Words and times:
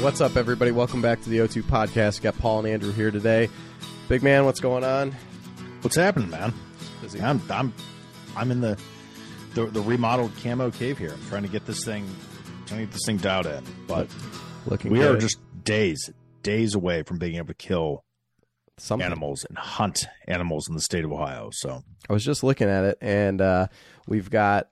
What's 0.00 0.20
up, 0.20 0.36
everybody? 0.36 0.70
Welcome 0.70 1.02
back 1.02 1.20
to 1.22 1.28
the 1.28 1.38
O2 1.38 1.62
podcast. 1.62 2.22
Got 2.22 2.38
Paul 2.38 2.60
and 2.60 2.68
Andrew 2.68 2.92
here 2.92 3.10
today. 3.10 3.48
Big 4.08 4.22
man, 4.22 4.44
what's 4.44 4.60
going 4.60 4.84
on? 4.84 5.12
What's 5.82 5.96
happening, 5.96 6.30
man? 6.30 6.52
Busy. 7.00 7.20
I'm 7.20 7.40
I'm 7.50 7.72
I'm 8.36 8.50
in 8.50 8.60
the 8.60 8.78
the, 9.54 9.66
the 9.66 9.80
remodeled 9.80 10.32
camo 10.42 10.70
cave 10.70 10.98
here. 10.98 11.12
I'm 11.12 11.28
trying 11.28 11.42
to 11.42 11.48
get 11.48 11.66
this 11.66 11.84
thing 11.84 12.06
trying 12.66 12.80
to 12.80 12.86
get 12.86 12.92
this 12.92 13.02
thing 13.06 13.16
dialed 13.18 13.46
in. 13.46 13.64
But 13.86 14.08
Looking 14.66 14.90
we 14.92 14.98
good. 14.98 15.16
are 15.16 15.18
just 15.18 15.38
days 15.64 16.10
days 16.42 16.74
away 16.74 17.02
from 17.02 17.18
being 17.18 17.36
able 17.36 17.48
to 17.48 17.54
kill 17.54 18.04
Something. 18.78 19.06
animals 19.06 19.44
and 19.44 19.58
hunt 19.58 20.06
animals 20.26 20.68
in 20.68 20.74
the 20.74 20.80
state 20.82 21.04
of 21.04 21.12
Ohio. 21.12 21.50
So 21.52 21.82
I 22.08 22.12
was 22.12 22.24
just 22.24 22.42
looking 22.42 22.68
at 22.68 22.84
it, 22.84 22.98
and 23.00 23.40
uh, 23.40 23.66
we've 24.06 24.30
got 24.30 24.68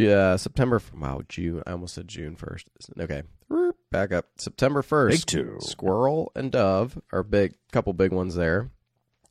uh, 0.00 0.36
September. 0.36 0.80
Wow, 0.96 1.22
June. 1.28 1.62
I 1.66 1.72
almost 1.72 1.94
said 1.94 2.08
June 2.08 2.36
first. 2.36 2.66
Okay, 2.98 3.22
back 3.92 4.12
up. 4.12 4.26
September 4.36 4.82
big 4.82 4.88
first. 4.88 5.28
two. 5.28 5.58
Squirrel 5.60 6.32
and 6.34 6.50
dove 6.50 7.00
are 7.12 7.22
big. 7.22 7.54
Couple 7.70 7.92
big 7.92 8.12
ones 8.12 8.34
there. 8.34 8.70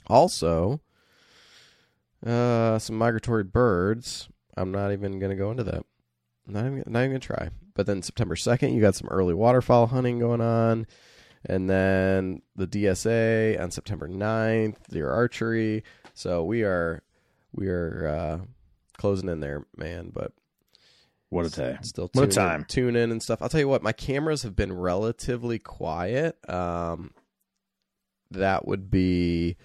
Also, 0.07 0.79
uh, 2.25 2.79
some 2.79 2.97
migratory 2.97 3.43
birds. 3.43 4.29
I'm 4.55 4.71
not 4.71 4.91
even 4.91 5.19
going 5.19 5.31
to 5.31 5.35
go 5.35 5.51
into 5.51 5.63
that. 5.63 5.83
Not 6.47 6.65
even, 6.65 6.83
not 6.87 6.99
even 6.99 7.11
going 7.11 7.21
to 7.21 7.27
try. 7.27 7.49
But 7.73 7.85
then 7.85 8.01
September 8.01 8.35
2nd, 8.35 8.73
you 8.73 8.81
got 8.81 8.95
some 8.95 9.07
early 9.09 9.33
waterfowl 9.33 9.87
hunting 9.87 10.19
going 10.19 10.41
on. 10.41 10.87
And 11.45 11.69
then 11.69 12.41
the 12.55 12.67
DSA 12.67 13.59
on 13.59 13.71
September 13.71 14.07
9th, 14.07 14.75
deer 14.89 15.09
archery. 15.09 15.83
So 16.13 16.43
we 16.43 16.63
are 16.63 17.01
we 17.53 17.67
are 17.67 18.07
uh, 18.07 18.45
closing 18.97 19.29
in 19.29 19.39
there, 19.39 19.65
man. 19.75 20.11
But 20.13 20.33
What 21.31 21.45
a 21.45 21.49
day. 21.49 21.77
still 21.81 22.09
What 22.11 22.25
a 22.25 22.27
time. 22.27 22.65
Tune 22.65 22.97
in 22.97 23.09
and 23.09 23.23
stuff. 23.23 23.41
I'll 23.41 23.47
tell 23.47 23.61
you 23.61 23.67
what, 23.69 23.81
my 23.81 23.93
cameras 23.93 24.43
have 24.43 24.53
been 24.53 24.73
relatively 24.73 25.59
quiet. 25.59 26.37
Um, 26.49 27.13
that 28.31 28.67
would 28.67 28.91
be, 28.91 29.55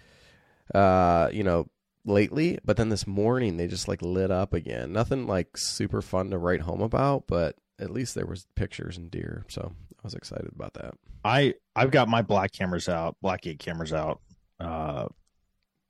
uh, 0.72 1.28
you 1.32 1.42
know, 1.42 1.68
lately. 2.04 2.60
But 2.64 2.76
then 2.76 2.88
this 2.88 3.04
morning 3.04 3.56
they 3.56 3.66
just 3.66 3.88
like 3.88 4.00
lit 4.00 4.30
up 4.30 4.54
again. 4.54 4.92
Nothing 4.92 5.26
like 5.26 5.56
super 5.56 6.00
fun 6.02 6.30
to 6.30 6.38
write 6.38 6.60
home 6.60 6.82
about, 6.82 7.24
but 7.26 7.56
at 7.80 7.90
least 7.90 8.14
there 8.14 8.26
was 8.26 8.46
pictures 8.54 8.96
and 8.96 9.10
deer. 9.10 9.44
So 9.48 9.72
I 9.74 10.00
was 10.04 10.14
excited 10.14 10.52
about 10.54 10.74
that. 10.74 10.94
I 11.24 11.54
I've 11.74 11.90
got 11.90 12.08
my 12.08 12.22
black 12.22 12.52
cameras 12.52 12.88
out, 12.88 13.16
black 13.20 13.42
blackgate 13.42 13.58
cameras 13.58 13.92
out, 13.92 14.20
uh, 14.60 15.06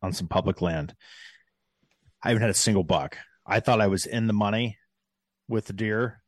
on 0.01 0.15
some 0.15 0.27
public 0.27 0.63
land. 0.63 0.95
I 2.23 2.29
haven't 2.29 2.41
had 2.41 2.51
a 2.51 2.55
single 2.55 2.83
buck. 2.83 3.19
I 3.47 3.61
thought 3.61 3.83
I 3.83 3.89
was 3.89 4.07
in 4.07 4.27
the 4.27 4.33
money 4.33 4.79
with 5.49 5.75
deer. 5.77 6.23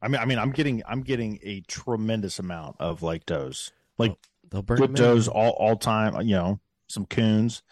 I 0.00 0.08
mean, 0.08 0.20
I 0.20 0.24
mean, 0.24 0.38
I'm 0.38 0.52
getting 0.52 0.82
I'm 0.86 1.02
getting 1.02 1.38
a 1.42 1.60
tremendous 1.62 2.38
amount 2.38 2.76
of 2.78 3.02
like 3.02 3.26
does, 3.26 3.72
like 3.98 4.14
They'll 4.50 4.62
burn 4.62 4.78
good 4.78 4.94
does 4.94 5.28
all 5.28 5.50
all 5.50 5.76
time. 5.76 6.20
You 6.22 6.36
know, 6.36 6.60
some 6.88 7.06
coons. 7.06 7.62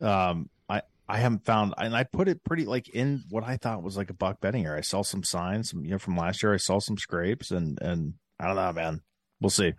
Um, 0.00 0.48
I 0.68 0.82
I 1.08 1.18
haven't 1.18 1.44
found, 1.44 1.74
and 1.78 1.94
I 1.94 2.04
put 2.04 2.28
it 2.28 2.42
pretty 2.44 2.64
like 2.64 2.88
in 2.88 3.24
what 3.28 3.44
I 3.44 3.56
thought 3.56 3.82
was 3.82 3.96
like 3.96 4.10
a 4.10 4.14
buck 4.14 4.40
bedding 4.40 4.66
area. 4.66 4.78
I 4.78 4.82
saw 4.82 5.02
some 5.02 5.22
signs, 5.22 5.70
some 5.70 5.84
you 5.84 5.92
know 5.92 5.98
from 5.98 6.16
last 6.16 6.42
year. 6.42 6.54
I 6.54 6.58
saw 6.58 6.78
some 6.78 6.98
scrapes, 6.98 7.50
and 7.50 7.78
and 7.80 8.14
I 8.38 8.46
don't 8.46 8.56
know, 8.56 8.72
man. 8.72 9.02
We'll 9.40 9.50
see. 9.50 9.74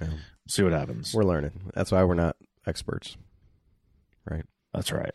Yeah. 0.00 0.08
See 0.48 0.62
what 0.62 0.72
happens. 0.72 1.12
We're 1.14 1.24
learning. 1.24 1.52
That's 1.74 1.92
why 1.92 2.04
we're 2.04 2.14
not 2.14 2.36
experts. 2.66 3.16
That's 4.76 4.92
right. 4.92 5.10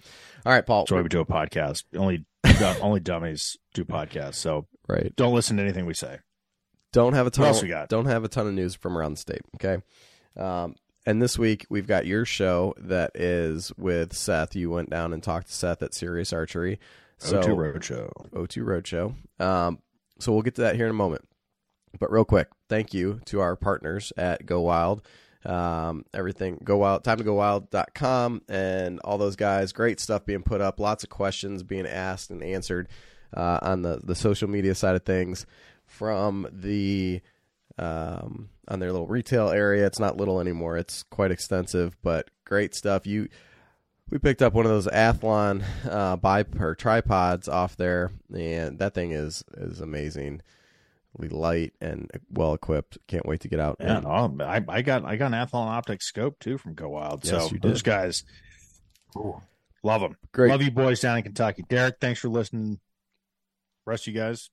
All 0.46 0.52
right, 0.52 0.66
Paul. 0.66 0.82
That's 0.84 0.92
why 0.92 1.02
we 1.02 1.10
do 1.10 1.22
a 1.22 1.26
podcast. 1.26 1.84
Only 1.96 2.26
only 2.82 3.00
dummies 3.00 3.58
do 3.74 3.86
podcasts. 3.86 4.36
So 4.36 4.68
Right. 4.88 5.16
don't 5.16 5.34
listen 5.34 5.56
to 5.58 5.64
anything 5.64 5.86
we 5.86 5.94
say. 5.94 6.20
don't 6.92 7.14
have 7.14 7.28
a 7.28 7.32
ton. 7.32 7.46
else 7.46 7.58
of, 7.60 7.64
we 7.64 7.70
got? 7.70 7.88
Don't 7.88 8.06
have 8.08 8.24
a 8.26 8.28
ton 8.28 8.48
of 8.48 8.54
news 8.54 8.76
from 8.76 8.98
around 8.98 9.14
the 9.14 9.20
state. 9.22 9.42
Okay. 9.56 9.82
Um, 10.36 10.76
and 11.06 11.22
this 11.22 11.38
week 11.40 11.66
we've 11.70 11.88
got 11.88 12.06
your 12.06 12.26
show 12.26 12.74
that 12.78 13.12
is 13.16 13.72
with 13.78 14.14
Seth. 14.14 14.56
You 14.56 14.70
went 14.72 14.90
down 14.90 15.14
and 15.14 15.24
talked 15.24 15.48
to 15.48 15.54
Seth 15.54 15.82
at 15.82 15.94
Sirius 15.94 16.34
Archery. 16.34 16.80
So 17.20 17.42
O2 17.42 17.74
Roadshow. 17.76 18.30
O2 18.32 18.64
Roadshow. 18.64 19.44
Um, 19.46 19.80
so 20.20 20.32
we'll 20.34 20.42
get 20.42 20.56
to 20.56 20.62
that 20.62 20.76
here 20.76 20.86
in 20.86 20.92
a 20.92 20.96
moment. 20.96 21.28
But 22.00 22.12
real 22.12 22.26
quick, 22.26 22.48
thank 22.70 22.94
you 22.94 23.20
to 23.26 23.40
our 23.42 23.56
partners 23.56 24.12
at 24.18 24.46
Go 24.46 24.62
Wild. 24.62 25.02
Um, 25.46 26.06
everything 26.14 26.62
go 26.64 26.78
wild, 26.78 27.04
time 27.04 27.18
to 27.18 27.24
go 27.24 27.34
wild.com 27.36 28.44
and 28.48 29.00
all 29.00 29.18
those 29.18 29.36
guys. 29.36 29.74
Great 29.74 30.00
stuff 30.00 30.26
being 30.26 30.44
put 30.44 30.62
up. 30.62 30.80
Lots 30.80 31.04
of 31.04 31.10
questions 31.10 31.64
being 31.64 31.88
asked 31.88 32.30
and 32.30 32.44
answered 32.44 32.88
uh, 33.36 33.60
on 33.62 33.82
the, 33.82 34.00
the 34.04 34.16
social 34.16 34.48
media 34.48 34.76
side 34.76 34.96
of 34.96 35.04
things 35.04 35.46
from 35.86 36.48
the 36.52 37.22
um, 37.78 38.50
on 38.68 38.80
their 38.80 38.92
little 38.92 39.08
retail 39.08 39.50
area. 39.50 39.86
It's 39.86 40.00
not 40.00 40.18
little 40.18 40.40
anymore. 40.40 40.78
It's 40.78 41.04
quite 41.04 41.32
extensive, 41.32 41.98
but 42.02 42.30
great 42.46 42.76
stuff. 42.76 43.08
You 43.08 43.28
we 44.10 44.20
picked 44.20 44.42
up 44.42 44.54
one 44.54 44.66
of 44.66 44.72
those 44.72 44.88
Athlon 44.88 45.64
uh, 45.90 46.18
bip 46.18 46.60
or 46.60 46.76
tripods 46.76 47.48
off 47.48 47.78
there, 47.78 48.12
and 48.34 48.78
that 48.80 48.94
thing 48.94 49.12
is 49.12 49.44
is 49.58 49.82
amazingly 49.82 50.42
light 51.20 51.74
and 51.82 52.10
well 52.30 52.54
equipped. 52.54 52.98
Can't 53.08 53.26
wait 53.26 53.42
to 53.42 53.48
get 53.48 53.60
out. 53.60 53.78
Yeah, 53.80 53.98
and- 53.98 54.38
no, 54.38 54.46
I, 54.46 54.62
I 54.68 54.82
got 54.82 55.06
I 55.06 55.16
got 55.18 55.28
an 55.28 55.34
Athlon 55.34 55.68
Optic 55.68 56.02
scope 56.02 56.40
too 56.40 56.58
from 56.58 56.74
Go 56.74 56.90
Wild. 56.90 57.24
Yes, 57.26 57.48
so 57.48 57.52
you 57.54 57.60
those 57.60 57.82
guys, 57.82 58.24
ooh, 59.18 59.42
love 59.84 60.02
them. 60.02 60.18
Great. 60.32 60.50
Love 60.52 60.62
you 60.62 60.72
boys 60.72 61.00
down 61.02 61.18
in 61.18 61.24
Kentucky. 61.24 61.64
Derek, 61.68 61.98
thanks 62.00 62.20
for 62.20 62.30
listening. 62.30 62.80
Rest 63.86 64.08
of 64.08 64.14
you 64.14 64.20
guys, 64.20 64.50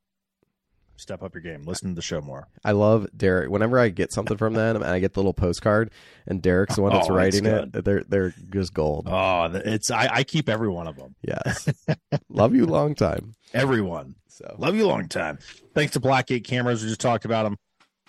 step 0.96 1.22
up 1.22 1.34
your 1.34 1.42
game. 1.42 1.62
Listen 1.64 1.90
to 1.90 1.94
the 1.94 2.02
show 2.02 2.20
more. 2.20 2.48
I 2.64 2.72
love 2.72 3.06
Derek. 3.16 3.50
Whenever 3.50 3.78
I 3.78 3.88
get 3.90 4.12
something 4.12 4.36
from 4.36 4.54
them 4.54 4.76
and 4.76 4.86
I 4.86 4.98
get 4.98 5.14
the 5.14 5.20
little 5.20 5.34
postcard, 5.34 5.90
and 6.26 6.42
Derek's 6.42 6.76
the 6.76 6.82
one 6.82 6.92
that's 6.92 7.08
Oh, 7.08 7.16
it's 7.16 7.40
writing 7.40 7.46
it, 7.46 7.84
they're 7.84 8.02
they're 8.08 8.34
just 8.50 8.74
gold. 8.74 9.06
Oh, 9.08 9.44
it's 9.54 9.90
I, 9.90 10.08
I 10.12 10.24
keep 10.24 10.48
every 10.48 10.68
one 10.68 10.88
of 10.88 10.96
them. 10.96 11.14
Yes, 11.22 11.68
love 12.28 12.54
you 12.54 12.66
long 12.66 12.94
time. 12.94 13.34
Everyone. 13.54 14.16
So 14.38 14.54
Love 14.56 14.74
you 14.76 14.86
long 14.86 15.08
time. 15.08 15.40
Thanks 15.74 15.94
to 15.94 16.00
Blackgate 16.00 16.44
cameras. 16.44 16.82
We 16.82 16.88
just 16.88 17.00
talked 17.00 17.24
about 17.24 17.42
them. 17.42 17.56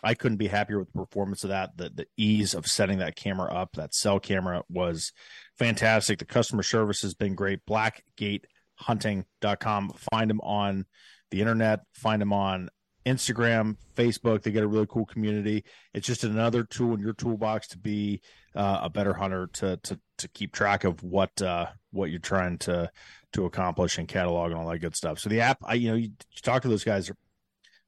I 0.04 0.14
couldn't 0.14 0.38
be 0.38 0.48
happier 0.48 0.78
with 0.78 0.94
the 0.94 1.00
performance 1.00 1.44
of 1.44 1.50
that. 1.50 1.76
The 1.76 1.90
the 1.90 2.06
ease 2.18 2.54
of 2.54 2.68
setting 2.68 3.00
that 3.00 3.16
camera 3.16 3.52
up, 3.52 3.72
that 3.74 3.96
cell 3.96 4.20
camera 4.20 4.62
was 4.70 5.12
fantastic. 5.58 6.20
The 6.20 6.26
customer 6.26 6.62
service 6.62 7.02
has 7.02 7.16
been 7.16 7.34
great. 7.34 7.62
Blackgatehunting.com. 7.68 9.94
Find 10.12 10.30
them 10.30 10.42
on 10.42 10.86
the 11.32 11.40
internet. 11.40 11.80
Find 11.96 12.22
them 12.22 12.32
on 12.32 12.70
Instagram, 13.10 13.76
Facebook. 13.96 14.44
They 14.44 14.52
get 14.52 14.64
a 14.64 14.68
really 14.68 14.88
cool 14.88 15.06
community. 15.06 15.64
It's 15.94 16.08
just 16.08 16.24
another 16.24 16.64
tool 16.64 16.94
in 16.94 17.00
your 17.00 17.14
toolbox 17.14 17.68
to 17.70 17.78
be 17.78 18.22
uh, 18.56 18.82
a 18.84 18.90
better 18.90 19.14
hunter 19.14 19.48
to 19.54 19.78
to 19.78 20.00
to 20.18 20.28
keep 20.30 20.54
track 20.54 20.84
of 20.84 21.04
what 21.04 21.42
uh, 21.42 21.68
what 21.92 22.10
you're 22.10 22.20
trying 22.20 22.58
to 22.60 22.90
to 23.34 23.46
accomplish 23.46 23.98
and 23.98 24.08
catalog 24.08 24.52
and 24.52 24.60
all 24.60 24.70
that 24.70 24.80
good 24.80 24.96
stuff. 24.96 25.20
So 25.20 25.30
the 25.30 25.42
app, 25.42 25.58
I 25.64 25.76
you 25.76 25.90
know, 25.90 25.96
you, 25.96 26.10
you 26.32 26.42
talk 26.42 26.62
to 26.64 26.68
those 26.68 26.84
guys, 26.84 27.12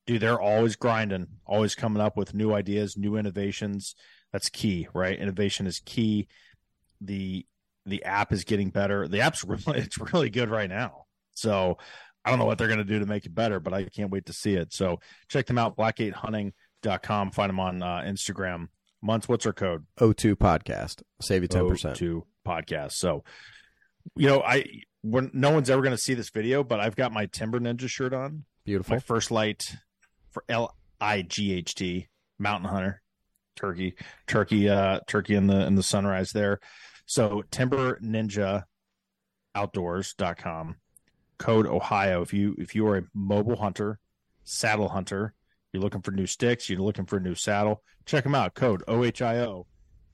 dude, 0.05 0.21
they're 0.21 0.39
always 0.39 0.75
grinding, 0.75 1.27
always 1.45 1.75
coming 1.75 2.01
up 2.01 2.17
with 2.17 2.33
new 2.33 2.53
ideas, 2.53 2.97
new 2.97 3.15
innovations. 3.15 3.95
That's 4.31 4.49
key, 4.49 4.87
right? 4.93 5.19
Innovation 5.19 5.67
is 5.67 5.79
key. 5.79 6.27
The 6.99 7.45
the 7.85 8.03
app 8.03 8.31
is 8.31 8.43
getting 8.43 8.69
better. 8.69 9.07
The 9.07 9.21
app's 9.21 9.43
really 9.67 9.79
it's 9.79 9.97
really 9.97 10.29
good 10.29 10.49
right 10.49 10.69
now. 10.69 11.05
So 11.33 11.77
I 12.23 12.29
don't 12.29 12.39
know 12.39 12.45
what 12.45 12.57
they're 12.57 12.67
going 12.67 12.79
to 12.79 12.83
do 12.85 12.99
to 12.99 13.05
make 13.05 13.25
it 13.25 13.33
better, 13.33 13.59
but 13.59 13.73
I 13.73 13.85
can't 13.85 14.11
wait 14.11 14.27
to 14.27 14.33
see 14.33 14.53
it. 14.53 14.73
So 14.73 14.99
check 15.27 15.47
them 15.47 15.57
out, 15.57 15.75
blackgatehunting.com. 15.77 17.31
Find 17.31 17.49
them 17.49 17.59
on 17.59 17.81
uh, 17.81 18.01
Instagram. 18.05 18.67
Months, 19.01 19.27
what's 19.27 19.45
our 19.47 19.53
code? 19.53 19.85
O2 19.99 20.35
podcast 20.35 21.01
save 21.21 21.41
you 21.41 21.47
ten 21.47 21.67
percent. 21.67 21.97
to 21.97 22.25
podcast. 22.45 22.91
So, 22.93 23.23
you 24.15 24.27
know, 24.27 24.41
I 24.41 24.65
when 25.01 25.31
no 25.33 25.49
one's 25.51 25.71
ever 25.71 25.81
going 25.81 25.95
to 25.95 26.01
see 26.01 26.13
this 26.13 26.29
video, 26.29 26.63
but 26.63 26.79
I've 26.79 26.95
got 26.95 27.11
my 27.11 27.25
Timber 27.25 27.59
Ninja 27.59 27.87
shirt 27.87 28.13
on, 28.13 28.45
Beautiful. 28.63 28.95
my 28.95 28.99
First 28.99 29.31
Lite 29.31 29.75
for 30.29 30.43
L 30.47 30.75
I 30.99 31.23
G 31.23 31.53
H 31.53 31.73
T 31.73 32.09
Mountain 32.37 32.69
Hunter, 32.69 33.01
turkey, 33.55 33.95
turkey, 34.27 34.69
uh, 34.69 34.99
turkey 35.07 35.33
in 35.33 35.47
the 35.47 35.65
in 35.65 35.73
the 35.73 35.81
sunrise 35.81 36.31
there. 36.31 36.59
So 37.07 37.43
Timber 37.49 37.99
Ninja 38.03 38.65
ohioutdoors.com. 39.57 40.75
Code 41.41 41.65
Ohio 41.67 42.21
if 42.21 42.33
you 42.33 42.55
if 42.59 42.75
you 42.75 42.87
are 42.87 42.97
a 42.97 43.03
mobile 43.13 43.55
hunter, 43.57 43.99
saddle 44.43 44.89
hunter, 44.89 45.33
you're 45.73 45.81
looking 45.81 46.01
for 46.01 46.11
new 46.11 46.27
sticks, 46.27 46.69
you're 46.69 46.79
looking 46.79 47.05
for 47.05 47.17
a 47.17 47.19
new 47.21 47.35
saddle, 47.35 47.83
check 48.05 48.23
them 48.23 48.35
out. 48.35 48.53
Code 48.53 48.83
OHIO. 48.87 49.65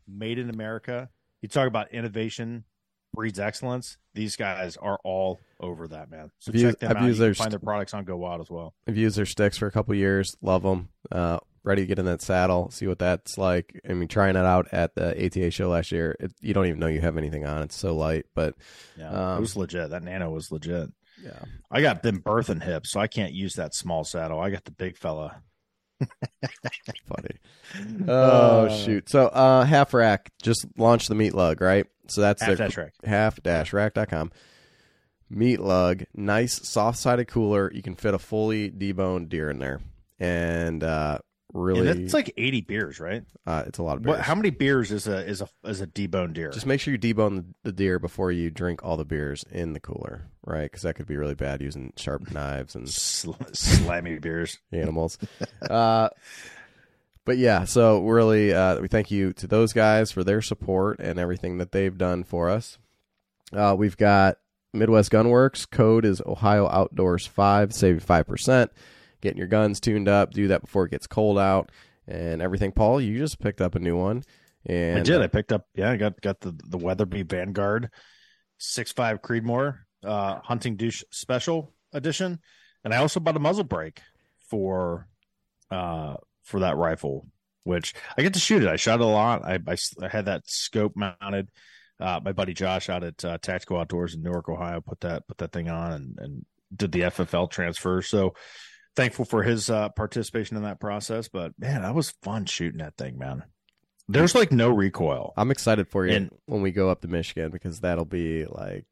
Made 0.08 0.40
in 0.40 0.50
America. 0.50 1.10
You 1.42 1.50
talk 1.50 1.68
about 1.68 1.92
innovation 1.92 2.64
breeds 3.14 3.40
excellence. 3.40 3.98
These 4.14 4.36
guys 4.38 4.78
are 4.78 5.00
all 5.04 5.40
over 5.60 5.88
that, 5.90 6.10
man. 6.10 6.32
So 6.40 6.52
I've 6.52 6.56
used- 6.56 6.66
check 6.66 6.80
them 6.80 6.92
I've 6.92 6.98
out. 6.98 7.02
You 7.02 7.08
used 7.08 7.18
can 7.20 7.26
their 7.26 7.34
find 7.36 7.52
their 7.52 7.60
products 7.60 7.94
on 7.94 8.06
Go 8.06 8.16
Wild 8.18 8.42
as 8.42 8.50
well. 8.50 8.74
I've 8.88 8.96
used 8.98 9.18
their 9.18 9.26
sticks 9.26 9.58
for 9.58 9.68
a 9.68 9.72
couple 9.72 9.94
years. 9.96 10.38
Love 10.42 10.64
them. 10.64 10.90
Uh, 11.12 11.40
ready 11.64 11.82
to 11.82 11.86
get 11.88 12.00
in 12.00 12.06
that 12.06 12.22
saddle, 12.22 12.70
see 12.72 12.88
what 12.88 13.00
that's 13.00 13.38
like. 13.38 13.78
I 13.90 13.94
mean, 13.94 14.08
trying 14.08 14.38
it 14.38 14.46
out 14.46 14.68
at 14.72 14.96
the 14.96 15.12
ATA 15.26 15.52
show 15.52 15.68
last 15.70 15.92
year, 15.92 16.16
it, 16.20 16.32
you 16.40 16.54
don't 16.54 16.68
even 16.68 16.80
know 16.80 16.88
you 16.88 17.02
have 17.02 17.18
anything 17.18 17.46
on. 17.46 17.64
It's 17.64 17.76
so 17.76 17.94
light, 17.96 18.26
but 18.34 18.56
Yeah, 18.98 19.10
Um, 19.34 19.38
it 19.40 19.42
was 19.42 19.58
legit. 19.58 19.90
That 19.90 20.04
Nano 20.04 20.30
was 20.30 20.50
legit. 20.52 20.90
Yeah, 21.24 21.40
I 21.72 21.82
got 21.82 22.04
them 22.04 22.22
birthing 22.22 22.64
hips, 22.64 22.92
so 22.92 23.00
I 23.00 23.08
can't 23.08 23.34
use 23.34 23.54
that 23.54 23.74
small 23.76 24.04
saddle. 24.04 24.40
I 24.40 24.50
got 24.50 24.66
the 24.66 24.72
big 24.72 24.98
fella. 24.98 25.42
funny. 27.08 27.38
Oh 28.08 28.66
Uh, 28.68 28.70
shoot! 28.70 29.10
So 29.10 29.28
uh, 29.28 29.66
half 29.66 29.94
rack 29.94 30.32
just 30.42 30.66
launched 30.78 31.10
the 31.10 31.16
meat 31.16 31.34
lug, 31.34 31.60
right? 31.60 31.86
So 32.08 32.22
that's 32.22 32.42
Half 32.42 32.48
their 32.48 32.68
that 32.68 32.72
track. 32.72 32.94
half 33.04 33.42
dash 33.44 33.74
rack.com. 33.74 34.32
Meat 35.30 35.60
lug, 35.60 36.04
nice 36.16 36.66
soft 36.66 36.98
sided 36.98 37.26
cooler. 37.28 37.70
You 37.74 37.82
can 37.82 37.96
fit 37.96 38.14
a 38.14 38.20
fully 38.20 38.72
deboned 38.72 39.28
deer 39.28 39.50
in 39.50 39.60
there, 39.60 39.82
and 40.20 40.82
uh, 40.82 41.20
really, 41.54 41.88
And 41.90 42.04
it's 42.04 42.14
like 42.14 42.34
eighty 42.38 42.62
beers, 42.62 43.00
right? 43.00 43.24
uh, 43.46 43.64
it's 43.68 43.78
a 43.80 43.84
lot 43.84 43.98
of 43.98 44.06
What? 44.06 44.16
beers. 44.16 44.26
How 44.26 44.36
many 44.36 44.50
beers 44.50 44.92
is 44.92 45.08
a 45.08 45.18
is 45.26 45.42
a 45.42 45.50
is 45.66 45.82
a 45.82 45.88
deboned 45.88 46.34
deer? 46.34 46.50
Just 46.52 46.66
make 46.66 46.80
sure 46.82 46.92
you 46.94 47.00
debone 47.00 47.54
the, 47.64 47.72
deer 47.72 48.00
before 48.00 48.32
you 48.32 48.50
drink 48.50 48.84
all 48.84 48.98
the 48.98 49.06
beers 49.06 49.44
in 49.52 49.74
the 49.74 49.80
cooler, 49.80 50.28
right? 50.46 50.64
Because 50.64 50.82
that 50.84 50.96
could 50.96 51.08
be 51.08 51.16
really 51.18 51.36
bad 51.36 51.62
using 51.62 51.94
sharp 51.96 52.32
knives 52.34 52.76
and 52.76 52.90
Sl- 52.90 53.32
slammy 53.54 54.20
beers. 54.22 54.60
animals. 54.72 55.18
uh, 55.70 56.10
but 57.26 57.38
yeah, 57.38 57.66
so 57.66 58.06
really, 58.06 58.54
uh, 58.54 58.80
we 58.80 58.88
thank 58.88 59.12
you 59.12 59.34
to 59.34 59.48
those 59.48 59.74
guys 59.74 60.12
for 60.12 60.24
their 60.24 60.42
support 60.42 61.00
and 61.00 61.20
everything 61.20 61.58
that 61.58 61.72
they've 61.74 61.98
done 61.98 62.24
for 62.24 62.50
us. 62.50 62.78
Uh, 63.52 63.76
we've 63.78 63.98
got 63.98 64.38
Midwest 64.74 65.12
Gunworks. 65.12 65.70
Code 65.70 66.06
is 66.06 66.22
Ohio 66.26 66.68
Outdoors 66.70 67.26
Five. 67.28 67.74
Save 67.74 68.04
five 68.04 68.28
percent. 68.28 68.72
Getting 69.22 69.38
your 69.38 69.48
guns 69.48 69.80
tuned 69.80 70.08
up. 70.08 70.32
Do 70.32 70.48
that 70.50 70.62
before 70.62 70.86
it 70.86 70.92
gets 70.92 71.08
cold 71.08 71.40
out 71.40 71.72
and 72.08 72.42
everything. 72.42 72.72
Paul, 72.72 73.02
you 73.02 73.18
just 73.18 73.40
picked 73.40 73.62
up 73.62 73.76
a 73.76 73.80
new 73.80 73.98
one. 73.98 74.24
And 74.66 75.00
I 75.00 75.04
did. 75.04 75.22
I 75.22 75.28
picked 75.28 75.52
up. 75.52 75.66
Yeah, 75.76 75.92
I 75.92 75.98
got 75.98 76.20
got 76.22 76.42
the 76.42 76.54
the 76.68 76.78
Weatherby 76.78 77.24
Vanguard 77.24 77.90
six 78.58 78.92
five 78.92 79.22
Creedmoor 79.22 79.80
uh, 80.04 80.40
hunting 80.44 80.76
douche 80.76 81.04
special 81.12 81.74
edition, 81.94 82.40
and 82.84 82.94
I 82.94 82.98
also 82.98 83.20
bought 83.20 83.38
a 83.38 83.40
muzzle 83.40 83.64
brake 83.64 84.02
for 84.50 85.08
uh 85.72 86.16
for 86.44 86.60
that 86.62 86.76
rifle, 86.78 87.28
which 87.64 87.94
I 88.18 88.24
get 88.24 88.34
to 88.34 88.40
shoot 88.40 88.64
it. 88.64 88.70
I 88.70 88.76
shot 88.76 89.00
it 89.00 89.04
a 89.04 89.06
lot. 89.06 89.46
I 89.46 89.60
I, 89.68 89.78
I 90.02 90.08
had 90.08 90.26
that 90.26 90.48
scope 90.48 90.96
mounted. 90.96 91.50
Uh, 92.00 92.20
my 92.24 92.32
buddy 92.32 92.54
Josh 92.54 92.90
out 92.90 93.04
at 93.04 93.26
uh, 93.26 93.38
Tactical 93.42 93.80
Outdoors 93.80 94.14
in 94.14 94.22
Newark, 94.22 94.50
Ohio, 94.50 94.82
put 94.82 95.00
that 95.00 95.28
put 95.28 95.38
that 95.38 95.52
thing 95.52 95.70
on 95.70 95.94
and 95.94 96.18
and 96.20 96.46
did 96.76 96.92
the 96.92 97.02
FFL 97.02 97.50
transfer. 97.50 98.02
So 98.02 98.34
thankful 98.98 99.24
for 99.24 99.44
his 99.44 99.70
uh, 99.70 99.88
participation 99.90 100.58
in 100.58 100.64
that 100.64 100.82
process. 100.82 101.30
But 101.30 101.54
man, 101.58 101.84
that 101.84 101.96
was 101.96 102.10
fun 102.22 102.46
shooting 102.46 102.80
that 102.80 102.98
thing, 102.98 103.18
man. 103.18 103.44
There's 104.10 104.36
like 104.36 104.52
no 104.52 104.70
recoil. 104.70 105.34
I'm 105.38 105.52
excited 105.52 105.88
for 105.88 106.06
you 106.06 106.14
And- 106.16 106.32
when 106.48 106.62
we 106.62 106.72
go 106.72 106.90
up 106.90 107.00
to 107.02 107.08
Michigan 107.08 107.52
because 107.52 107.80
that'll 107.80 108.04
be 108.06 108.46
like 108.46 108.86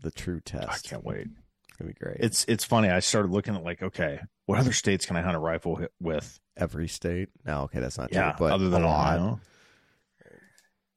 the 0.00 0.10
true 0.10 0.40
test. 0.40 0.68
I 0.68 0.78
can't 0.88 1.04
wait. 1.04 1.28
It's 1.68 1.76
gonna 1.78 1.90
be 1.92 1.94
great. 1.98 2.16
It's 2.20 2.44
it's 2.48 2.64
funny. 2.64 2.90
I 2.90 3.00
started 3.00 3.30
looking 3.30 3.54
at 3.56 3.62
like, 3.64 3.82
okay, 3.82 4.20
what 4.46 4.58
other 4.58 4.72
states 4.72 5.06
can 5.06 5.16
I 5.16 5.22
hunt 5.22 5.36
a 5.36 5.38
rifle 5.40 5.80
with? 6.00 6.38
every 6.54 6.86
state. 6.86 7.30
No, 7.46 7.62
okay, 7.62 7.80
that's 7.80 7.96
not 7.96 8.12
Yeah, 8.12 8.32
true. 8.32 8.36
But 8.40 8.52
other 8.52 8.68
than. 8.68 8.84
Ohio. 8.84 9.40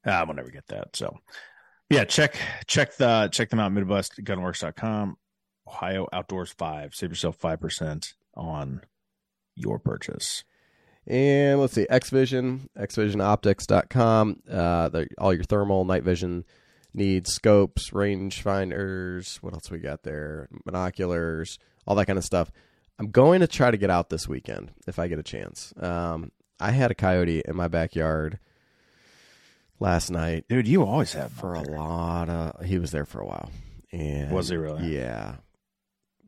Ah, 0.04 0.22
we'll 0.26 0.36
never 0.36 0.50
get 0.50 0.66
that. 0.68 0.94
So, 0.94 1.18
yeah, 1.90 2.04
check 2.04 2.36
check 2.66 2.96
the 2.96 3.28
check 3.32 3.50
them 3.50 3.58
out. 3.60 3.72
MidwestGunworks.com. 3.72 5.16
Ohio 5.66 6.06
Outdoors 6.12 6.52
Five. 6.52 6.94
Save 6.94 7.10
yourself 7.10 7.36
five 7.36 7.60
percent 7.60 8.14
on 8.36 8.82
your 9.54 9.78
purchase. 9.78 10.44
And 11.06 11.60
let's 11.60 11.74
see, 11.74 11.86
Xvision, 11.90 12.68
xvisionoptics.com. 12.76 14.42
Uh, 14.50 14.88
the, 14.88 15.08
all 15.18 15.32
your 15.32 15.44
thermal, 15.44 15.84
night 15.84 16.02
vision 16.02 16.44
needs, 16.92 17.32
scopes, 17.32 17.92
range 17.92 18.42
finders. 18.42 19.36
What 19.40 19.54
else 19.54 19.70
we 19.70 19.78
got 19.78 20.02
there? 20.02 20.48
Binoculars, 20.64 21.58
all 21.86 21.94
that 21.96 22.06
kind 22.06 22.18
of 22.18 22.24
stuff. 22.24 22.50
I'm 22.98 23.10
going 23.10 23.40
to 23.40 23.46
try 23.46 23.70
to 23.70 23.76
get 23.76 23.90
out 23.90 24.10
this 24.10 24.26
weekend 24.26 24.72
if 24.86 24.98
I 24.98 25.06
get 25.06 25.18
a 25.18 25.22
chance. 25.22 25.72
Um, 25.78 26.32
I 26.58 26.70
had 26.70 26.90
a 26.90 26.94
coyote 26.94 27.42
in 27.44 27.54
my 27.54 27.68
backyard 27.68 28.38
last 29.78 30.10
night 30.10 30.46
Dude, 30.48 30.66
you 30.66 30.84
always 30.84 31.12
have 31.12 31.32
for 31.32 31.54
a 31.54 31.60
lot 31.60 32.28
of. 32.28 32.64
He 32.64 32.78
was 32.78 32.90
there 32.90 33.04
for 33.04 33.20
a 33.20 33.26
while, 33.26 33.50
and 33.92 34.30
Was 34.30 34.48
he 34.48 34.56
really? 34.56 34.94
Yeah, 34.94 35.36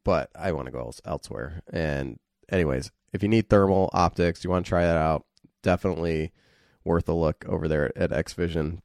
but 0.08 0.31
I 0.34 0.52
want 0.52 0.64
to 0.66 0.72
go 0.72 0.78
else- 0.81 1.02
elsewhere. 1.05 1.60
And 1.70 2.19
anyways, 2.49 2.90
if 3.12 3.22
you 3.22 3.28
need 3.28 3.50
thermal 3.50 3.90
optics, 3.93 4.43
you 4.43 4.49
want 4.49 4.64
to 4.64 4.69
try 4.70 4.87
that 4.87 4.96
out, 4.96 5.26
definitely 5.62 6.32
worth 6.82 7.06
a 7.10 7.12
look 7.12 7.44
over 7.46 7.69
there 7.69 7.93
at 7.94 8.10
Xvision. 8.10 8.78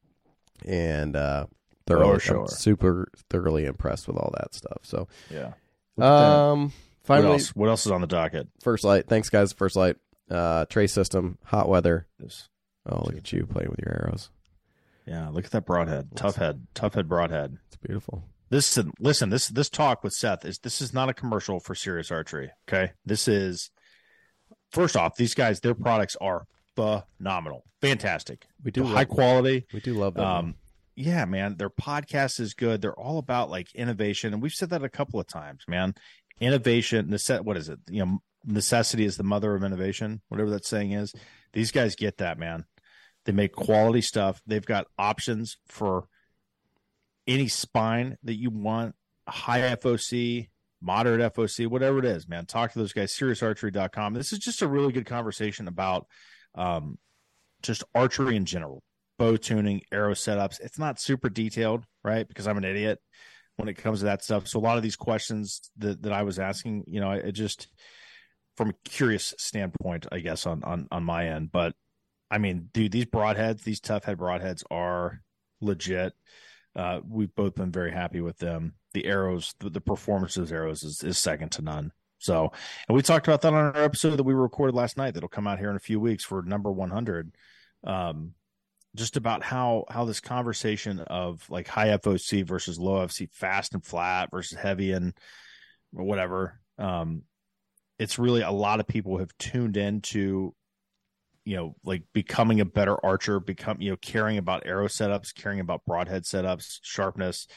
And 0.66 1.16
uh, 1.16 1.46
thoroughly, 1.88 2.16
For 2.16 2.20
sure. 2.20 2.42
I'm 2.42 2.48
super 2.48 3.08
thoroughly 3.30 3.64
impressed 3.64 4.06
with 4.10 4.18
all 4.18 4.34
that 4.38 4.54
stuff. 4.54 4.80
So, 4.84 5.08
Yeah. 5.32 5.54
Look 5.96 6.06
at 6.08 6.20
that. 6.20 6.30
um, 6.30 6.74
what 7.06 7.24
else? 7.24 7.56
What 7.56 7.70
else 7.70 7.86
is 7.86 7.92
on 7.94 8.02
the 8.02 8.08
docket? 8.08 8.50
First 8.62 8.84
Lite. 8.84 9.08
Thanks, 9.08 9.30
guys. 9.30 9.54
First 9.54 9.78
Lite. 9.78 9.96
Uh, 10.30 10.66
trace 10.66 10.92
system, 10.92 11.38
hot 11.46 11.70
weather. 11.70 12.08
This- 12.20 12.50
Oh, 12.86 13.02
look 13.06 13.16
at 13.16 13.32
you 13.32 13.46
playing 13.46 13.70
with 13.70 13.80
your 13.80 13.94
arrows. 14.04 14.30
Yeah, 15.06 15.30
look 15.30 15.46
at 15.46 15.52
that 15.52 15.66
broadhead. 15.66 16.10
Tough 16.18 16.36
head. 16.36 16.68
Tough 16.74 16.96
head 16.96 17.08
broadhead. 17.08 17.58
It's 17.68 17.78
beautiful. 17.78 18.26
This 18.54 18.78
listen, 19.00 19.32
this 19.32 19.48
this 19.48 19.68
talk 19.68 20.04
with 20.04 20.14
Seth 20.14 20.46
is 20.46 20.60
this 20.60 20.80
is 20.80 20.94
not 20.94 21.10
a 21.10 21.14
commercial 21.16 21.60
for 21.60 21.74
Sirius 21.74 22.12
Archery. 22.12 22.52
Okay. 22.70 22.92
This 23.04 23.28
is 23.28 23.72
first 24.70 24.96
off, 24.96 25.16
these 25.16 25.34
guys, 25.34 25.60
their 25.62 25.74
products 25.74 26.16
are 26.22 26.46
phenomenal. 26.76 27.64
Fantastic. 27.82 28.46
We 28.64 28.70
do 28.70 28.84
high 28.84 29.06
quality. 29.06 29.66
we 29.74 29.80
do 29.80 29.96
love 29.96 30.14
them. 30.14 30.24
Um 30.24 30.56
yeah, 30.96 31.26
man. 31.26 31.58
Their 31.58 31.72
podcast 31.72 32.40
is 32.40 32.54
good. 32.54 32.84
They're 32.84 32.94
all 32.94 33.18
about 33.18 33.50
like 33.50 33.74
innovation. 33.74 34.34
And 34.34 34.42
we've 34.44 34.54
said 34.54 34.70
that 34.70 34.84
a 34.84 34.90
couple 34.90 35.20
of 35.20 35.26
times, 35.26 35.64
man. 35.68 35.96
Innovation, 36.40 37.08
necess- 37.08 37.44
what 37.44 37.58
is 37.58 37.70
it? 37.70 37.80
You 37.90 38.06
know, 38.06 38.20
necessity 38.46 39.06
is 39.06 39.18
the 39.18 39.24
mother 39.24 39.56
of 39.56 39.64
innovation, 39.64 40.22
whatever 40.28 40.52
that 40.52 40.64
saying 40.64 40.92
is. 40.92 41.12
These 41.54 41.72
guys 41.72 41.96
get 41.96 42.18
that, 42.20 42.38
man. 42.38 42.66
They 43.26 43.32
make 43.32 43.54
quality 43.54 44.02
stuff. 44.02 44.44
They've 44.46 44.64
got 44.64 44.86
options 45.00 45.58
for 45.66 46.08
any 47.28 47.48
spine 47.48 48.18
that 48.24 48.36
you 48.36 48.50
want, 48.50 48.96
high 49.28 49.62
FOC, 49.76 50.50
moderate 50.82 51.34
FOC, 51.34 51.68
whatever 51.68 52.00
it 52.00 52.06
is, 52.06 52.28
man. 52.28 52.46
Talk 52.46 52.74
to 52.74 52.80
those 52.80 52.94
guys, 52.94 53.14
siriusarchery.com. 53.14 54.14
This 54.14 54.34
is 54.34 54.40
just 54.40 54.62
a 54.62 54.68
really 54.68 54.92
good 54.92 55.06
conversation 55.06 55.68
about 55.68 56.08
um, 56.56 56.98
just 57.62 57.84
archery 57.96 58.36
in 58.36 58.46
general, 58.46 58.84
bow 59.18 59.38
tuning, 59.38 59.82
arrow 59.92 60.14
setups. 60.14 60.60
It's 60.60 60.80
not 60.80 61.00
super 61.00 61.30
detailed, 61.30 61.86
right? 62.04 62.28
Because 62.28 62.48
I'm 62.48 62.58
an 62.58 62.66
idiot 62.66 63.00
when 63.56 63.70
it 63.70 63.76
comes 63.76 64.00
to 64.00 64.06
that 64.06 64.24
stuff. 64.24 64.48
So 64.48 64.60
a 64.60 64.62
lot 64.62 64.78
of 64.78 64.84
these 64.84 64.96
questions 64.96 65.72
that, 65.78 66.02
that 66.04 66.12
I 66.12 66.24
was 66.24 66.40
asking, 66.40 66.86
you 66.88 67.00
know, 67.00 67.12
it 67.12 67.32
just 67.32 67.68
from 68.58 68.70
a 68.70 68.74
curious 68.86 69.34
standpoint, 69.38 70.08
I 70.12 70.20
guess, 70.20 70.46
on 70.46 70.64
on 70.64 70.88
on 70.92 71.04
my 71.04 71.28
end. 71.28 71.52
But 71.52 71.74
I 72.30 72.38
mean, 72.38 72.70
dude, 72.74 72.92
these 72.92 73.06
broadheads, 73.06 73.64
these 73.64 73.80
tough 73.80 74.06
head 74.06 74.18
broadheads 74.18 74.64
are 74.70 75.22
legit. 75.62 76.14
Uh, 76.76 77.02
we've 77.08 77.34
both 77.36 77.56
been 77.56 77.72
very 77.72 77.92
happy 77.92 78.22
with 78.22 78.38
them. 78.38 78.74
The 78.94 79.06
arrows, 79.06 79.54
the, 79.60 79.70
the 79.70 79.82
performance 79.82 80.38
of 80.38 80.52
arrows 80.52 80.84
is, 80.84 81.04
is 81.04 81.18
second 81.18 81.52
to 81.54 81.62
none. 81.62 81.92
So, 82.20 82.52
and 82.88 82.96
we 82.96 83.02
talked 83.02 83.28
about 83.28 83.42
that 83.42 83.54
on 83.54 83.76
our 83.76 83.84
episode 83.84 84.16
that 84.16 84.24
we 84.24 84.34
recorded 84.34 84.76
last 84.76 84.98
night. 84.98 85.14
That'll 85.14 85.30
come 85.30 85.48
out 85.48 85.60
here 85.60 85.70
in 85.70 85.76
a 85.76 85.80
few 85.80 86.00
weeks 86.00 86.24
for 86.24 86.42
number 86.42 86.72
100. 86.72 87.36
Um, 87.84 88.34
just 88.96 89.18
about 89.18 89.44
how 89.44 89.86
how 89.90 90.06
this 90.06 90.20
conversation 90.20 91.00
of 91.00 91.48
like 91.50 91.68
high 91.68 91.90
FOC 91.98 92.46
versus 92.46 92.80
low 92.80 93.06
FOC, 93.06 93.30
fast 93.32 93.74
and 93.74 93.84
flat 93.84 94.30
versus 94.32 94.58
heavy 94.58 94.92
and 94.92 95.14
whatever. 95.92 96.60
Um, 96.78 97.24
it's 98.00 98.20
really 98.20 98.42
a 98.42 98.52
lot 98.52 98.80
of 98.80 98.88
people 98.88 99.18
have 99.18 99.36
tuned 99.38 99.78
into 99.78 100.54
you 101.46 101.56
know 101.56 101.76
like 101.84 102.04
becoming 102.14 102.60
a 102.60 102.66
better 102.66 103.04
archer 103.06 103.40
become 103.40 103.82
you 103.82 103.92
know 103.92 103.98
caring 103.98 104.38
about 104.38 104.66
arrow 104.66 104.88
setups 104.88 105.34
caring 105.34 105.60
about 105.60 105.86
broadhead 105.86 106.24
setups 106.24 106.80
sharpness 106.82 107.48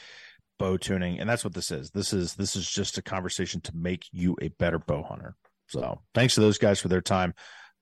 bow 0.59 0.77
tuning 0.77 1.19
and 1.19 1.29
that's 1.29 1.43
what 1.43 1.53
this 1.53 1.71
is 1.71 1.91
this 1.91 2.13
is 2.13 2.35
this 2.35 2.55
is 2.55 2.69
just 2.69 2.97
a 2.97 3.01
conversation 3.01 3.61
to 3.61 3.71
make 3.75 4.05
you 4.11 4.35
a 4.41 4.47
better 4.47 4.79
bow 4.79 5.03
hunter 5.03 5.35
so 5.67 6.01
thanks 6.13 6.35
to 6.35 6.41
those 6.41 6.57
guys 6.57 6.79
for 6.79 6.87
their 6.87 7.01
time 7.01 7.33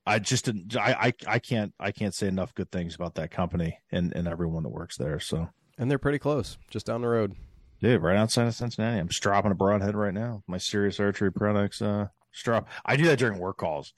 i 0.04 0.18
just 0.18 0.44
didn't 0.44 0.76
i 0.76 0.92
i, 0.92 1.12
I 1.26 1.38
can't 1.38 1.72
i 1.80 1.90
can't 1.90 2.14
say 2.14 2.28
enough 2.28 2.54
good 2.54 2.70
things 2.70 2.94
about 2.94 3.14
that 3.14 3.30
company 3.30 3.78
and 3.90 4.12
and 4.14 4.28
everyone 4.28 4.62
that 4.64 4.68
works 4.70 4.96
there 4.96 5.18
so 5.18 5.48
and 5.78 5.90
they're 5.90 5.98
pretty 5.98 6.18
close, 6.18 6.58
just 6.70 6.86
down 6.86 7.02
the 7.02 7.08
road. 7.08 7.34
Dude, 7.80 8.02
right 8.02 8.16
outside 8.16 8.46
of 8.46 8.54
Cincinnati. 8.54 8.98
I'm 8.98 9.10
stropping 9.10 9.52
a 9.52 9.54
broadhead 9.54 9.94
right 9.94 10.14
now. 10.14 10.42
My 10.46 10.58
Sirius 10.58 10.98
Archery 10.98 11.30
Products 11.30 11.82
uh 11.82 12.08
strop. 12.32 12.68
I 12.84 12.96
do 12.96 13.04
that 13.04 13.18
during 13.18 13.38
work 13.38 13.58
calls. 13.58 13.92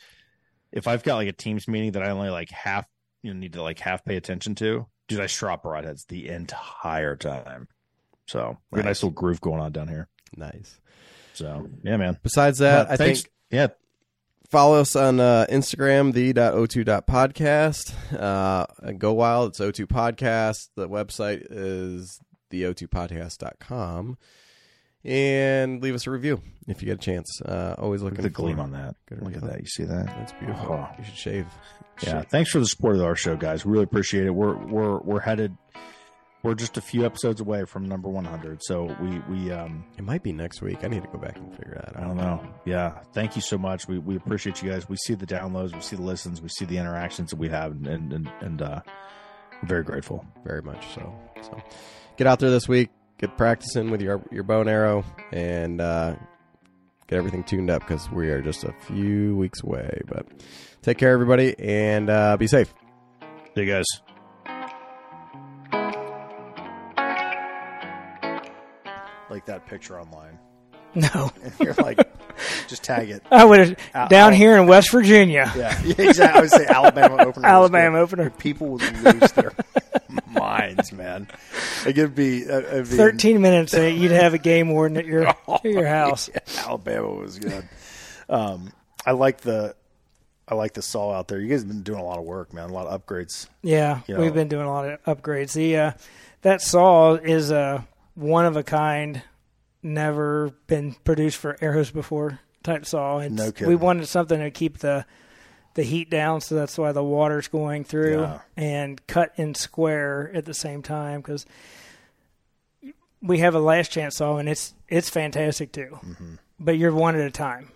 If 0.72 0.86
I've 0.86 1.02
got 1.02 1.16
like 1.16 1.28
a 1.28 1.32
teams 1.32 1.66
meeting 1.68 1.92
that 1.92 2.02
I 2.02 2.10
only 2.10 2.30
like 2.30 2.50
half 2.50 2.86
you 3.22 3.32
know 3.32 3.40
need 3.40 3.54
to 3.54 3.62
like 3.62 3.78
half 3.78 4.04
pay 4.04 4.16
attention 4.16 4.54
to, 4.56 4.86
dude, 5.08 5.20
I 5.20 5.26
strop 5.26 5.64
broadheads 5.64 6.06
the 6.06 6.28
entire 6.28 7.16
time. 7.16 7.68
So 8.26 8.58
a 8.72 8.76
nice 8.82 9.02
little 9.02 9.10
groove 9.10 9.40
going 9.40 9.60
on 9.60 9.72
down 9.72 9.88
here. 9.88 10.08
Nice. 10.36 10.80
So 11.34 11.68
yeah, 11.82 11.96
man. 11.96 12.18
Besides 12.22 12.58
that, 12.58 12.90
I 12.90 12.96
thanks- 12.96 13.22
think 13.22 13.32
yeah, 13.50 13.68
follow 14.50 14.80
us 14.80 14.94
on 14.94 15.20
uh, 15.20 15.46
Instagram, 15.48 16.12
the.o2.podcast. 16.12 17.94
Uh, 18.18 18.66
and 18.82 18.98
go 18.98 19.12
wild. 19.14 19.50
It's 19.50 19.60
O2 19.60 19.86
Podcast. 19.86 20.68
The 20.76 20.88
website 20.88 21.46
is 21.50 22.20
theo2podcast.com. 22.50 24.18
And 25.08 25.82
leave 25.82 25.94
us 25.94 26.06
a 26.06 26.10
review 26.10 26.42
if 26.66 26.82
you 26.82 26.86
get 26.86 26.98
a 26.98 27.00
chance. 27.02 27.40
Uh, 27.40 27.74
always 27.78 28.02
look 28.02 28.12
looking 28.12 28.26
at 28.26 28.28
the 28.28 28.34
gleam 28.34 28.60
on 28.60 28.72
that. 28.72 28.94
Good 29.08 29.22
Look 29.22 29.34
at 29.36 29.42
that. 29.42 29.60
You 29.60 29.66
see 29.66 29.84
that? 29.84 30.04
That's 30.06 30.32
beautiful. 30.32 30.74
Oh. 30.74 30.88
You 30.98 31.04
should 31.04 31.16
shave. 31.16 31.46
Yeah. 32.02 32.20
Shave. 32.20 32.26
Thanks 32.26 32.50
for 32.50 32.58
the 32.58 32.66
support 32.66 32.96
of 32.96 33.02
our 33.02 33.16
show, 33.16 33.34
guys. 33.34 33.64
Really 33.64 33.84
appreciate 33.84 34.26
it. 34.26 34.30
We're 34.30 34.54
we're 34.56 34.98
we're 34.98 35.20
headed. 35.20 35.56
We're 36.42 36.54
just 36.54 36.76
a 36.76 36.80
few 36.80 37.04
episodes 37.04 37.40
away 37.40 37.64
from 37.64 37.88
number 37.88 38.08
100. 38.08 38.62
So 38.62 38.94
we 39.00 39.18
we 39.30 39.50
um 39.50 39.84
It 39.96 40.04
might 40.04 40.22
be 40.22 40.32
next 40.32 40.60
week. 40.60 40.84
I 40.84 40.88
need 40.88 41.02
to 41.02 41.08
go 41.08 41.18
back 41.18 41.36
and 41.38 41.50
figure 41.56 41.74
that 41.74 41.96
out. 41.96 42.02
I 42.02 42.06
don't 42.06 42.16
know. 42.18 42.46
Yeah. 42.66 43.00
Thank 43.14 43.34
you 43.34 43.40
so 43.42 43.56
much. 43.56 43.88
We 43.88 43.98
we 43.98 44.14
appreciate 44.16 44.62
you 44.62 44.70
guys. 44.70 44.90
We 44.90 44.96
see 44.98 45.14
the 45.14 45.26
downloads, 45.26 45.74
we 45.74 45.80
see 45.80 45.96
the 45.96 46.02
listens, 46.02 46.42
we 46.42 46.50
see 46.50 46.66
the 46.66 46.76
interactions 46.76 47.30
that 47.30 47.36
we 47.38 47.48
have, 47.48 47.72
and 47.72 48.12
and 48.12 48.30
and 48.40 48.60
uh, 48.60 48.80
very 49.62 49.84
grateful. 49.84 50.24
very 50.44 50.60
much 50.60 50.84
so. 50.94 51.12
So 51.40 51.62
get 52.18 52.26
out 52.26 52.38
there 52.40 52.50
this 52.50 52.68
week, 52.68 52.90
get 53.18 53.36
practicing 53.36 53.90
with 53.90 54.00
your 54.00 54.22
your 54.30 54.42
bow 54.44 54.60
and 54.60 54.70
arrow, 54.70 55.04
and 55.32 55.80
uh, 55.80 56.14
get 57.06 57.16
everything 57.18 57.44
tuned 57.44 57.70
up 57.70 57.82
because 57.82 58.10
we 58.10 58.28
are 58.30 58.40
just 58.42 58.64
a 58.64 58.72
few 58.86 59.36
weeks 59.36 59.62
away. 59.62 60.00
But 60.06 60.26
take 60.82 60.98
care, 60.98 61.12
everybody, 61.12 61.54
and 61.58 62.08
uh, 62.10 62.36
be 62.36 62.46
safe. 62.46 62.72
See 63.54 63.62
you 63.62 63.66
guys. 63.72 63.86
Like 69.30 69.44
that 69.46 69.66
picture 69.66 70.00
online, 70.00 70.38
No, 70.94 71.30
and 71.42 71.52
you're 71.60 71.74
like, 71.74 71.98
just 72.66 72.82
tag 72.82 73.10
it. 73.10 73.22
I 73.30 73.44
would 73.44 73.60
have 73.60 73.76
Al- 73.92 74.08
down 74.08 74.32
Al- 74.32 74.38
here 74.38 74.56
in 74.56 74.66
West 74.66 74.90
Virginia, 74.90 75.52
Yeah, 75.54 75.78
exactly. 75.84 76.38
I 76.38 76.40
would 76.40 76.50
say 76.50 76.66
Alabama 76.66 77.24
opener. 77.26 77.46
Alabama 77.46 77.98
good. 77.98 78.02
opener. 78.04 78.30
People 78.30 78.68
would 78.68 78.82
lose 79.02 79.32
their 79.32 79.52
man. 80.92 81.28
It 81.86 81.94
could 81.94 82.14
be, 82.14 82.48
uh, 82.48 82.58
it'd 82.58 82.90
be 82.90 82.96
Thirteen 82.96 83.40
minutes, 83.40 83.74
uh, 83.74 83.82
you'd 83.82 84.10
have 84.10 84.34
a 84.34 84.38
game 84.38 84.70
warden 84.70 84.96
at 84.96 85.06
your 85.06 85.26
at 85.48 85.64
your 85.64 85.86
house. 85.86 86.30
Alabama 86.58 87.08
was 87.08 87.38
good. 87.38 87.68
Um, 88.28 88.72
I 89.06 89.12
like 89.12 89.40
the, 89.40 89.74
I 90.46 90.54
like 90.54 90.74
the 90.74 90.82
saw 90.82 91.12
out 91.12 91.28
there. 91.28 91.40
You 91.40 91.48
guys 91.48 91.60
have 91.60 91.68
been 91.68 91.82
doing 91.82 92.00
a 92.00 92.04
lot 92.04 92.18
of 92.18 92.24
work, 92.24 92.52
man. 92.52 92.70
A 92.70 92.72
lot 92.72 92.86
of 92.86 93.06
upgrades. 93.06 93.48
Yeah, 93.62 94.00
You 94.06 94.14
know. 94.14 94.20
we've 94.20 94.34
been 94.34 94.48
doing 94.48 94.66
a 94.66 94.70
lot 94.70 94.86
of 94.88 95.02
upgrades. 95.04 95.52
The 95.52 95.76
uh, 95.76 95.92
that 96.42 96.60
saw 96.60 97.14
is 97.14 97.50
a 97.50 97.86
one 98.14 98.46
of 98.46 98.56
a 98.56 98.62
kind, 98.62 99.22
never 99.82 100.50
been 100.66 100.94
produced 101.04 101.36
for 101.38 101.56
arrows 101.60 101.90
before 101.90 102.40
type 102.62 102.84
saw. 102.84 103.18
It's, 103.18 103.32
No 103.32 103.52
We 103.66 103.76
wanted 103.76 104.06
something 104.06 104.38
to 104.38 104.50
keep 104.50 104.78
the 104.78 105.06
the 105.78 105.84
heat 105.84 106.10
down, 106.10 106.40
so 106.40 106.56
that's 106.56 106.76
why 106.76 106.90
the 106.90 107.04
water's 107.04 107.46
going 107.46 107.84
through 107.84 108.20
Yeah. 108.22 108.38
and 108.56 109.06
cut 109.06 109.32
in 109.36 109.54
square 109.54 110.28
at 110.34 110.44
the 110.44 110.52
same 110.52 110.82
time 110.82 111.20
because 111.20 111.46
we 113.22 113.38
have 113.38 113.54
a 113.54 113.60
last 113.60 113.90
chance 113.92 114.16
saw 114.16 114.38
and 114.38 114.48
it's 114.48 114.74
it's 114.88 115.08
fantastic 115.08 115.70
too. 115.70 115.98
Mm-hmm. 116.04 116.34
But 116.58 116.78
you're 116.78 116.92
one 116.92 117.14
at 117.14 117.20
a 117.26 117.30
time. 117.30 117.70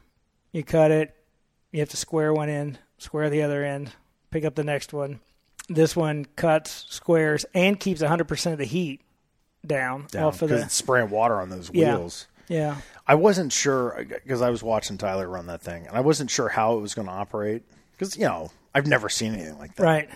You 0.51 0.65
cut 0.65 0.91
it, 0.91 1.15
you 1.71 1.79
have 1.81 1.91
to 1.91 1.97
square 1.97 2.33
one 2.35 2.49
end, 2.49 2.81
square 2.99 3.31
the 3.31 3.43
other 3.43 3.65
end, 3.65 3.93
pick 4.33 4.45
up 4.45 4.57
the 4.57 4.65
next 4.65 4.93
one. 4.93 5.21
This 5.69 5.95
one 5.95 6.27
cuts, 6.37 6.87
squares, 6.91 7.47
and 7.55 7.79
keeps 7.79 8.03
100% 8.03 8.53
of 8.53 8.59
the 8.59 8.65
heat 8.65 9.01
down, 9.65 10.09
down 10.11 10.25
off 10.25 10.43
of 10.43 10.49
the. 10.49 10.57
it's 10.63 10.75
spraying 10.75 11.09
water 11.11 11.41
on 11.41 11.51
those 11.51 11.71
Yeah. 11.73 11.97
wheels. 11.99 12.27
Yeah, 12.49 12.79
I 13.07 13.15
wasn't 13.15 13.53
sure 13.53 14.05
because 14.09 14.43
I 14.43 14.51
was 14.51 14.61
watching 14.65 14.99
Tyler 14.99 15.29
run 15.29 15.47
that 15.47 15.63
thing, 15.63 15.87
and 15.87 15.97
I 15.97 16.01
wasn't 16.01 16.31
sure 16.31 16.49
how 16.49 16.77
it 16.77 16.81
was 16.81 16.95
going 16.95 17.07
to 17.07 17.15
operate 17.15 17.63
because 17.93 18.17
you 18.17 18.25
know 18.25 18.51
I've 18.75 18.87
never 18.87 19.09
seen 19.09 19.35
anything 19.35 19.59
like 19.59 19.75
that. 19.77 19.85
right. 19.85 20.11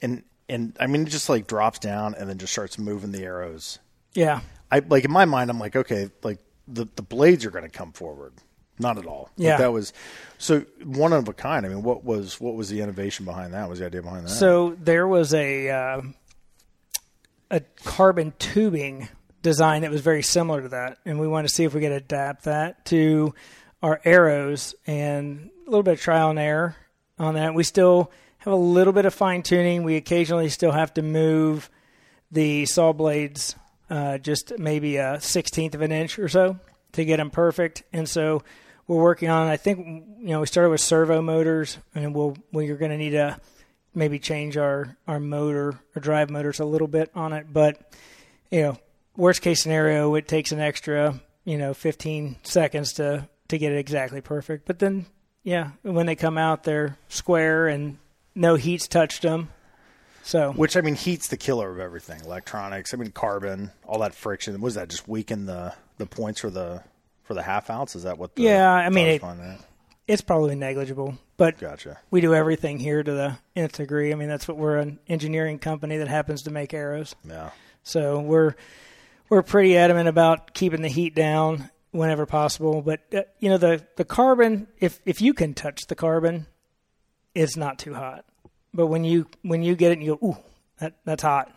And 0.00 0.22
and 0.48 0.76
I 0.80 0.86
mean 0.86 1.02
it 1.02 1.10
just 1.10 1.28
like 1.28 1.46
drops 1.46 1.78
down 1.78 2.14
and 2.14 2.28
then 2.28 2.38
just 2.38 2.52
starts 2.52 2.78
moving 2.78 3.12
the 3.12 3.22
arrows. 3.24 3.78
Yeah, 4.14 4.40
I 4.70 4.80
like 4.80 5.04
in 5.04 5.10
my 5.12 5.24
mind 5.24 5.50
I'm 5.50 5.58
like 5.58 5.76
okay 5.76 6.10
like 6.22 6.38
the 6.68 6.86
the 6.96 7.02
blades 7.02 7.44
are 7.44 7.50
going 7.50 7.64
to 7.64 7.70
come 7.70 7.92
forward. 7.92 8.32
Not 8.78 8.96
at 8.98 9.06
all. 9.06 9.30
Like, 9.36 9.46
Yeah. 9.46 9.56
that 9.58 9.72
was 9.72 9.92
so 10.38 10.60
one 10.82 11.12
of 11.12 11.28
a 11.28 11.32
kind. 11.34 11.64
I 11.66 11.68
mean, 11.68 11.82
what 11.82 12.04
was 12.04 12.40
what 12.40 12.54
was 12.54 12.68
the 12.68 12.80
innovation 12.80 13.24
behind 13.24 13.52
that? 13.54 13.62
What 13.62 13.70
was 13.70 13.78
the 13.78 13.86
idea 13.86 14.02
behind 14.02 14.24
that? 14.26 14.30
So 14.30 14.76
there 14.80 15.06
was 15.06 15.34
a 15.34 15.70
uh, 15.70 16.02
a 17.50 17.60
carbon 17.84 18.32
tubing 18.38 19.08
design 19.42 19.82
that 19.82 19.90
was 19.90 20.00
very 20.00 20.22
similar 20.22 20.62
to 20.62 20.68
that, 20.70 20.98
and 21.04 21.20
we 21.20 21.28
wanted 21.28 21.48
to 21.48 21.54
see 21.54 21.64
if 21.64 21.74
we 21.74 21.80
could 21.80 21.92
adapt 21.92 22.44
that 22.44 22.84
to 22.86 23.34
our 23.82 24.00
arrows 24.04 24.74
and 24.86 25.50
a 25.66 25.70
little 25.70 25.82
bit 25.82 25.94
of 25.94 26.00
trial 26.00 26.30
and 26.30 26.38
error 26.38 26.76
on 27.22 27.34
that. 27.34 27.54
We 27.54 27.64
still 27.64 28.10
have 28.38 28.52
a 28.52 28.56
little 28.56 28.92
bit 28.92 29.06
of 29.06 29.14
fine 29.14 29.42
tuning. 29.42 29.82
We 29.84 29.96
occasionally 29.96 30.48
still 30.48 30.72
have 30.72 30.94
to 30.94 31.02
move 31.02 31.70
the 32.30 32.66
saw 32.66 32.92
blades 32.92 33.54
uh, 33.90 34.18
just 34.18 34.58
maybe 34.58 34.96
a 34.96 35.20
sixteenth 35.20 35.74
of 35.74 35.82
an 35.82 35.92
inch 35.92 36.18
or 36.18 36.28
so 36.28 36.58
to 36.92 37.04
get 37.04 37.18
them 37.18 37.30
perfect, 37.30 37.82
and 37.92 38.08
so 38.08 38.42
we're 38.86 39.02
working 39.02 39.28
on. 39.28 39.48
I 39.48 39.56
think 39.56 40.06
you 40.18 40.28
know 40.28 40.40
we 40.40 40.46
started 40.46 40.70
with 40.70 40.80
servo 40.80 41.20
motors, 41.20 41.78
and 41.94 42.14
we'll 42.14 42.36
we're 42.52 42.76
going 42.76 42.90
to 42.90 42.96
need 42.96 43.10
to 43.10 43.38
maybe 43.94 44.18
change 44.18 44.56
our 44.56 44.96
our 45.06 45.20
motor 45.20 45.78
or 45.94 46.00
drive 46.00 46.30
motors 46.30 46.60
a 46.60 46.64
little 46.64 46.88
bit 46.88 47.10
on 47.14 47.32
it. 47.32 47.46
But 47.52 47.92
you 48.50 48.62
know, 48.62 48.78
worst 49.16 49.42
case 49.42 49.62
scenario, 49.62 50.14
it 50.14 50.26
takes 50.26 50.52
an 50.52 50.60
extra 50.60 51.20
you 51.44 51.58
know 51.58 51.74
15 51.74 52.36
seconds 52.42 52.94
to 52.94 53.28
to 53.48 53.58
get 53.58 53.72
it 53.72 53.78
exactly 53.78 54.20
perfect. 54.20 54.66
But 54.66 54.78
then 54.78 55.06
yeah, 55.42 55.70
when 55.82 56.06
they 56.06 56.14
come 56.16 56.38
out, 56.38 56.64
they're 56.64 56.96
square 57.08 57.68
and 57.68 57.98
no 58.34 58.54
heat's 58.54 58.88
touched 58.88 59.22
them. 59.22 59.48
So 60.24 60.52
Which 60.52 60.76
I 60.76 60.82
mean, 60.82 60.94
heat's 60.94 61.28
the 61.28 61.36
killer 61.36 61.70
of 61.70 61.80
everything. 61.80 62.20
Electronics. 62.24 62.94
I 62.94 62.96
mean, 62.96 63.10
carbon, 63.10 63.72
all 63.84 63.98
that 64.00 64.14
friction. 64.14 64.60
Was 64.60 64.74
that 64.76 64.88
just 64.88 65.08
weaken 65.08 65.46
the 65.46 65.74
the 65.98 66.06
points 66.06 66.40
for 66.40 66.50
the 66.50 66.82
for 67.24 67.34
the 67.34 67.42
half 67.42 67.70
ounce? 67.70 67.96
Is 67.96 68.04
that 68.04 68.18
what? 68.18 68.34
The, 68.36 68.42
Yeah, 68.42 68.70
I 68.72 68.88
mean, 68.88 69.06
it- 69.08 69.22
it's 70.08 70.22
probably 70.22 70.54
negligible, 70.56 71.16
but 71.36 71.58
Gotcha. 71.58 71.98
we 72.10 72.20
do 72.20 72.34
everything 72.34 72.78
here 72.78 73.02
to 73.02 73.12
the 73.12 73.38
nth 73.56 73.76
degree. 73.76 74.12
I 74.12 74.16
mean, 74.16 74.28
that's 74.28 74.46
what 74.48 74.56
we're 74.56 74.76
an 74.76 74.98
engineering 75.08 75.58
company 75.60 75.96
that 75.98 76.08
happens 76.08 76.42
to 76.42 76.50
make 76.50 76.74
arrows. 76.74 77.14
Yeah. 77.24 77.50
So 77.82 78.20
we're 78.20 78.54
we're 79.28 79.42
pretty 79.42 79.76
adamant 79.76 80.08
about 80.08 80.54
keeping 80.54 80.82
the 80.82 80.88
heat 80.88 81.14
down 81.14 81.70
whenever 81.92 82.26
possible. 82.26 82.82
But 82.82 83.00
uh, 83.14 83.22
you 83.38 83.48
know 83.48 83.58
the 83.58 83.86
the 83.96 84.04
carbon, 84.04 84.66
if 84.80 85.00
if 85.06 85.22
you 85.22 85.32
can 85.34 85.54
touch 85.54 85.86
the 85.86 85.94
carbon, 85.94 86.46
it's 87.34 87.56
not 87.56 87.78
too 87.78 87.94
hot. 87.94 88.24
But 88.74 88.88
when 88.88 89.04
you 89.04 89.26
when 89.42 89.62
you 89.62 89.76
get 89.76 89.90
it 89.92 89.98
and 89.98 90.02
you 90.06 90.16
go, 90.20 90.26
ooh, 90.28 90.36
that 90.78 90.94
that's 91.04 91.22
hot. 91.22 91.50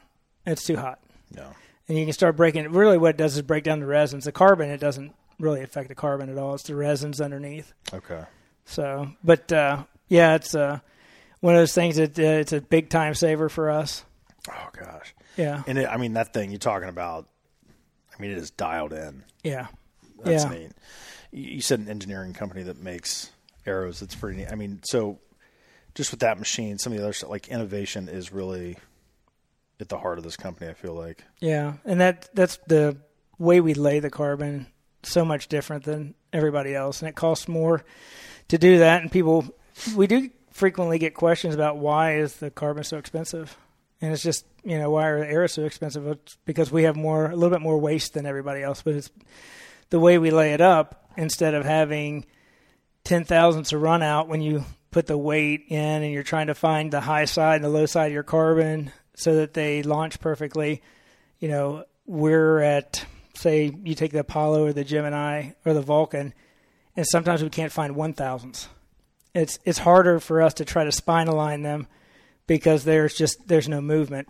It's 0.45 0.63
too 0.63 0.75
hot, 0.77 0.99
Yeah. 1.35 1.47
and 1.87 1.97
you 1.97 2.05
can 2.05 2.13
start 2.13 2.35
breaking. 2.37 2.65
it. 2.65 2.71
Really, 2.71 2.99
what 2.99 3.11
it 3.11 3.17
does 3.17 3.35
is 3.35 3.41
break 3.41 3.63
down 3.63 3.79
the 3.79 3.87
resins. 3.87 4.25
The 4.25 4.31
carbon, 4.31 4.69
it 4.69 4.79
doesn't 4.79 5.15
really 5.39 5.63
affect 5.63 5.89
the 5.89 5.95
carbon 5.95 6.29
at 6.29 6.37
all. 6.37 6.53
It's 6.53 6.63
the 6.63 6.75
resins 6.75 7.19
underneath. 7.19 7.73
Okay. 7.91 8.23
So, 8.65 9.09
but 9.23 9.51
uh, 9.51 9.85
yeah, 10.07 10.35
it's 10.35 10.53
uh, 10.53 10.79
one 11.39 11.55
of 11.55 11.61
those 11.61 11.73
things 11.73 11.95
that 11.95 12.19
uh, 12.19 12.21
it's 12.21 12.53
a 12.53 12.61
big 12.61 12.89
time 12.89 13.15
saver 13.15 13.49
for 13.49 13.71
us. 13.71 14.05
Oh 14.49 14.69
gosh. 14.79 15.15
Yeah, 15.35 15.63
And 15.67 15.77
it, 15.79 15.87
I 15.89 15.97
mean, 15.97 16.13
that 16.13 16.31
thing 16.31 16.51
you're 16.51 16.59
talking 16.59 16.87
about. 16.89 17.27
I 18.17 18.21
mean, 18.21 18.31
it 18.31 18.37
is 18.37 18.51
dialed 18.51 18.93
in. 18.93 19.23
yeah, 19.43 19.67
That's 20.23 20.43
yeah. 20.43 20.49
neat. 20.49 20.71
You 21.31 21.61
said 21.61 21.79
an 21.79 21.89
engineering 21.89 22.33
company 22.33 22.63
that 22.63 22.81
makes 22.81 23.29
arrows. 23.65 23.99
That's 23.99 24.15
pretty 24.15 24.37
neat. 24.37 24.51
I 24.51 24.55
mean, 24.55 24.79
so 24.83 25.19
just 25.93 26.11
with 26.11 26.19
that 26.21 26.37
machine, 26.37 26.77
some 26.77 26.93
of 26.93 26.99
the 26.99 27.03
other 27.03 27.13
stuff, 27.13 27.29
like 27.29 27.47
innovation, 27.47 28.07
is 28.09 28.31
really 28.31 28.77
at 29.79 29.89
the 29.89 29.97
heart 29.97 30.17
of 30.17 30.23
this 30.23 30.37
company. 30.37 30.69
I 30.69 30.73
feel 30.73 30.93
like. 30.93 31.23
Yeah, 31.39 31.73
and 31.85 31.99
that 32.01 32.29
that's 32.33 32.57
the 32.67 32.97
way 33.37 33.59
we 33.61 33.73
lay 33.73 33.99
the 33.99 34.09
carbon 34.09 34.67
so 35.03 35.25
much 35.25 35.47
different 35.47 35.83
than 35.83 36.15
everybody 36.33 36.75
else, 36.75 37.01
and 37.01 37.09
it 37.09 37.15
costs 37.15 37.47
more 37.47 37.83
to 38.49 38.57
do 38.57 38.79
that. 38.79 39.01
And 39.01 39.11
people, 39.11 39.45
we 39.95 40.07
do 40.07 40.29
frequently 40.51 40.99
get 40.99 41.13
questions 41.13 41.55
about 41.55 41.77
why 41.77 42.17
is 42.17 42.37
the 42.37 42.51
carbon 42.51 42.83
so 42.83 42.97
expensive, 42.97 43.57
and 44.01 44.13
it's 44.13 44.23
just 44.23 44.45
you 44.63 44.77
know 44.77 44.91
why 44.91 45.07
are 45.07 45.19
the 45.19 45.27
arrows 45.27 45.53
so 45.53 45.63
expensive? 45.63 46.07
It's 46.07 46.37
because 46.45 46.71
we 46.71 46.83
have 46.83 46.95
more, 46.95 47.29
a 47.29 47.35
little 47.35 47.55
bit 47.55 47.61
more 47.61 47.77
waste 47.77 48.13
than 48.13 48.25
everybody 48.25 48.61
else, 48.61 48.81
but 48.81 48.95
it's 48.95 49.09
the 49.89 49.99
way 49.99 50.17
we 50.17 50.31
lay 50.31 50.53
it 50.53 50.61
up. 50.61 51.01
Instead 51.17 51.53
of 51.53 51.63
having 51.63 52.25
ten 53.05 53.23
thousandths 53.23 53.69
to 53.69 53.77
run 53.77 54.01
out 54.03 54.27
when 54.27 54.41
you 54.41 54.65
put 54.91 55.07
the 55.07 55.17
weight 55.17 55.65
in 55.69 56.03
and 56.03 56.11
you're 56.11 56.23
trying 56.23 56.47
to 56.47 56.55
find 56.55 56.91
the 56.91 57.01
high 57.01 57.25
side 57.25 57.55
and 57.55 57.63
the 57.63 57.69
low 57.69 57.85
side 57.85 58.07
of 58.07 58.13
your 58.13 58.23
carbon 58.23 58.91
so 59.15 59.35
that 59.35 59.53
they 59.53 59.81
launch 59.83 60.19
perfectly. 60.19 60.81
You 61.39 61.47
know, 61.47 61.85
we're 62.05 62.59
at 62.59 63.05
say 63.33 63.73
you 63.83 63.95
take 63.95 64.11
the 64.11 64.19
Apollo 64.19 64.65
or 64.65 64.73
the 64.73 64.83
Gemini 64.83 65.51
or 65.65 65.73
the 65.73 65.81
Vulcan, 65.81 66.33
and 66.95 67.05
sometimes 67.07 67.43
we 67.43 67.49
can't 67.49 67.71
find 67.71 67.95
one 67.95 68.13
thousands. 68.13 68.67
It's 69.33 69.59
it's 69.65 69.79
harder 69.79 70.19
for 70.19 70.41
us 70.41 70.55
to 70.55 70.65
try 70.65 70.83
to 70.83 70.91
spine 70.91 71.27
align 71.27 71.61
them 71.61 71.87
because 72.47 72.83
there's 72.83 73.15
just 73.15 73.47
there's 73.47 73.69
no 73.69 73.81
movement. 73.81 74.29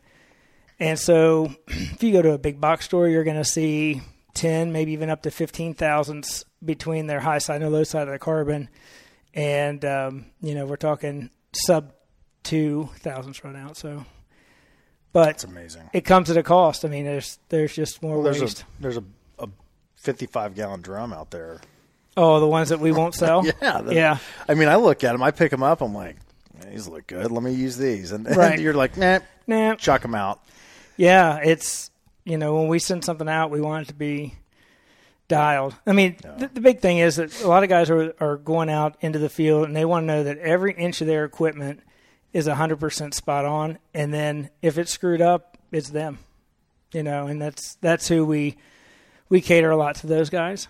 And 0.80 1.00
so, 1.00 1.54
if 1.68 2.04
you 2.04 2.12
go 2.12 2.22
to 2.22 2.32
a 2.32 2.38
big 2.38 2.60
box 2.60 2.86
store, 2.86 3.08
you're 3.08 3.24
going 3.24 3.38
to 3.38 3.46
see 3.46 4.02
ten, 4.36 4.72
maybe 4.72 4.92
even 4.92 5.10
up 5.10 5.24
to 5.24 5.32
fifteen 5.32 5.74
thousandths 5.74 6.46
between 6.64 7.08
their 7.08 7.20
high 7.22 7.40
side 7.40 7.64
and 7.64 7.72
low 7.72 7.84
side 7.84 8.08
of 8.08 8.14
the 8.14 8.20
carbon, 8.20 8.70
and 9.34 9.84
um, 9.84 10.26
you 10.42 10.54
know 10.54 10.66
we're 10.68 10.76
talking 10.76 11.32
sub 11.54 11.92
two 12.44 12.90
thousandths 13.00 13.44
right 13.44 13.56
out. 13.56 13.78
So, 13.78 14.06
but 15.14 15.30
it's 15.30 15.44
amazing. 15.44 15.90
it 15.94 16.02
comes 16.02 16.30
at 16.30 16.38
a 16.38 16.44
cost. 16.44 16.86
I 16.86 16.90
mean, 16.90 17.06
there's 17.06 17.40
there's 17.50 17.74
just 17.74 18.02
more 18.04 18.16
Well, 18.16 18.24
there's 18.24 18.42
waste. 18.42 18.62
a 18.62 18.66
there's 18.82 18.98
a, 18.98 19.04
a 19.40 19.48
55 19.96 20.54
gallon 20.56 20.82
drum 20.82 21.12
out 21.14 21.32
there. 21.32 21.60
oh, 22.18 22.40
the 22.40 22.48
ones 22.48 22.70
that 22.70 22.80
we 22.80 22.92
won't 22.92 23.16
sell. 23.16 23.44
Yeah, 23.62 23.82
the- 23.82 23.96
yeah. 23.96 24.18
I 24.48 24.54
mean, 24.54 24.68
I 24.68 24.76
look 24.76 25.04
at 25.04 25.14
them, 25.14 25.24
I 25.24 25.32
pick 25.32 25.52
them 25.52 25.64
up, 25.64 25.82
I'm 25.82 25.94
like, 25.94 26.18
these 26.70 26.88
look 26.88 27.08
good. 27.08 27.32
Let 27.32 27.44
me 27.44 27.54
use 27.54 27.78
these, 27.78 28.12
and, 28.12 28.28
and 28.28 28.62
you're 28.62 28.74
like, 28.74 28.98
nah, 28.98 29.20
Nah. 29.48 29.76
chuck 29.76 30.02
them 30.02 30.16
out. 30.16 30.42
Yeah, 30.98 31.38
it's 31.44 31.92
you 32.26 32.38
know 32.38 32.56
when 32.56 32.68
we 32.68 32.80
send 32.80 33.06
something 33.06 33.30
out, 33.30 33.52
we 33.52 33.62
want 33.62 33.84
it 33.84 33.88
to 33.90 33.94
be 33.94 34.36
dialed. 35.28 35.76
I 35.88 35.94
mean, 35.94 36.18
the, 36.22 36.50
the 36.54 36.62
big 36.62 36.80
thing 36.80 36.98
is 36.98 37.16
that 37.16 37.42
a 37.42 37.48
lot 37.48 37.64
of 37.64 37.70
guys 37.70 37.90
are 37.90 38.14
are 38.20 38.38
going 38.38 38.70
out 38.70 38.98
into 39.00 39.20
the 39.20 39.30
field 39.30 39.66
and 39.66 39.76
they 39.76 39.86
want 39.86 40.04
to 40.04 40.08
know 40.08 40.24
that 40.24 40.38
every 40.40 40.74
inch 40.74 41.02
of 41.02 41.08
their 41.08 41.24
equipment 41.24 41.82
is 42.34 42.48
hundred 42.48 42.80
percent 42.80 43.14
spot 43.14 43.46
on, 43.46 43.78
and 43.94 44.14
then 44.14 44.50
if 44.62 44.78
it's 44.78 44.92
screwed 44.92 45.22
up, 45.22 45.58
it's 45.72 45.90
them. 45.90 46.20
You 46.92 47.04
know, 47.04 47.28
and 47.28 47.42
that's 47.42 47.76
that's 47.76 48.08
who 48.08 48.26
we 48.26 48.58
we 49.30 49.42
cater 49.42 49.72
a 49.72 49.78
lot 49.78 49.96
to 49.98 50.08
those 50.08 50.30
guys. 50.30 50.68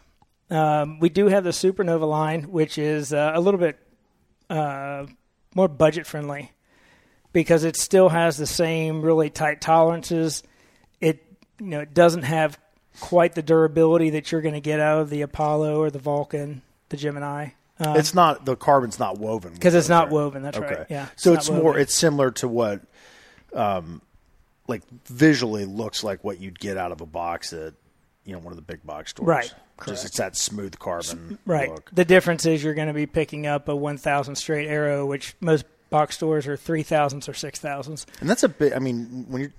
Um, 0.50 1.00
we 1.00 1.09
do 1.09 1.27
have 1.27 1.43
the 1.43 1.50
Supernova 1.50 2.07
line, 2.07 2.43
which 2.43 2.77
is 2.77 3.12
uh, 3.13 3.31
a 3.33 3.41
little 3.41 3.59
bit 3.59 3.79
uh, 4.50 5.07
more 5.55 5.67
budget 5.67 6.05
friendly 6.05 6.51
because 7.33 7.63
it 7.63 7.75
still 7.75 8.09
has 8.09 8.38
the 8.38 8.45
same 8.45 9.01
really 9.01 9.29
tight 9.29 9.59
tolerances. 9.59 10.43
You 11.59 11.67
know 11.67 11.79
it 11.79 11.93
doesn't 11.93 12.24
have 12.24 12.59
quite 13.00 13.35
the 13.35 13.41
durability 13.41 14.12
that 14.12 14.31
you're 14.31 14.41
going 14.41 14.53
to 14.55 14.62
get 14.62 14.79
out 14.79 15.00
of 15.01 15.09
the 15.09 15.21
Apollo 15.21 15.81
or 15.81 15.89
the 15.89 16.00
Vulcan, 16.00 16.62
the 16.89 16.97
Gemini, 16.97 17.50
it's 17.79 18.13
not 18.13 18.45
the 18.45 18.55
carbon's 18.55 19.00
not 19.00 19.17
woven 19.17 19.53
because 19.53 19.75
it's 19.75 19.89
not 19.89 20.05
right? 20.05 20.13
woven. 20.13 20.43
That's 20.43 20.57
Okay, 20.57 20.75
right. 20.75 20.85
Yeah. 20.89 21.07
so 21.15 21.31
not 21.31 21.39
it's 21.39 21.50
more. 21.50 21.77
It's 21.77 21.93
similar 21.93 22.31
to 22.31 22.47
what, 22.47 22.81
um, 23.53 24.01
like 24.67 24.81
visually 25.05 25.65
looks 25.65 26.03
like 26.03 26.24
what 26.24 26.39
you'd 26.39 26.59
get 26.59 26.77
out 26.77 26.91
of 26.91 27.01
a 27.01 27.05
box 27.05 27.51
at, 27.53 27.74
you 28.24 28.33
know, 28.33 28.39
one 28.39 28.51
of 28.53 28.55
the 28.55 28.62
big 28.63 28.83
box 28.85 29.12
stores. 29.12 29.27
Right, 29.27 29.53
Just 29.85 30.05
it's 30.05 30.17
that 30.17 30.35
smooth 30.38 30.79
carbon. 30.79 31.38
right. 31.45 31.69
Look. 31.69 31.91
The 31.93 32.05
difference 32.05 32.45
is 32.45 32.63
you're 32.63 32.74
going 32.74 32.88
to 32.88 32.93
be 32.93 33.05
picking 33.05 33.45
up 33.45 33.67
a 33.67 33.75
1,000 33.75 34.35
straight 34.35 34.67
arrow, 34.67 35.05
which 35.05 35.35
most 35.41 35.65
box 35.89 36.15
stores 36.15 36.47
are 36.47 36.57
3,000s 36.57 37.27
or 37.27 37.33
6,000s. 37.33 38.05
And 38.21 38.29
that's 38.29 38.43
a 38.43 38.50
big. 38.50 38.74
I 38.74 38.79
mean, 38.79 39.25
when 39.27 39.41
you, 39.43 39.51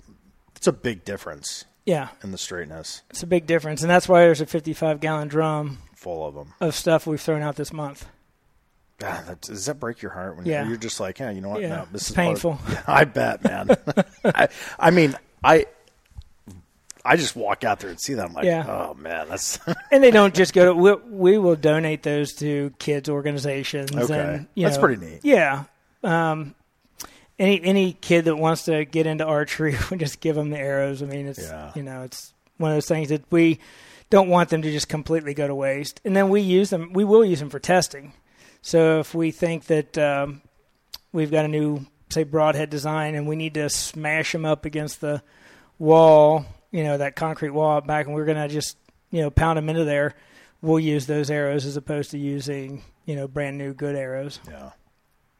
it's 0.56 0.66
a 0.66 0.72
big 0.72 1.04
difference 1.04 1.66
Yeah, 1.86 2.08
And 2.22 2.34
the 2.34 2.38
straightness. 2.38 3.02
it's 3.10 3.22
a 3.22 3.26
big 3.26 3.46
difference, 3.46 3.80
and 3.82 3.88
that's 3.90 4.08
why 4.08 4.20
there's 4.20 4.40
a 4.40 4.46
55 4.46 5.00
gallon 5.00 5.28
drum 5.28 5.78
Full 5.94 6.26
of 6.26 6.34
them. 6.34 6.52
of 6.60 6.74
stuff 6.74 7.06
we've 7.06 7.20
thrown 7.20 7.42
out 7.42 7.56
this 7.56 7.72
month. 7.72 8.06
God, 8.98 9.26
that, 9.26 9.40
does 9.42 9.66
that 9.66 9.78
break 9.78 10.02
your 10.02 10.10
heart 10.12 10.36
when 10.36 10.46
Yeah. 10.46 10.66
you're 10.66 10.76
just 10.78 10.98
like, 11.00 11.18
yeah, 11.20 11.30
you 11.30 11.40
know 11.40 11.50
what? 11.50 11.60
Yeah, 11.62 11.68
no, 11.68 11.88
this 11.92 12.02
it's 12.02 12.10
is 12.10 12.16
part 12.16 12.26
of- 12.26 12.32
painful. 12.34 12.58
Yeah, 12.72 12.82
I 12.88 13.04
bet, 13.04 13.44
man. 13.44 13.68
I, 14.24 14.48
I 14.80 14.90
mean, 14.90 15.14
I, 15.44 15.66
I 17.04 17.16
just 17.16 17.36
walk 17.36 17.62
out 17.62 17.78
there 17.78 17.90
and 17.90 18.00
see 18.00 18.14
them. 18.14 18.30
I'm 18.30 18.34
like, 18.34 18.46
Yeah. 18.46 18.64
oh 18.66 18.94
man, 18.94 19.28
that's 19.28 19.60
And 19.92 20.02
they 20.02 20.10
don't 20.10 20.34
just 20.34 20.52
go 20.52 20.64
to. 20.64 20.74
We, 20.74 20.94
we 21.34 21.38
will 21.38 21.54
donate 21.54 22.02
those 22.02 22.32
to 22.36 22.72
kids 22.80 23.08
organizations. 23.08 23.94
Okay. 23.94 24.18
and, 24.18 24.46
you 24.56 24.64
That's 24.64 24.76
know, 24.76 24.82
pretty 24.82 25.06
neat. 25.06 25.20
Yeah. 25.22 25.64
Um, 26.02 26.55
any 27.38 27.62
any 27.62 27.92
kid 27.92 28.24
that 28.26 28.36
wants 28.36 28.64
to 28.64 28.84
get 28.84 29.06
into 29.06 29.24
archery, 29.24 29.76
we 29.90 29.96
just 29.98 30.20
give 30.20 30.36
them 30.36 30.50
the 30.50 30.58
arrows. 30.58 31.02
I 31.02 31.06
mean, 31.06 31.26
it's 31.26 31.38
Yeah. 31.42 31.72
you 31.74 31.82
know, 31.82 32.02
it's 32.02 32.32
one 32.56 32.70
of 32.70 32.76
those 32.76 32.86
things 32.88 33.08
that 33.10 33.24
we 33.30 33.58
don't 34.08 34.28
want 34.28 34.48
them 34.50 34.62
to 34.62 34.70
just 34.70 34.88
completely 34.88 35.34
go 35.34 35.46
to 35.46 35.54
waste. 35.54 36.00
And 36.04 36.14
then 36.16 36.28
we 36.28 36.40
use 36.40 36.70
them. 36.70 36.92
We 36.92 37.04
will 37.04 37.24
use 37.24 37.40
them 37.40 37.50
for 37.50 37.58
testing. 37.58 38.12
So 38.62 39.00
if 39.00 39.14
we 39.14 39.30
think 39.30 39.66
that 39.66 39.98
um, 39.98 40.42
we've 41.12 41.30
got 41.30 41.44
a 41.44 41.48
new, 41.48 41.86
say, 42.08 42.24
broadhead 42.24 42.70
design, 42.70 43.14
and 43.14 43.26
we 43.28 43.36
need 43.36 43.54
to 43.54 43.68
smash 43.68 44.32
them 44.32 44.44
up 44.44 44.64
against 44.64 45.00
the 45.00 45.22
wall, 45.78 46.46
you 46.70 46.84
know, 46.84 46.98
that 46.98 47.16
concrete 47.16 47.50
wall 47.50 47.80
back, 47.80 48.06
and 48.06 48.14
we're 48.14 48.24
going 48.24 48.36
to 48.38 48.48
just, 48.48 48.76
you 49.10 49.22
know, 49.22 49.30
pound 49.30 49.56
them 49.58 49.68
into 49.68 49.84
there, 49.84 50.14
we'll 50.62 50.80
use 50.80 51.06
those 51.06 51.30
arrows 51.30 51.66
as 51.66 51.76
opposed 51.76 52.10
to 52.12 52.18
using, 52.18 52.82
you 53.04 53.14
know, 53.16 53.28
brand 53.28 53.58
new 53.58 53.72
good 53.74 53.94
arrows. 53.96 54.40
yeah. 54.48 54.70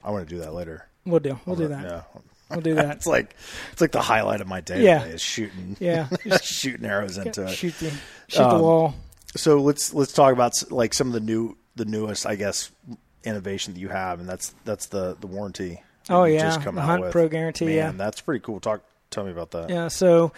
I 0.04 0.11
want 0.11 0.28
to 0.28 0.35
do 0.35 0.40
that 0.42 0.54
later. 0.54 0.87
We'll 1.07 1.21
do. 1.21 1.38
We'll 1.47 1.57
do 1.57 1.69
that. 1.69 1.85
Yeah, 1.85 2.03
We'll 2.51 2.61
do 2.61 2.75
that. 2.75 2.97
it's 2.97 3.07
like 3.07 3.35
it's 3.73 3.81
like 3.81 3.92
the 3.92 4.03
highlight 4.03 4.40
of 4.40 4.47
my 4.49 4.61
day. 4.61 4.83
Yeah. 4.85 4.99
today 5.01 5.14
is 5.14 5.23
shooting, 5.23 5.77
Yeah. 5.81 6.09
shooting 6.42 6.85
arrows 6.85 7.16
into 7.19 7.45
it. 7.45 7.51
shoot 7.55 7.75
the 7.79 7.90
shoot 8.29 8.38
the 8.38 8.49
Um, 8.49 8.61
wall. 8.61 8.95
So 9.37 9.61
let's 9.61 9.95
let's 9.95 10.12
talk 10.12 10.33
about 10.33 10.53
like 10.71 10.92
some 10.95 11.07
of 11.09 11.12
the 11.12 11.21
new 11.21 11.57
the 11.77 11.85
newest, 11.85 12.27
I 12.27 12.37
guess, 12.37 12.71
innovation 13.25 13.75
that 13.75 13.81
you 13.81 13.88
have, 13.88 14.21
and 14.21 14.29
that's 14.29 14.55
that's 14.64 14.87
the 14.87 15.16
the 15.21 15.27
warranty. 15.27 15.83
Oh, 16.09 16.23
yeah. 16.25 16.40
just 16.42 16.62
come 16.62 16.77
The 16.77 16.83
out 16.83 16.87
Hunt 16.87 17.03
with. 17.03 17.12
Pro 17.12 17.29
Guarantee, 17.29 17.64
Man, 17.66 17.75
yeah. 17.75 17.90
that's 17.92 18.21
pretty 18.21 18.40
cool. 18.40 18.61
Talk, 18.61 18.81
tell 19.11 19.25
me 19.25 19.33
about 19.33 19.51
that. 19.51 19.69
Yeah. 19.71 19.88
So 19.88 20.33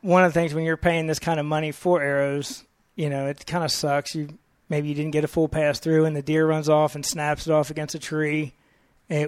one 0.00 0.24
of 0.24 0.32
the 0.34 0.40
things 0.40 0.54
when 0.54 0.64
you're 0.64 0.76
paying 0.76 1.06
this 1.06 1.20
kind 1.20 1.38
of 1.38 1.46
money 1.46 1.70
for 1.72 2.02
arrows, 2.02 2.64
you 2.96 3.08
know, 3.08 3.26
it 3.28 3.46
kind 3.46 3.62
of 3.64 3.70
sucks. 3.70 4.14
You 4.16 4.28
maybe 4.68 4.88
you 4.88 4.94
didn't 4.94 5.12
get 5.12 5.22
a 5.24 5.28
full 5.28 5.48
pass 5.48 5.78
through, 5.78 6.04
and 6.04 6.16
the 6.16 6.22
deer 6.22 6.46
runs 6.46 6.68
off 6.68 6.94
and 6.96 7.06
snaps 7.06 7.46
it 7.46 7.52
off 7.52 7.70
against 7.70 7.94
a 7.94 7.98
tree, 8.00 8.54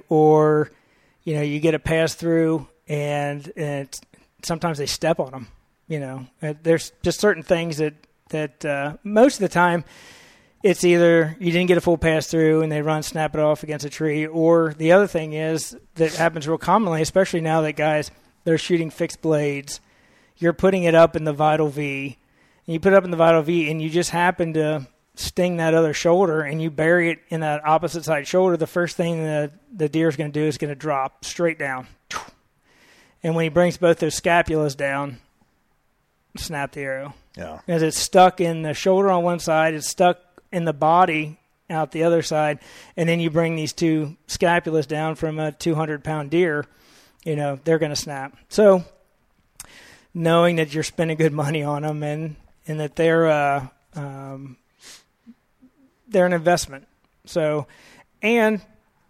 or 0.08 0.70
you 1.24 1.34
know, 1.34 1.42
you 1.42 1.60
get 1.60 1.74
a 1.74 1.78
pass 1.78 2.14
through, 2.14 2.66
and, 2.88 3.52
and 3.56 3.88
sometimes 4.42 4.78
they 4.78 4.86
step 4.86 5.20
on 5.20 5.30
them. 5.30 5.48
You 5.88 6.00
know, 6.00 6.26
Uh, 6.42 6.54
there's 6.62 6.92
just 7.02 7.20
certain 7.20 7.42
things 7.42 7.78
that 7.78 7.94
that 8.30 8.64
uh, 8.64 8.96
most 9.02 9.34
of 9.34 9.40
the 9.40 9.48
time. 9.48 9.84
It's 10.60 10.82
either 10.82 11.36
you 11.38 11.52
didn't 11.52 11.68
get 11.68 11.78
a 11.78 11.80
full 11.80 11.98
pass 11.98 12.26
through 12.26 12.62
and 12.62 12.72
they 12.72 12.82
run, 12.82 13.04
snap 13.04 13.32
it 13.36 13.40
off 13.40 13.62
against 13.62 13.86
a 13.86 13.90
tree, 13.90 14.26
or 14.26 14.74
the 14.76 14.90
other 14.90 15.06
thing 15.06 15.32
is 15.32 15.76
that 15.94 16.12
happens 16.16 16.48
real 16.48 16.58
commonly, 16.58 17.00
especially 17.00 17.40
now 17.40 17.60
that 17.60 17.74
guys 17.74 18.10
they're 18.42 18.58
shooting 18.58 18.90
fixed 18.90 19.22
blades. 19.22 19.80
You're 20.36 20.52
putting 20.52 20.82
it 20.82 20.96
up 20.96 21.14
in 21.14 21.22
the 21.22 21.32
Vital 21.32 21.68
V, 21.68 22.18
and 22.66 22.74
you 22.74 22.80
put 22.80 22.92
it 22.92 22.96
up 22.96 23.04
in 23.04 23.12
the 23.12 23.16
Vital 23.16 23.40
V, 23.40 23.70
and 23.70 23.80
you 23.80 23.88
just 23.88 24.10
happen 24.10 24.54
to 24.54 24.88
sting 25.18 25.56
that 25.56 25.74
other 25.74 25.92
shoulder, 25.92 26.42
and 26.42 26.62
you 26.62 26.70
bury 26.70 27.10
it 27.10 27.18
in 27.28 27.40
that 27.40 27.66
opposite 27.66 28.04
side 28.04 28.26
shoulder. 28.26 28.56
The 28.56 28.66
first 28.66 28.96
thing 28.96 29.22
the 29.22 29.50
the 29.74 29.88
deer 29.88 30.08
is 30.08 30.16
going 30.16 30.32
to 30.32 30.40
do 30.40 30.46
is 30.46 30.58
going 30.58 30.70
to 30.70 30.74
drop 30.74 31.24
straight 31.24 31.58
down, 31.58 31.86
and 33.22 33.34
when 33.34 33.42
he 33.42 33.48
brings 33.48 33.76
both 33.76 33.98
those 33.98 34.18
scapulas 34.18 34.76
down, 34.76 35.18
snap 36.36 36.72
the 36.72 36.80
arrow 36.82 37.14
Yeah, 37.36 37.60
as 37.66 37.82
it's 37.82 37.98
stuck 37.98 38.40
in 38.40 38.62
the 38.62 38.74
shoulder 38.74 39.10
on 39.10 39.22
one 39.24 39.40
side, 39.40 39.74
it's 39.74 39.88
stuck 39.88 40.18
in 40.52 40.64
the 40.64 40.72
body 40.72 41.38
out 41.70 41.92
the 41.92 42.04
other 42.04 42.22
side, 42.22 42.60
and 42.96 43.08
then 43.08 43.20
you 43.20 43.30
bring 43.30 43.56
these 43.56 43.72
two 43.72 44.16
scapulas 44.26 44.86
down 44.86 45.14
from 45.14 45.38
a 45.38 45.52
200 45.52 46.02
pound 46.02 46.30
deer, 46.30 46.64
you 47.24 47.36
know, 47.36 47.58
they're 47.64 47.78
going 47.78 47.90
to 47.90 47.96
snap. 47.96 48.36
So, 48.48 48.84
knowing 50.14 50.56
that 50.56 50.72
you're 50.72 50.82
spending 50.82 51.16
good 51.16 51.32
money 51.32 51.62
on 51.62 51.82
them 51.82 52.02
and, 52.02 52.36
and 52.66 52.80
that 52.80 52.96
they're, 52.96 53.26
uh, 53.26 53.68
um, 53.94 54.56
they're 56.08 56.26
an 56.26 56.32
investment. 56.32 56.86
So, 57.24 57.66
and 58.22 58.60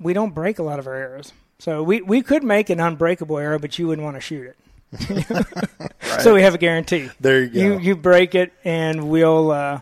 we 0.00 0.12
don't 0.12 0.34
break 0.34 0.58
a 0.58 0.62
lot 0.62 0.78
of 0.78 0.86
our 0.86 0.94
arrows. 0.94 1.32
So 1.60 1.82
we, 1.82 2.02
we 2.02 2.22
could 2.22 2.42
make 2.44 2.70
an 2.70 2.78
unbreakable 2.80 3.38
arrow, 3.38 3.58
but 3.58 3.78
you 3.78 3.86
wouldn't 3.88 4.04
want 4.04 4.16
to 4.16 4.20
shoot 4.20 4.46
it. 4.46 4.56
So 6.20 6.34
we 6.34 6.42
have 6.42 6.54
a 6.54 6.58
guarantee 6.58 7.10
there 7.20 7.44
you 7.44 7.48
go. 7.50 7.60
you 7.60 7.78
you 7.78 7.96
break 7.96 8.34
it 8.34 8.52
and 8.64 9.08
we'll 9.08 9.52
uh 9.52 9.80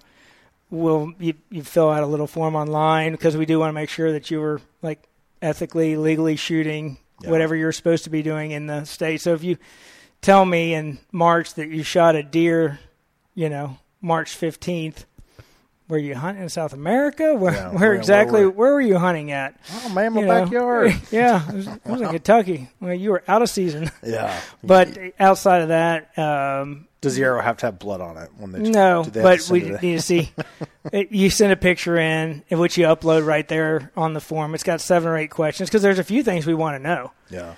we'll 0.69 1.13
you, 1.19 1.33
you 1.51 1.63
fill 1.63 1.89
out 1.89 2.03
a 2.03 2.07
little 2.07 2.27
form 2.27 2.55
online 2.57 3.13
because 3.13 3.37
we 3.39 3.47
do 3.47 3.59
want 3.59 3.71
to 3.71 3.73
make 3.73 3.89
sure 3.89 4.13
that 4.13 4.31
you 4.31 4.41
were 4.41 4.61
like 4.83 5.03
ethically 5.41 5.97
legally 5.97 6.37
shooting 6.37 6.99
Yeah. 7.23 7.31
whatever 7.31 7.57
you're 7.57 7.73
supposed 7.73 8.05
to 8.05 8.11
be 8.11 8.23
doing 8.23 8.51
in 8.51 8.67
the 8.67 8.85
state 8.85 9.23
so 9.23 9.33
if 9.33 9.43
you 9.45 9.57
tell 10.21 10.45
me 10.45 10.75
in 10.75 10.99
march 11.11 11.55
that 11.55 11.69
you 11.71 11.83
shot 11.83 12.17
a 12.17 12.23
deer 12.23 12.81
you 13.35 13.49
know 13.49 13.79
march 14.03 14.37
15th 14.39 15.05
were 15.89 15.99
you 15.99 16.15
hunting 16.15 16.43
in 16.43 16.49
south 16.49 16.73
america 16.73 17.35
where, 17.39 17.53
Yeah, 17.53 17.69
where 17.71 17.79
where- 17.91 17.95
exactly 17.95 18.41
where 18.43 18.51
where, 18.51 18.69
were- 18.71 18.75
were 18.77 18.81
you 18.81 18.99
hunting 18.99 19.31
at 19.33 19.55
oh 19.85 19.89
man, 19.91 20.13
my 20.15 20.21
You 20.21 20.27
know? 20.27 20.45
backyard. 20.45 20.95
yeah 21.11 21.49
it 21.49 21.55
was, 21.55 21.67
it 21.69 21.81
was 21.87 22.01
in 22.01 22.09
kentucky 22.11 22.69
well 22.81 22.95
you 22.95 23.11
were 23.11 23.23
out 23.29 23.43
of 23.43 23.49
season 23.51 23.91
yeah, 24.03 24.39
but 24.65 24.97
outside 25.21 25.63
of 25.63 25.69
that 25.69 26.17
um 26.19 26.89
does 27.03 27.15
the 27.15 27.23
arrow 27.23 27.41
have 27.43 27.59
to 27.59 27.67
have 27.67 27.79
blood 27.79 28.01
on 28.01 28.17
it 28.17 28.31
when 28.37 28.51
they? 28.51 28.59
No, 28.59 29.05
they 29.05 29.23
but 29.23 29.49
we 29.49 29.61
need 29.61 29.97
to 29.97 30.03
see. 30.03 30.33
it, 30.93 31.13
you 31.13 31.31
send 31.31 31.53
a 31.53 31.57
picture 31.57 31.97
in, 31.99 32.43
in 32.49 32.59
which 32.59 32.77
you 32.77 32.85
upload 32.87 33.25
right 33.25 33.47
there 33.47 33.93
on 33.97 34.13
the 34.13 34.21
form. 34.21 34.55
It's 34.55 34.65
got 34.65 34.81
seven 34.81 35.09
or 35.11 35.17
eight 35.17 35.31
questions 35.31 35.69
because 35.69 35.83
there's 35.83 36.01
a 36.01 36.05
few 36.05 36.25
things 36.25 36.47
we 36.47 36.55
want 36.55 36.75
to 36.77 36.83
know. 36.83 37.13
Yeah, 37.31 37.55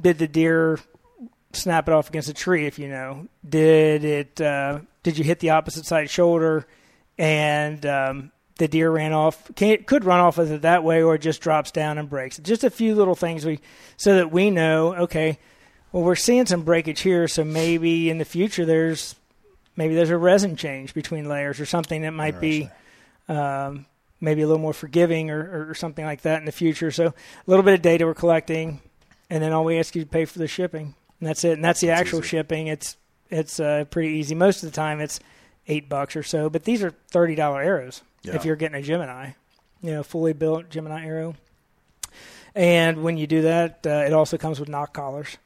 Did 0.00 0.18
the 0.18 0.28
deer 0.28 0.78
snap 1.52 1.88
it 1.88 1.92
off 1.92 2.08
against 2.08 2.28
a 2.30 2.32
tree? 2.32 2.64
If 2.66 2.78
you 2.78 2.88
know, 2.88 3.26
did 3.46 4.04
it 4.04 4.40
uh, 4.40 4.80
did 5.02 5.18
you 5.18 5.24
hit 5.24 5.40
the 5.40 5.50
opposite 5.50 5.84
side 5.84 6.08
shoulder 6.08 6.66
and 7.18 7.84
um, 7.84 8.32
the 8.58 8.68
deer 8.68 8.90
ran 8.90 9.12
off? 9.12 9.50
Can, 9.54 9.82
could 9.84 10.04
run 10.04 10.20
off 10.20 10.38
with 10.38 10.50
it 10.52 10.62
that 10.62 10.84
way, 10.84 11.02
or 11.02 11.16
it 11.16 11.20
just 11.20 11.40
drops 11.40 11.70
down 11.70 11.98
and 11.98 12.08
breaks. 12.08 12.38
Just 12.38 12.64
a 12.64 12.70
few 12.70 12.94
little 12.94 13.14
things 13.14 13.44
we 13.44 13.60
so 13.96 14.14
that 14.16 14.30
we 14.30 14.50
know. 14.50 14.94
Okay, 14.94 15.38
well 15.92 16.02
we're 16.02 16.14
seeing 16.14 16.46
some 16.46 16.62
breakage 16.62 17.00
here, 17.00 17.28
so 17.28 17.44
maybe 17.44 18.08
in 18.10 18.18
the 18.18 18.24
future 18.24 18.64
there's 18.64 19.14
maybe 19.76 19.94
there's 19.94 20.10
a 20.10 20.16
resin 20.18 20.56
change 20.56 20.94
between 20.94 21.28
layers 21.28 21.60
or 21.60 21.66
something 21.66 22.02
that 22.02 22.12
might 22.12 22.40
be 22.40 22.68
um, 23.28 23.86
maybe 24.20 24.42
a 24.42 24.46
little 24.46 24.60
more 24.60 24.72
forgiving 24.72 25.30
or, 25.30 25.70
or 25.70 25.74
something 25.74 26.04
like 26.04 26.22
that 26.22 26.38
in 26.38 26.44
the 26.44 26.52
future. 26.52 26.90
So 26.90 27.06
a 27.06 27.14
little 27.46 27.62
bit 27.64 27.74
of 27.74 27.82
data 27.82 28.06
we're 28.06 28.14
collecting, 28.14 28.80
and 29.30 29.42
then 29.42 29.52
all 29.52 29.64
we 29.64 29.78
ask 29.78 29.94
you 29.94 30.02
to 30.02 30.08
pay 30.08 30.24
for 30.24 30.38
the 30.38 30.48
shipping, 30.48 30.94
and 31.20 31.28
that's 31.28 31.44
it. 31.44 31.52
And 31.52 31.64
that's 31.64 31.80
the 31.80 31.88
That's 31.88 32.00
actual 32.00 32.20
easy. 32.20 32.28
shipping. 32.28 32.66
It's 32.68 32.96
it's 33.30 33.60
uh, 33.60 33.84
pretty 33.90 34.14
easy. 34.14 34.34
Most 34.34 34.62
of 34.62 34.70
the 34.70 34.74
time, 34.74 35.00
it's 35.00 35.20
eight 35.68 35.88
bucks 35.88 36.16
or 36.16 36.22
so. 36.22 36.48
But 36.50 36.64
these 36.64 36.82
are 36.82 36.90
thirty 37.10 37.34
dollar 37.34 37.62
arrows 37.62 38.02
Yeah. 38.22 38.34
if 38.34 38.44
you're 38.44 38.56
getting 38.56 38.78
a 38.78 38.82
Gemini, 38.82 39.30
you 39.82 39.92
know, 39.92 40.02
fully 40.02 40.32
built 40.32 40.70
Gemini 40.70 41.04
arrow. 41.06 41.34
And 42.54 43.02
when 43.02 43.16
you 43.16 43.26
do 43.26 43.42
that, 43.42 43.86
uh, 43.86 44.04
it 44.06 44.12
also 44.12 44.36
comes 44.38 44.58
with 44.58 44.68
nock 44.68 44.92
collars. 44.92 45.36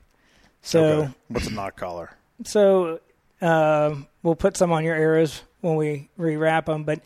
So 0.62 0.84
Okay. 0.84 1.12
what's 1.28 1.46
a 1.48 1.50
nock 1.52 1.76
collar? 1.76 2.10
so 2.44 2.98
um 3.40 4.06
we'll 4.22 4.34
put 4.36 4.56
some 4.56 4.72
on 4.72 4.82
your 4.84 4.94
arrows 4.96 5.42
when 5.60 5.76
we 5.76 6.08
rewrap 6.18 6.64
them, 6.66 6.84
but 6.84 7.00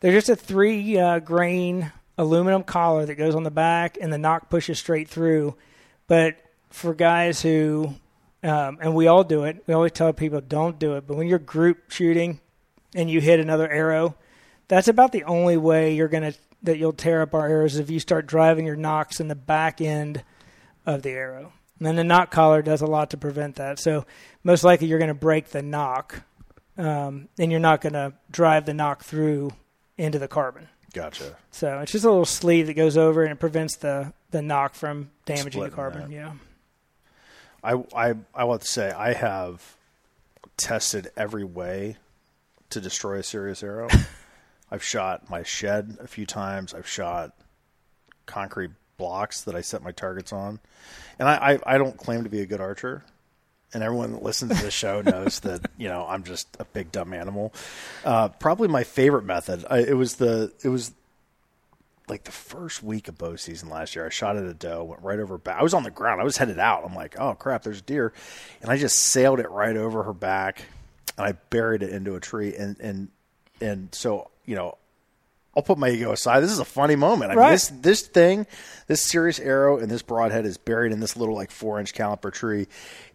they're 0.00 0.12
just 0.12 0.28
a 0.28 0.34
three 0.36 0.98
uh, 0.98 1.18
grain 1.20 1.92
aluminum 2.18 2.62
collar 2.64 3.04
that 3.06 3.14
goes 3.16 3.34
on 3.34 3.42
the 3.44 3.50
back, 3.50 3.96
and 4.00 4.12
the 4.12 4.18
nock 4.18 4.48
pushes 4.50 4.78
straight 4.78 5.08
through. 5.08 5.54
But 6.08 6.36
for 6.70 6.94
guys 6.94 7.42
who, 7.42 7.94
um, 8.42 8.78
and 8.80 8.94
we 8.94 9.06
all 9.06 9.22
do 9.24 9.44
it, 9.44 9.62
we 9.66 9.74
always 9.74 9.92
tell 9.92 10.12
people 10.12 10.40
don't 10.40 10.78
do 10.78 10.94
it. 10.96 11.06
But 11.06 11.16
when 11.16 11.26
you're 11.28 11.38
group 11.38 11.90
shooting 11.92 12.40
and 12.94 13.10
you 13.10 13.20
hit 13.20 13.40
another 13.40 13.70
arrow, 13.70 14.16
that's 14.68 14.88
about 14.88 15.12
the 15.12 15.24
only 15.24 15.56
way 15.56 15.94
you're 15.94 16.08
gonna 16.08 16.34
that 16.62 16.78
you'll 16.78 16.92
tear 16.92 17.22
up 17.22 17.34
our 17.34 17.48
arrows 17.48 17.74
is 17.74 17.80
if 17.80 17.90
you 17.90 17.98
start 17.98 18.26
driving 18.26 18.66
your 18.66 18.76
nocks 18.76 19.20
in 19.20 19.28
the 19.28 19.34
back 19.34 19.80
end 19.80 20.22
of 20.86 21.02
the 21.02 21.10
arrow. 21.10 21.52
And 21.78 21.86
then 21.86 21.96
the 21.96 22.04
nock 22.04 22.30
collar 22.30 22.62
does 22.62 22.80
a 22.80 22.86
lot 22.86 23.10
to 23.10 23.16
prevent 23.16 23.56
that. 23.56 23.80
So 23.80 24.06
most 24.44 24.62
likely 24.62 24.86
you're 24.86 25.00
going 25.00 25.08
to 25.08 25.14
break 25.14 25.48
the 25.48 25.62
nock, 25.62 26.22
um, 26.78 27.28
and 27.38 27.50
you're 27.50 27.60
not 27.60 27.80
going 27.80 27.94
to 27.94 28.12
drive 28.30 28.66
the 28.66 28.74
nock 28.74 29.02
through 29.02 29.50
into 29.98 30.20
the 30.20 30.28
carbon. 30.28 30.68
Gotcha. 30.94 31.36
So 31.50 31.80
it's 31.80 31.90
just 31.90 32.04
a 32.04 32.08
little 32.08 32.24
sleeve 32.24 32.68
that 32.68 32.74
goes 32.74 32.96
over 32.96 33.24
and 33.24 33.32
it 33.32 33.40
prevents 33.40 33.76
the, 33.76 34.12
the 34.30 34.42
nock 34.42 34.74
from 34.74 35.10
damaging 35.24 35.62
the 35.62 35.70
carbon. 35.70 36.10
that. 36.10 36.14
Yeah. 36.14 36.32
I 37.64 37.82
I 37.94 38.14
I 38.34 38.44
want 38.44 38.62
to 38.62 38.68
say 38.68 38.90
I 38.90 39.12
have 39.12 39.76
tested 40.56 41.10
every 41.16 41.44
way 41.44 41.96
to 42.72 42.80
destroy 42.80 43.18
a 43.18 43.22
Sirius 43.22 43.62
arrow. 43.62 43.88
I've 44.70 44.82
shot 44.82 45.28
my 45.28 45.42
shed 45.42 45.98
a 46.00 46.06
few 46.06 46.26
times. 46.26 46.74
I've 46.74 46.88
shot 46.88 47.32
concrete 48.26 48.70
blocks 48.96 49.42
that 49.42 49.54
I 49.54 49.60
set 49.60 49.82
my 49.82 49.92
targets 49.92 50.32
on, 50.32 50.60
and 51.18 51.28
I 51.28 51.52
I, 51.52 51.74
I 51.74 51.78
don't 51.78 51.96
claim 51.96 52.24
to 52.24 52.30
be 52.30 52.40
a 52.40 52.46
good 52.46 52.60
archer. 52.60 53.04
And 53.74 53.82
everyone 53.82 54.12
that 54.12 54.22
listens 54.22 54.58
to 54.58 54.64
the 54.64 54.70
show 54.70 55.00
knows 55.00 55.40
that 55.40 55.70
you 55.76 55.88
know 55.88 56.06
I'm 56.08 56.24
just 56.24 56.48
a 56.58 56.64
big 56.64 56.90
dumb 56.92 57.12
animal. 57.12 57.52
Uh, 58.04 58.28
probably 58.28 58.68
my 58.68 58.84
favorite 58.84 59.24
method. 59.24 59.64
I, 59.68 59.78
it 59.78 59.96
was 59.96 60.16
the 60.16 60.52
it 60.62 60.68
was 60.68 60.92
like 62.08 62.24
the 62.24 62.32
first 62.32 62.82
week 62.82 63.08
of 63.08 63.16
bow 63.16 63.36
season 63.36 63.68
last 63.68 63.94
year, 63.94 64.06
I 64.06 64.10
shot 64.10 64.36
at 64.36 64.44
a 64.44 64.54
doe, 64.54 64.84
went 64.84 65.02
right 65.02 65.18
over 65.18 65.38
back. 65.38 65.58
I 65.58 65.62
was 65.62 65.74
on 65.74 65.82
the 65.82 65.90
ground. 65.90 66.20
I 66.20 66.24
was 66.24 66.36
headed 66.36 66.58
out. 66.58 66.84
I'm 66.84 66.94
like, 66.94 67.18
oh 67.18 67.34
crap, 67.34 67.62
there's 67.62 67.78
a 67.78 67.82
deer, 67.82 68.12
and 68.60 68.70
I 68.70 68.76
just 68.76 68.98
sailed 68.98 69.40
it 69.40 69.50
right 69.50 69.76
over 69.76 70.02
her 70.02 70.12
back, 70.12 70.64
and 71.16 71.26
I 71.26 71.32
buried 71.50 71.82
it 71.82 71.90
into 71.90 72.14
a 72.14 72.20
tree. 72.20 72.54
And 72.54 72.78
and 72.80 73.08
and 73.60 73.94
so 73.94 74.30
you 74.44 74.56
know, 74.56 74.76
I'll 75.54 75.62
put 75.62 75.76
my 75.76 75.90
ego 75.90 76.12
aside. 76.12 76.40
This 76.40 76.50
is 76.50 76.58
a 76.58 76.64
funny 76.64 76.96
moment. 76.96 77.32
I 77.32 77.34
mean, 77.34 77.50
this 77.50 77.68
this 77.68 78.02
thing, 78.02 78.46
this 78.86 79.02
Sirius 79.02 79.38
arrow 79.38 79.78
and 79.78 79.90
this 79.90 80.02
broadhead 80.02 80.46
is 80.46 80.56
buried 80.56 80.92
in 80.92 81.00
this 81.00 81.16
little 81.16 81.34
like 81.34 81.50
four 81.50 81.78
inch 81.78 81.92
caliper 81.92 82.32
tree, 82.32 82.68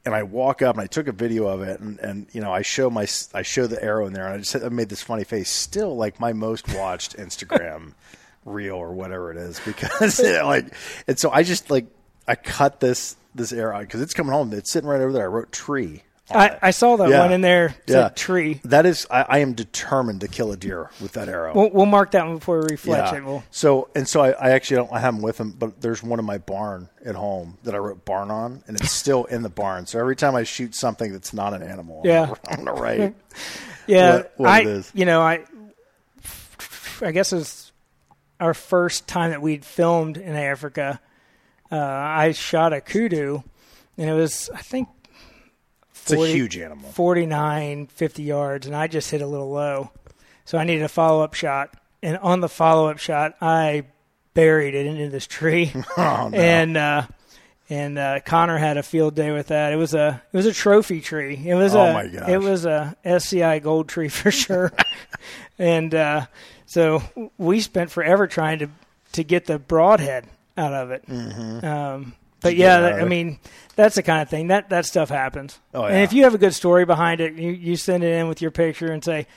and 0.05 0.13
I 0.13 0.23
walk 0.23 0.61
up 0.61 0.75
and 0.75 0.83
I 0.83 0.87
took 0.87 1.07
a 1.07 1.11
video 1.11 1.47
of 1.47 1.61
it, 1.61 1.79
and, 1.79 1.99
and 1.99 2.27
you 2.33 2.41
know 2.41 2.51
I 2.51 2.61
show 2.61 2.89
my 2.89 3.07
I 3.33 3.41
show 3.41 3.65
the 3.65 3.81
arrow 3.83 4.05
in 4.05 4.13
there, 4.13 4.25
and 4.25 4.35
I 4.35 4.37
just 4.37 4.55
I 4.55 4.69
made 4.69 4.89
this 4.89 5.01
funny 5.01 5.23
face. 5.23 5.49
Still 5.49 5.95
like 5.95 6.19
my 6.19 6.33
most 6.33 6.73
watched 6.75 7.17
Instagram 7.17 7.93
reel 8.45 8.75
or 8.75 8.93
whatever 8.93 9.31
it 9.31 9.37
is 9.37 9.59
because 9.65 10.19
like, 10.43 10.67
and 11.07 11.17
so 11.17 11.31
I 11.31 11.41
just 11.41 11.71
like 11.71 11.87
I 12.27 12.35
cut 12.35 12.79
this 12.79 13.15
this 13.33 13.51
arrow 13.51 13.79
because 13.79 14.01
it's 14.01 14.13
coming 14.13 14.33
home. 14.33 14.53
It's 14.53 14.71
sitting 14.71 14.89
right 14.89 15.01
over 15.01 15.11
there. 15.11 15.23
I 15.23 15.27
wrote 15.27 15.51
tree. 15.51 16.03
I. 16.29 16.57
I 16.61 16.71
saw 16.71 16.97
that 16.97 17.09
Yeah. 17.09 17.21
one 17.21 17.31
in 17.31 17.41
there. 17.41 17.67
It 17.87 17.93
Yeah. 17.93 18.09
tree. 18.09 18.59
That 18.65 18.85
is, 18.85 19.07
I, 19.09 19.21
I 19.29 19.37
am 19.39 19.53
determined 19.53 20.21
to 20.21 20.27
kill 20.27 20.51
a 20.51 20.57
deer 20.57 20.89
with 20.99 21.13
that 21.13 21.29
arrow. 21.29 21.53
We'll, 21.55 21.69
we'll 21.71 21.85
mark 21.85 22.11
that 22.11 22.25
one 22.25 22.37
before 22.39 22.59
we 22.61 22.67
refletch 22.75 23.13
it. 23.13 23.23
We'll, 23.23 23.43
So 23.51 23.87
and 23.95 24.07
so 24.07 24.21
I, 24.21 24.31
I 24.31 24.49
actually 24.51 24.77
don't 24.77 24.91
I 24.91 24.99
have 24.99 25.13
them 25.15 25.21
with 25.23 25.39
him, 25.39 25.51
but 25.51 25.79
there's 25.81 26.03
one 26.03 26.19
in 26.19 26.25
my 26.25 26.37
barn 26.37 26.89
at 27.05 27.15
home 27.15 27.57
that 27.63 27.73
I 27.73 27.77
wrote 27.77 28.03
barn 28.03 28.29
on, 28.31 28.61
and 28.67 28.75
it's 28.79 28.91
still 28.91 29.23
in 29.25 29.41
the 29.43 29.49
barn. 29.49 29.85
So 29.85 29.99
every 29.99 30.15
time 30.17 30.35
I 30.35 30.43
shoot 30.43 30.75
something 30.75 31.11
that's 31.13 31.33
not 31.33 31.53
an 31.53 31.63
animal, 31.63 32.01
Yeah. 32.03 32.33
I'm 32.47 32.63
gonna 32.65 32.73
write. 32.79 33.15
yeah, 33.87 34.17
what- 34.17 34.33
what 34.37 34.49
I, 34.49 34.59
it 34.61 34.67
is. 34.67 34.91
you 34.93 35.05
know, 35.05 35.21
I, 35.21 35.43
I 37.01 37.11
guess 37.11 37.31
it 37.31 37.37
was 37.37 37.71
our 38.39 38.53
first 38.53 39.07
time 39.07 39.31
that 39.31 39.41
we'd 39.41 39.63
filmed 39.63 40.17
in 40.17 40.35
Africa. 40.35 40.99
Uh, 41.71 41.77
I 41.79 42.31
shot 42.33 42.73
a 42.73 42.81
kudu, 42.81 43.43
and 43.97 44.09
it 44.09 44.13
was 44.13 44.49
I 44.53 44.61
think 44.61 44.87
It's 46.11 46.21
a 46.23 46.27
huge 46.27 46.57
animal. 46.57 46.89
49, 46.91 47.87
50 47.87 48.23
yards, 48.23 48.67
and 48.67 48.75
I 48.75 48.87
just 48.87 49.09
hit 49.11 49.21
a 49.21 49.27
little 49.27 49.51
low. 49.51 49.91
So 50.45 50.57
I 50.57 50.63
needed 50.63 50.83
a 50.83 50.89
follow 50.89 51.23
up 51.23 51.33
shot. 51.33 51.73
And 52.03 52.17
on 52.19 52.39
the 52.41 52.49
follow 52.49 52.89
up 52.89 52.99
shot, 52.99 53.35
I 53.41 53.83
buried 54.33 54.75
it 54.75 54.85
into 54.85 55.09
this 55.09 55.27
tree. 55.27 55.73
Oh, 55.97 56.29
no. 56.31 56.37
And 56.37 56.77
uh, 56.77 57.07
and 57.69 57.97
uh, 57.97 58.19
Connor 58.21 58.57
had 58.57 58.77
a 58.77 58.83
field 58.83 59.13
day 59.15 59.31
with 59.31 59.47
that. 59.47 59.73
It 59.73 59.77
was 59.77 59.93
a 59.93 60.21
it 60.31 60.37
was 60.37 60.45
a 60.45 60.53
trophy 60.53 61.01
tree. 61.01 61.35
It 61.45 61.55
was 61.55 61.75
Oh, 61.75 61.81
a 61.81 61.93
my 61.93 62.07
gosh. 62.07 62.29
it 62.29 62.37
was 62.37 62.65
a 62.65 62.95
SCI 63.03 63.59
gold 63.59 63.89
tree 63.89 64.09
for 64.09 64.31
sure. 64.31 64.71
and 65.59 65.93
uh, 65.93 66.25
so 66.65 67.01
we 67.37 67.59
spent 67.59 67.91
forever 67.91 68.27
trying 68.27 68.59
to 68.59 68.69
to 69.13 69.23
get 69.23 69.45
the 69.47 69.57
broadhead 69.59 70.27
out 70.57 70.73
of 70.73 70.91
it. 70.91 71.03
Um, 71.63 72.13
but 72.41 72.55
you 72.55 72.61
yeah, 72.63 72.79
that- 72.81 73.01
I 73.01 73.05
mean 73.05 73.39
that's 73.75 73.95
the 73.95 74.03
kind 74.03 74.21
of 74.21 74.29
thing 74.29 74.47
that 74.47 74.69
that 74.69 74.85
stuff 74.85 75.09
happens. 75.09 75.59
Oh, 75.73 75.83
And 75.83 76.03
if 76.03 76.13
you 76.13 76.23
have 76.23 76.33
a 76.33 76.37
good 76.39 76.53
story 76.53 76.85
behind 76.85 77.21
it, 77.21 77.33
you 77.35 77.51
you 77.51 77.75
send 77.75 78.03
it 78.03 78.13
in 78.13 78.27
with 78.27 78.41
your 78.41 78.51
picture 78.51 78.91
and 78.91 79.03
say, 79.03 79.27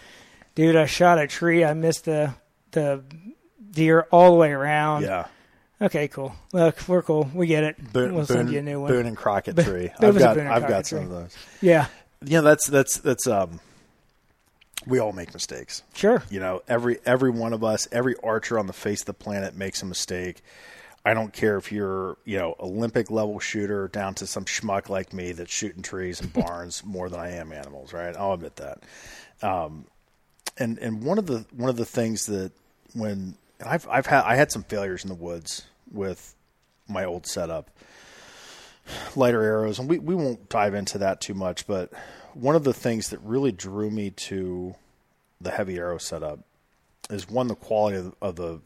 "Dude, 0.54 0.76
I 0.76 0.86
shot 0.86 1.18
a 1.18 1.26
tree. 1.26 1.64
I 1.64 1.74
missed 1.74 2.04
the 2.06 2.32
the 2.72 3.02
deer 3.70 4.06
all 4.10 4.30
the 4.32 4.36
way 4.38 4.50
around." 4.52 5.02
Yeah, 5.02 5.26
Okay, 5.82 6.08
cool. 6.08 6.34
Look, 6.52 6.76
we're 6.88 7.02
cool. 7.02 7.30
We 7.34 7.46
get 7.46 7.64
it. 7.64 7.92
Boone, 7.92 8.14
we'll 8.14 8.26
send 8.26 8.46
Boone- 8.46 8.52
you 8.52 8.58
a 8.58 8.62
new 8.62 8.80
one. 8.82 8.90
Boone 8.90 9.06
and 9.06 9.16
Crockett 9.16 9.56
Bo- 9.56 9.62
tree. 9.62 9.90
I've 9.98 10.18
got 10.18 10.38
I've 10.38 10.68
got 10.68 10.86
some 10.86 10.98
tree. 10.98 11.04
of 11.06 11.10
those. 11.10 11.36
Yeah, 11.62 11.86
Yeah, 12.24 12.40
that's 12.42 12.66
that's 12.66 12.98
that's 12.98 13.26
um. 13.26 13.60
We 14.86 14.98
all 14.98 15.12
make 15.12 15.34
mistakes. 15.34 15.82
sure. 15.94 16.22
You 16.30 16.40
know, 16.40 16.62
every 16.66 16.98
every 17.04 17.30
one 17.30 17.52
of 17.52 17.62
us, 17.62 17.86
every 17.92 18.14
archer 18.24 18.58
on 18.58 18.66
the 18.66 18.72
face 18.72 19.00
of 19.00 19.06
the 19.06 19.12
planet 19.12 19.54
makes 19.54 19.82
a 19.82 19.86
mistake. 19.86 20.42
I 21.04 21.14
don't 21.14 21.32
care 21.32 21.56
if 21.56 21.72
you're, 21.72 22.18
you 22.24 22.38
know, 22.38 22.54
Olympic 22.60 23.10
level 23.10 23.38
shooter 23.40 23.88
down 23.88 24.14
to 24.16 24.26
some 24.26 24.44
schmuck 24.44 24.88
like 24.88 25.12
me 25.12 25.32
that's 25.32 25.52
shooting 25.52 25.82
trees 25.82 26.20
and 26.20 26.32
barns 26.44 26.84
more 26.84 27.08
than 27.08 27.20
I 27.20 27.32
am 27.32 27.52
animals, 27.52 27.92
right? 27.92 28.14
I'll 28.16 28.34
admit 28.34 28.56
that. 28.56 28.82
Um, 29.42 29.86
and 30.58 30.78
and 30.78 31.02
one 31.02 31.18
of 31.18 31.26
the 31.26 31.46
one 31.56 31.70
of 31.70 31.76
the 31.76 31.86
things 31.86 32.26
that 32.26 32.52
when 32.92 33.36
I've 33.64 33.88
I've 33.88 34.06
had 34.06 34.24
I 34.24 34.36
had 34.36 34.52
some 34.52 34.62
failures 34.62 35.02
in 35.02 35.08
the 35.08 35.14
woods 35.14 35.64
with 35.90 36.34
my 36.86 37.04
old 37.04 37.26
setup, 37.26 37.70
lighter 39.16 39.42
arrows, 39.42 39.78
and 39.78 39.88
we 39.88 39.98
we 39.98 40.14
won't 40.14 40.48
dive 40.50 40.74
into 40.74 40.98
that 40.98 41.22
too 41.22 41.34
much, 41.34 41.66
but 41.66 41.90
one 42.34 42.54
of 42.54 42.64
the 42.64 42.74
things 42.74 43.08
that 43.10 43.20
really 43.20 43.52
drew 43.52 43.90
me 43.90 44.10
to 44.10 44.74
the 45.40 45.50
heavy 45.50 45.78
arrow 45.78 45.98
setup 45.98 46.40
is 47.08 47.28
one 47.28 47.48
the 47.48 47.54
quality 47.54 47.96
of, 47.96 48.14
of 48.20 48.36
the 48.36 48.60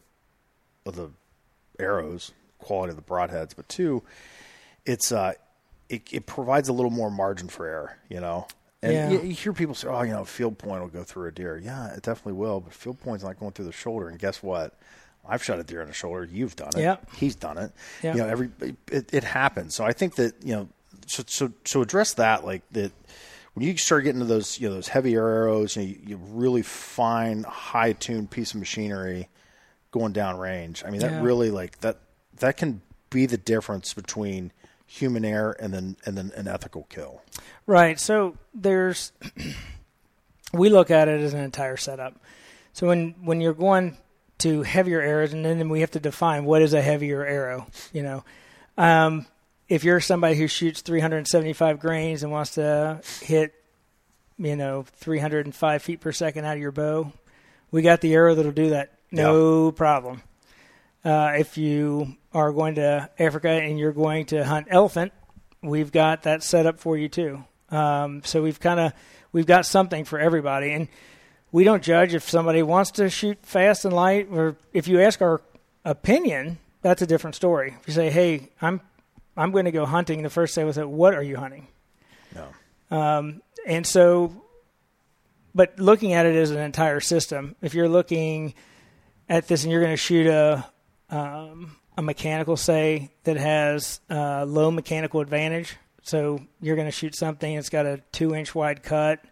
of 0.85 0.95
the 0.95 1.09
arrows, 1.79 2.31
quality 2.59 2.91
of 2.91 2.95
the 2.95 3.01
broadheads, 3.03 3.55
but 3.55 3.67
two, 3.69 4.03
it's 4.85 5.11
uh, 5.11 5.33
it, 5.89 6.03
it 6.11 6.25
provides 6.25 6.69
a 6.69 6.73
little 6.73 6.91
more 6.91 7.11
margin 7.11 7.47
for 7.47 7.65
error, 7.67 7.97
you 8.09 8.19
know. 8.19 8.47
And 8.81 8.93
Yeah. 8.93 9.09
you, 9.11 9.21
you 9.27 9.33
hear 9.33 9.53
people 9.53 9.75
say, 9.75 9.87
"Oh, 9.87 10.01
you 10.03 10.11
know, 10.11 10.25
field 10.25 10.57
point 10.57 10.81
will 10.81 10.89
go 10.89 11.03
through 11.03 11.27
a 11.27 11.31
deer." 11.31 11.57
Yeah, 11.57 11.93
it 11.93 12.03
definitely 12.03 12.33
will, 12.33 12.59
but 12.59 12.73
field 12.73 12.99
point's 13.01 13.23
not 13.23 13.39
going 13.39 13.51
through 13.53 13.65
the 13.65 13.71
shoulder. 13.71 14.09
And 14.09 14.19
guess 14.19 14.41
what? 14.43 14.73
I've 15.27 15.43
shot 15.43 15.57
a 15.59 15.63
deer 15.63 15.81
in 15.81 15.87
the 15.87 15.93
shoulder. 15.93 16.23
You've 16.23 16.55
done 16.55 16.69
it. 16.75 16.81
Yep. 16.81 17.15
He's 17.15 17.35
done 17.35 17.57
it. 17.57 17.71
Yep. 18.03 18.15
You 18.15 18.21
know, 18.21 18.27
every 18.27 18.49
it, 18.91 19.11
it 19.13 19.23
happens. 19.23 19.73
So 19.75 19.83
I 19.83 19.91
think 19.93 20.15
that 20.15 20.35
you 20.43 20.53
know, 20.55 20.69
so 21.07 21.23
so 21.27 21.51
so 21.65 21.81
address 21.81 22.13
that 22.15 22.45
like 22.45 22.61
that. 22.71 22.91
When 23.55 23.65
you 23.65 23.77
start 23.77 24.03
getting 24.03 24.19
to 24.19 24.25
those, 24.25 24.59
you 24.59 24.67
know, 24.67 24.73
those 24.75 24.89
heavier 24.89 25.25
arrows, 25.29 25.77
and 25.77 25.87
you, 25.87 25.97
you 26.05 26.17
really 26.31 26.61
fine, 26.61 27.43
high 27.43 27.93
tuned 27.93 28.29
piece 28.29 28.53
of 28.53 28.59
machinery 28.59 29.29
going 29.97 30.11
down 30.13 30.37
range. 30.37 30.83
I 30.85 30.89
mean, 30.91 30.99
that 31.01 31.11
Yeah. 31.11 31.21
really 31.23 31.49
like 31.51 31.79
that 31.79 31.97
that 32.39 32.57
can 32.57 32.81
be 33.09 33.25
the 33.25 33.37
difference 33.37 33.93
between 33.93 34.51
human 34.85 35.23
error 35.25 35.55
and 35.59 35.73
then 35.73 35.95
and 36.05 36.17
then 36.17 36.31
an 36.35 36.47
ethical 36.47 36.83
kill. 36.89 37.21
Right. 37.65 37.97
So 37.99 38.35
there's 38.53 39.13
we 40.53 40.69
look 40.69 40.91
at 40.91 41.07
it 41.07 41.21
as 41.21 41.33
an 41.33 41.39
entire 41.39 41.77
setup. 41.77 42.19
So 42.73 42.87
when 42.87 43.15
when 43.23 43.39
you're 43.41 43.53
going 43.53 43.97
to 44.39 44.63
heavier 44.63 44.99
arrows, 45.01 45.31
and 45.31 45.45
then 45.45 45.69
we 45.69 45.79
have 45.79 45.91
to 45.91 45.99
define 45.99 46.43
what 46.43 46.61
is 46.61 46.73
a 46.73 46.81
heavier 46.81 47.25
arrow. 47.25 47.67
You 47.93 48.03
know, 48.03 48.23
um, 48.77 49.25
if 49.69 49.85
you're 49.85 50.01
somebody 50.01 50.35
who 50.35 50.47
shoots 50.47 50.81
375 50.81 51.79
grains 51.79 52.21
and 52.21 52.33
wants 52.33 52.55
to 52.55 52.99
hit, 53.21 53.53
you 54.37 54.57
know, 54.57 54.83
305 54.97 55.81
feet 55.81 56.01
per 56.01 56.11
second 56.11 56.43
out 56.43 56.55
of 56.57 56.61
your 56.61 56.73
bow, 56.73 57.13
we 57.71 57.81
got 57.81 58.01
the 58.01 58.13
arrow 58.13 58.35
that'll 58.35 58.51
do 58.51 58.71
that, 58.71 58.94
no 59.15 59.71
problem. 59.71 60.21
Uh, 61.03 61.33
if 61.37 61.57
you 61.57 62.15
are 62.33 62.51
going 62.51 62.75
to 62.75 63.09
Africa 63.19 63.49
and 63.49 63.77
you're 63.77 63.93
going 63.93 64.25
to 64.27 64.43
hunt 64.43 64.67
elephant, 64.69 65.13
we've 65.61 65.91
got 65.91 66.23
that 66.23 66.43
set 66.43 66.65
up 66.65 66.79
for 66.79 66.97
you 66.97 67.07
too. 67.07 67.43
Um, 67.69 68.21
so 68.23 68.41
we've 68.41 68.59
kind 68.59 68.79
of 68.79 68.93
we've 69.31 69.45
got 69.45 69.65
something 69.65 70.05
for 70.05 70.19
everybody, 70.19 70.71
and 70.71 70.87
we 71.51 71.63
don't 71.63 71.83
judge 71.83 72.13
if 72.13 72.29
somebody 72.29 72.63
wants 72.63 72.91
to 72.91 73.09
shoot 73.09 73.37
fast 73.43 73.85
and 73.85 73.93
light, 73.93 74.27
or 74.31 74.55
if 74.73 74.87
you 74.87 75.01
ask 75.01 75.21
our 75.21 75.41
opinion, 75.83 76.57
that's 76.81 77.01
a 77.01 77.07
different 77.07 77.35
story. 77.35 77.75
If 77.81 77.87
you 77.87 77.93
say, 77.93 78.09
"Hey, 78.09 78.49
I'm 78.61 78.81
I'm 79.37 79.51
going 79.51 79.65
to 79.65 79.71
go 79.71 79.85
hunting," 79.85 80.23
the 80.23 80.29
first 80.29 80.55
thing 80.55 80.65
was, 80.65 80.77
"What 80.77 81.13
are 81.13 81.23
you 81.23 81.37
hunting?" 81.37 81.67
No. 82.33 82.97
Um, 82.97 83.41
and 83.65 83.85
so, 83.85 84.43
but 85.53 85.79
looking 85.79 86.13
at 86.13 86.25
it 86.25 86.35
as 86.35 86.51
an 86.51 86.59
entire 86.59 86.99
system, 86.99 87.55
if 87.61 87.73
you're 87.73 87.89
looking 87.89 88.53
at 89.29 89.47
this 89.47 89.63
and 89.63 89.71
you're 89.71 89.81
going 89.81 89.93
to 89.93 89.97
shoot 89.97 90.27
a 90.27 90.65
um, 91.09 91.75
a 91.97 92.01
mechanical, 92.01 92.57
say 92.57 93.11
that 93.23 93.37
has 93.37 94.01
uh, 94.09 94.43
low 94.45 94.71
mechanical 94.71 95.21
advantage, 95.21 95.75
so 96.01 96.41
you're 96.61 96.75
going 96.75 96.87
to 96.87 96.91
shoot 96.91 97.15
something 97.15 97.55
that's 97.55 97.69
got 97.69 97.85
a 97.85 98.01
two 98.11 98.35
inch 98.35 98.53
wide 98.53 98.83
cut, 98.83 99.23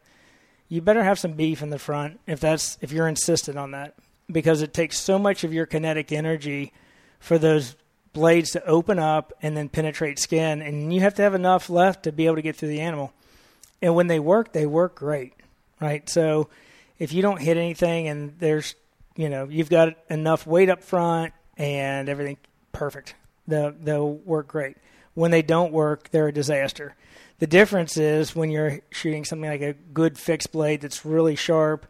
you 0.69 0.82
better 0.82 1.03
have 1.03 1.19
some 1.19 1.34
beef 1.34 1.62
in 1.62 1.69
the 1.69 1.79
front 1.79 2.19
if 2.25 2.39
that's 2.39 2.77
if 2.82 2.91
you're 2.91 3.08
insistent 3.08 3.58
on 3.58 3.71
that 3.71 3.95
because 4.32 4.62
it 4.62 4.73
takes 4.73 4.99
so 4.99 5.19
much 5.19 5.43
of 5.43 5.53
your 5.53 5.65
kinetic 5.65 6.12
energy 6.12 6.71
for 7.19 7.38
those 7.38 7.75
blades 8.13 8.51
to 8.51 8.65
open 8.65 8.99
up 8.99 9.34
and 9.41 9.58
then 9.58 9.69
penetrate 9.69 10.19
skin, 10.19 10.62
and 10.62 10.93
you 10.93 11.01
have 11.01 11.15
to 11.15 11.21
have 11.21 11.34
enough 11.34 11.69
left 11.69 12.03
to 12.03 12.12
be 12.12 12.25
able 12.25 12.36
to 12.36 12.41
get 12.41 12.56
through 12.56 12.69
the 12.69 12.82
animal. 12.82 13.12
And 13.82 13.95
when 13.95 14.08
they 14.08 14.19
work, 14.19 14.53
they 14.53 14.65
work 14.65 14.95
great, 14.95 15.34
right? 15.82 16.08
So 16.10 16.49
if 16.99 17.12
you 17.12 17.21
don't 17.21 17.41
hit 17.41 17.58
anything 17.58 18.08
and 18.08 18.38
there's, 18.39 18.75
you 19.15 19.30
know, 19.30 19.47
you've 19.49 19.69
got 19.69 19.95
enough 20.10 20.47
weight 20.47 20.69
up 20.69 20.84
front 20.84 21.34
and 21.58 22.10
everything 22.10 22.38
perfect, 22.71 23.15
they'll, 23.47 23.71
they'll 23.71 24.13
work 24.13 24.47
great. 24.47 24.78
When 25.13 25.32
they 25.32 25.41
don't 25.41 25.71
work, 25.71 26.10
they're 26.10 26.30
a 26.30 26.34
disaster. 26.34 26.95
The 27.39 27.47
difference 27.47 27.97
is 27.97 28.36
when 28.36 28.49
you're 28.49 28.80
shooting 28.89 29.26
something 29.26 29.49
like 29.49 29.62
a 29.62 29.73
good 29.73 30.17
fixed 30.17 30.52
blade 30.52 30.82
that's 30.82 31.06
really 31.06 31.36
sharp, 31.36 31.86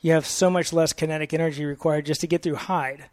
you 0.00 0.12
have 0.12 0.26
so 0.26 0.50
much 0.50 0.72
less 0.72 0.92
kinetic 0.92 1.32
energy 1.32 1.64
required 1.64 2.06
just 2.06 2.20
to 2.22 2.26
get 2.26 2.42
through 2.42 2.56
hide 2.56 3.08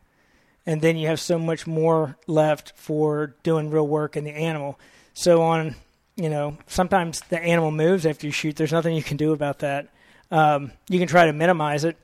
and 0.66 0.82
then 0.82 0.98
you 0.98 1.08
have 1.08 1.20
so 1.20 1.40
much 1.40 1.66
more 1.66 2.18
left 2.28 2.74
for 2.76 3.36
doing 3.44 3.70
real 3.70 3.88
work 3.88 4.16
in 4.16 4.24
the 4.24 4.32
animal. 4.32 4.80
So 5.14 5.42
on, 5.42 5.76
you 6.16 6.30
know, 6.30 6.58
sometimes 6.68 7.22
the 7.30 7.40
animal 7.42 7.72
moves 7.72 8.06
after 8.06 8.28
you 8.28 8.32
shoot. 8.32 8.56
There's 8.56 8.72
nothing 8.72 8.96
you 8.96 9.04
can 9.04 9.18
do 9.18 9.34
about 9.34 9.60
that. 9.60 9.90
Um, 10.30 10.72
you 10.88 11.00
can 11.00 11.08
try 11.08 11.26
to 11.26 11.34
minimize 11.34 11.84
it, 11.84 11.98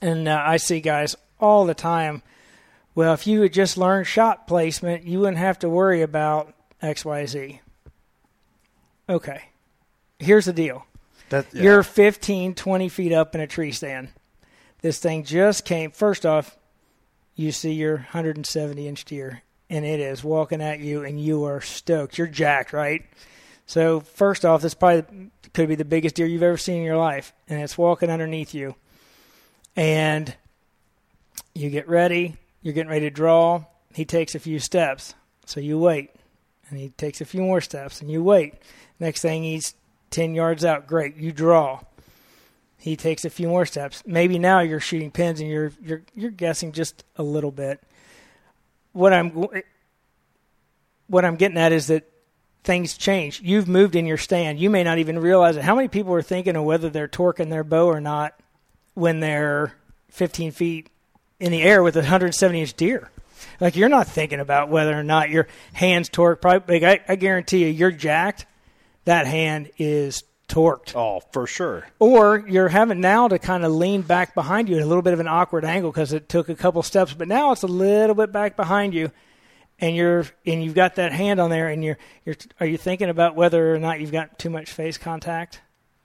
and 0.00 0.28
uh, 0.28 0.42
I 0.44 0.56
see 0.56 0.80
guys 0.80 1.16
all 1.40 1.66
the 1.66 1.74
time. 1.74 2.22
Well, 2.94 3.14
if 3.14 3.26
you 3.26 3.42
had 3.42 3.52
just 3.52 3.78
learned 3.78 4.06
shot 4.06 4.46
placement, 4.46 5.04
you 5.04 5.20
wouldn't 5.20 5.38
have 5.38 5.58
to 5.60 5.68
worry 5.68 6.02
about 6.02 6.52
X, 6.82 7.04
Y, 7.04 7.26
Z. 7.26 7.60
Okay, 9.08 9.42
here's 10.18 10.46
the 10.46 10.52
deal. 10.52 10.84
That, 11.30 11.46
yeah. 11.52 11.62
You're 11.62 11.82
15, 11.82 12.54
20 12.54 12.88
feet 12.88 13.12
up 13.12 13.34
in 13.34 13.40
a 13.40 13.46
tree 13.46 13.72
stand. 13.72 14.08
This 14.80 14.98
thing 14.98 15.24
just 15.24 15.64
came. 15.64 15.90
First 15.90 16.24
off, 16.24 16.56
you 17.34 17.52
see 17.52 17.72
your 17.72 17.96
170 17.96 18.88
inch 18.88 19.04
deer 19.04 19.42
and 19.70 19.84
it 19.84 20.00
is 20.00 20.24
walking 20.24 20.62
at 20.62 20.80
you 20.80 21.04
and 21.04 21.20
you 21.20 21.44
are 21.44 21.60
stoked. 21.60 22.18
You're 22.18 22.26
jacked, 22.26 22.72
right? 22.72 23.04
So 23.66 24.00
first 24.00 24.44
off, 24.44 24.62
this 24.62 24.74
probably 24.74 25.30
could 25.52 25.68
be 25.68 25.74
the 25.74 25.84
biggest 25.84 26.14
deer 26.14 26.26
you've 26.26 26.42
ever 26.42 26.56
seen 26.56 26.78
in 26.78 26.84
your 26.84 26.96
life, 26.96 27.34
and 27.48 27.60
it's 27.60 27.76
walking 27.76 28.10
underneath 28.10 28.54
you. 28.54 28.74
And 29.78 30.34
you 31.54 31.70
get 31.70 31.88
ready, 31.88 32.34
you're 32.62 32.74
getting 32.74 32.90
ready 32.90 33.08
to 33.08 33.14
draw. 33.14 33.64
He 33.94 34.04
takes 34.04 34.34
a 34.34 34.40
few 34.40 34.58
steps, 34.58 35.14
so 35.46 35.60
you 35.60 35.78
wait, 35.78 36.10
and 36.68 36.80
he 36.80 36.88
takes 36.88 37.20
a 37.20 37.24
few 37.24 37.42
more 37.42 37.60
steps, 37.60 38.00
and 38.00 38.10
you 38.10 38.20
wait. 38.20 38.54
Next 38.98 39.22
thing 39.22 39.44
he's 39.44 39.74
ten 40.10 40.34
yards 40.34 40.64
out, 40.64 40.88
great, 40.88 41.14
you 41.14 41.30
draw. 41.30 41.78
He 42.76 42.96
takes 42.96 43.24
a 43.24 43.30
few 43.30 43.46
more 43.46 43.64
steps. 43.66 44.02
Maybe 44.04 44.36
now 44.36 44.58
you're 44.58 44.80
shooting 44.80 45.12
pins 45.12 45.38
and 45.38 45.48
you're 45.48 45.70
you're 45.80 46.02
you're 46.12 46.32
guessing 46.32 46.72
just 46.72 47.04
a 47.14 47.22
little 47.22 47.52
bit. 47.52 47.80
What 48.90 49.12
I'm 49.12 49.30
what 51.06 51.24
I'm 51.24 51.36
getting 51.36 51.56
at 51.56 51.70
is 51.70 51.86
that 51.86 52.10
things 52.64 52.98
change. 52.98 53.42
You've 53.42 53.68
moved 53.68 53.94
in 53.94 54.06
your 54.06 54.18
stand. 54.18 54.58
You 54.58 54.70
may 54.70 54.82
not 54.82 54.98
even 54.98 55.20
realize 55.20 55.56
it. 55.56 55.62
How 55.62 55.76
many 55.76 55.86
people 55.86 56.14
are 56.14 56.22
thinking 56.22 56.56
of 56.56 56.64
whether 56.64 56.90
they're 56.90 57.06
torquing 57.06 57.48
their 57.48 57.62
bow 57.62 57.86
or 57.86 58.00
not 58.00 58.34
when 58.98 59.20
they're 59.20 59.74
15 60.10 60.52
feet 60.52 60.90
in 61.40 61.52
the 61.52 61.62
air 61.62 61.82
with 61.82 61.96
a 61.96 62.00
170 62.00 62.60
inch 62.60 62.74
deer? 62.74 63.10
Like 63.60 63.76
you're 63.76 63.88
not 63.88 64.06
thinking 64.06 64.40
about 64.40 64.68
whether 64.68 64.98
or 64.98 65.02
not 65.02 65.30
your 65.30 65.46
hands 65.72 66.08
torque. 66.08 66.40
Probably, 66.40 66.84
I, 66.84 67.00
I 67.08 67.16
guarantee 67.16 67.64
you, 67.64 67.68
you're 67.68 67.90
jacked. 67.90 68.46
That 69.04 69.26
hand 69.26 69.70
is 69.78 70.22
torqued. 70.48 70.94
Oh, 70.94 71.20
for 71.32 71.46
sure. 71.46 71.86
Or 71.98 72.44
you're 72.48 72.68
having 72.68 73.00
now 73.00 73.28
to 73.28 73.38
kind 73.38 73.64
of 73.64 73.72
lean 73.72 74.02
back 74.02 74.34
behind 74.34 74.68
you 74.68 74.76
at 74.76 74.82
a 74.82 74.86
little 74.86 75.02
bit 75.02 75.12
of 75.12 75.20
an 75.20 75.28
awkward 75.28 75.64
angle 75.64 75.90
because 75.90 76.12
it 76.12 76.28
took 76.28 76.48
a 76.48 76.54
couple 76.54 76.82
steps, 76.82 77.14
but 77.14 77.28
now 77.28 77.52
it's 77.52 77.62
a 77.62 77.68
little 77.68 78.14
bit 78.14 78.32
back 78.32 78.56
behind 78.56 78.94
you, 78.94 79.10
and 79.78 79.94
you're 79.94 80.24
and 80.46 80.62
you've 80.64 80.74
got 80.74 80.96
that 80.96 81.12
hand 81.12 81.40
on 81.40 81.50
there, 81.50 81.68
and 81.68 81.84
you're 81.84 81.98
you're 82.24 82.36
are 82.60 82.66
you 82.66 82.76
thinking 82.76 83.08
about 83.08 83.36
whether 83.36 83.74
or 83.74 83.78
not 83.78 84.00
you've 84.00 84.12
got 84.12 84.38
too 84.38 84.50
much 84.50 84.70
face 84.70 84.98
contact 84.98 85.60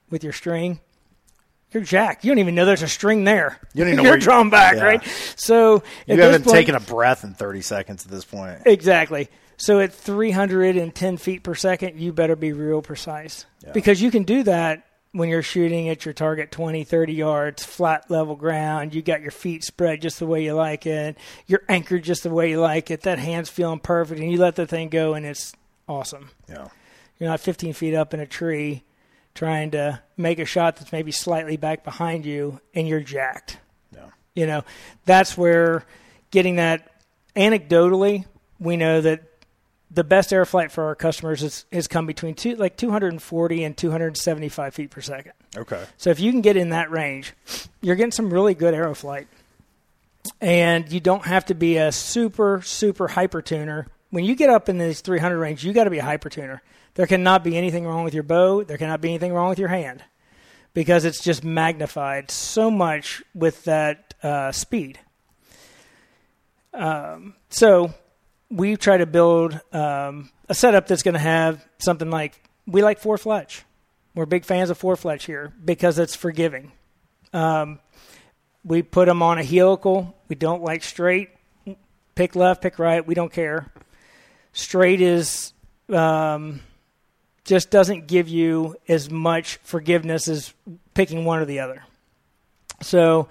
with 0.09 0.23
your 0.23 0.33
string? 0.33 0.79
You're 1.73 1.83
jacked. 1.83 2.23
You 2.23 2.31
don't 2.31 2.39
even 2.39 2.55
know 2.55 2.65
there's 2.65 2.83
a 2.83 2.87
string 2.87 3.23
there. 3.23 3.57
You 3.73 3.83
don't 3.83 3.93
even 3.93 4.03
know 4.05 4.09
you're 4.11 4.19
drawn 4.19 4.49
back, 4.49 4.75
Yeah. 4.75 4.83
right? 4.83 5.03
So 5.35 5.83
You 6.07 6.21
haven't 6.21 6.43
point- 6.43 6.55
taken 6.55 6.75
a 6.75 6.79
breath 6.79 7.23
in 7.23 7.33
30 7.33 7.61
seconds 7.61 8.05
at 8.05 8.11
this 8.11 8.25
point. 8.25 8.59
Exactly. 8.65 9.29
So 9.57 9.79
at 9.79 9.93
310 9.93 11.17
feet 11.17 11.43
per 11.43 11.55
second, 11.55 11.99
you 11.99 12.11
better 12.13 12.35
be 12.35 12.53
real 12.53 12.81
precise 12.81 13.45
because 13.73 14.01
you 14.01 14.11
can 14.11 14.23
do 14.23 14.43
that 14.43 14.85
when 15.11 15.29
you're 15.29 15.43
shooting 15.43 15.89
at 15.89 16.05
your 16.05 16.13
target 16.13 16.51
20, 16.51 16.83
30 16.83 17.13
yards, 17.13 17.63
flat 17.63 18.09
level 18.09 18.35
ground. 18.35 18.95
You 18.95 19.01
got 19.03 19.21
your 19.21 19.31
feet 19.31 19.63
spread 19.63 20.01
just 20.01 20.17
the 20.19 20.25
way 20.25 20.43
you 20.43 20.53
like 20.55 20.85
it. 20.87 21.17
You're 21.45 21.61
anchored 21.69 22.03
just 22.03 22.23
the 22.23 22.31
way 22.31 22.49
you 22.49 22.59
like 22.59 22.89
it. 22.89 23.01
That 23.01 23.19
hand's 23.19 23.49
feeling 23.49 23.79
perfect, 23.79 24.19
and 24.19 24.31
you 24.31 24.39
let 24.39 24.55
the 24.55 24.65
thing 24.65 24.89
go, 24.89 25.13
and 25.13 25.23
it's 25.25 25.53
awesome. 25.87 26.31
Yeah. 26.49 26.67
You're 27.19 27.29
not 27.29 27.39
15 27.39 27.73
feet 27.73 27.93
up 27.93 28.13
in 28.15 28.19
a 28.19 28.25
tree 28.25 28.83
trying 29.35 29.71
to 29.71 30.01
make 30.17 30.39
a 30.39 30.45
shot 30.45 30.77
that's 30.77 30.91
maybe 30.91 31.11
slightly 31.11 31.57
back 31.57 31.83
behind 31.83 32.25
you, 32.25 32.59
and 32.73 32.87
you're 32.87 33.01
jacked. 33.01 33.57
Yeah. 33.93 34.09
You 34.35 34.47
know, 34.47 34.63
that's 35.05 35.37
where 35.37 35.85
getting 36.31 36.57
that 36.57 36.91
anecdotally, 37.35 38.25
we 38.59 38.77
know 38.77 39.01
that 39.01 39.23
the 39.93 40.03
best 40.03 40.33
air 40.33 40.45
flight 40.45 40.71
for 40.71 40.85
our 40.85 40.95
customers 40.95 41.43
is, 41.43 41.65
has 41.71 41.87
come 41.87 42.07
between 42.07 42.33
two, 42.33 42.55
like 42.55 42.75
240 42.77 43.63
and 43.63 43.77
275 43.77 44.73
feet 44.73 44.89
per 44.89 45.01
second. 45.01 45.33
Okay. 45.55 45.83
So 45.97 46.09
if 46.09 46.19
you 46.19 46.31
can 46.31 46.41
get 46.41 46.57
in 46.57 46.69
that 46.69 46.89
range, 46.89 47.33
you're 47.81 47.95
getting 47.95 48.11
some 48.11 48.33
really 48.33 48.55
good 48.55 48.73
aero 48.73 48.95
flight. 48.95 49.27
And 50.41 50.91
you 50.91 50.99
don't 50.99 51.25
have 51.25 51.45
to 51.47 51.53
be 51.53 51.77
a 51.77 51.91
super, 51.91 52.61
super 52.63 53.07
hyper 53.09 53.41
tuner. 53.41 53.87
When 54.09 54.23
you 54.23 54.35
get 54.35 54.49
up 54.49 54.69
in 54.69 54.77
this 54.77 55.01
300 55.01 55.37
range, 55.37 55.63
you 55.63 55.73
got 55.73 55.83
to 55.83 55.89
be 55.89 55.99
a 55.99 56.03
hyper 56.03 56.29
tuner. 56.29 56.63
There 56.95 57.07
cannot 57.07 57.43
be 57.43 57.57
anything 57.57 57.85
wrong 57.85 58.03
with 58.03 58.13
your 58.13 58.23
bow. 58.23 58.63
There 58.63 58.77
cannot 58.77 59.01
be 59.01 59.09
anything 59.09 59.33
wrong 59.33 59.49
with 59.49 59.59
your 59.59 59.69
hand 59.69 60.03
because 60.73 61.05
it's 61.05 61.23
just 61.23 61.43
magnified 61.43 62.29
so 62.31 62.69
much 62.69 63.23
with 63.33 63.63
that 63.65 64.13
uh, 64.21 64.51
speed. 64.51 64.99
Um, 66.73 67.35
so 67.49 67.93
we 68.49 68.75
try 68.75 68.97
to 68.97 69.05
build 69.05 69.59
um, 69.71 70.29
a 70.49 70.53
setup 70.53 70.87
that's 70.87 71.03
going 71.03 71.13
to 71.13 71.19
have 71.19 71.65
something 71.79 72.09
like 72.09 72.41
we 72.65 72.81
like 72.81 72.99
four 72.99 73.17
fletch. 73.17 73.63
We're 74.15 74.25
big 74.25 74.45
fans 74.45 74.69
of 74.69 74.77
four 74.77 74.95
fletch 74.95 75.25
here 75.25 75.53
because 75.63 75.97
it's 75.97 76.15
forgiving. 76.15 76.71
Um, 77.33 77.79
we 78.63 78.83
put 78.83 79.07
them 79.07 79.21
on 79.21 79.39
a 79.39 79.43
helical. 79.43 80.15
We 80.27 80.35
don't 80.35 80.63
like 80.63 80.83
straight. 80.83 81.29
Pick 82.15 82.35
left, 82.35 82.61
pick 82.61 82.77
right. 82.77 83.05
We 83.05 83.15
don't 83.15 83.31
care. 83.31 83.71
Straight 84.53 85.01
is 85.01 85.53
um, 85.89 86.61
just 87.45 87.69
doesn't 87.69 88.07
give 88.07 88.27
you 88.27 88.75
as 88.87 89.09
much 89.09 89.57
forgiveness 89.63 90.27
as 90.27 90.53
picking 90.93 91.25
one 91.25 91.39
or 91.39 91.45
the 91.45 91.59
other. 91.59 91.83
So 92.81 93.27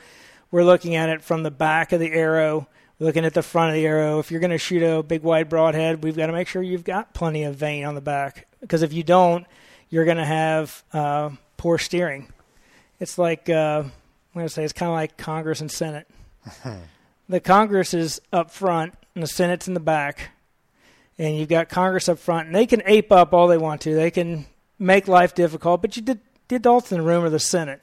we're 0.50 0.64
looking 0.64 0.94
at 0.94 1.08
it 1.08 1.22
from 1.22 1.42
the 1.42 1.50
back 1.50 1.92
of 1.92 2.00
the 2.00 2.12
arrow, 2.12 2.68
looking 2.98 3.24
at 3.24 3.34
the 3.34 3.42
front 3.42 3.70
of 3.70 3.74
the 3.74 3.86
arrow. 3.86 4.18
If 4.18 4.30
you're 4.30 4.40
going 4.40 4.50
to 4.50 4.58
shoot 4.58 4.82
a 4.82 5.02
big 5.02 5.22
wide 5.22 5.48
broadhead, 5.48 6.02
we've 6.02 6.16
got 6.16 6.26
to 6.26 6.32
make 6.32 6.48
sure 6.48 6.62
you've 6.62 6.84
got 6.84 7.14
plenty 7.14 7.44
of 7.44 7.56
vane 7.56 7.84
on 7.84 7.94
the 7.94 8.00
back 8.00 8.46
because 8.60 8.82
if 8.82 8.92
you 8.92 9.02
don't, 9.02 9.46
you're 9.88 10.04
going 10.04 10.16
to 10.16 10.24
have 10.24 10.82
uh, 10.92 11.30
poor 11.56 11.78
steering. 11.78 12.32
it's 13.00 13.18
like 13.18 13.48
uh, 13.48 13.82
I'm 13.84 13.92
going 14.34 14.46
to 14.46 14.52
say 14.52 14.64
it's 14.64 14.72
kind 14.72 14.88
of 14.88 14.94
like 14.94 15.16
Congress 15.16 15.60
and 15.60 15.70
Senate. 15.70 16.08
the 17.28 17.40
Congress 17.40 17.92
is 17.92 18.20
up 18.32 18.50
front 18.50 18.94
and 19.14 19.22
the 19.22 19.28
Senate's 19.28 19.68
in 19.68 19.74
the 19.74 19.80
back, 19.80 20.30
and 21.18 21.36
you've 21.36 21.48
got 21.48 21.68
Congress 21.68 22.08
up 22.08 22.18
front, 22.18 22.46
and 22.46 22.54
they 22.54 22.66
can 22.66 22.82
ape 22.86 23.12
up 23.12 23.32
all 23.32 23.48
they 23.48 23.58
want 23.58 23.82
to. 23.82 23.94
They 23.94 24.10
can 24.10 24.46
make 24.78 25.08
life 25.08 25.34
difficult, 25.34 25.82
but 25.82 25.96
you 25.96 26.02
did 26.02 26.20
the 26.48 26.56
adults 26.56 26.92
in 26.92 26.98
the 26.98 27.04
room 27.04 27.24
are 27.24 27.30
the 27.30 27.38
Senate. 27.38 27.80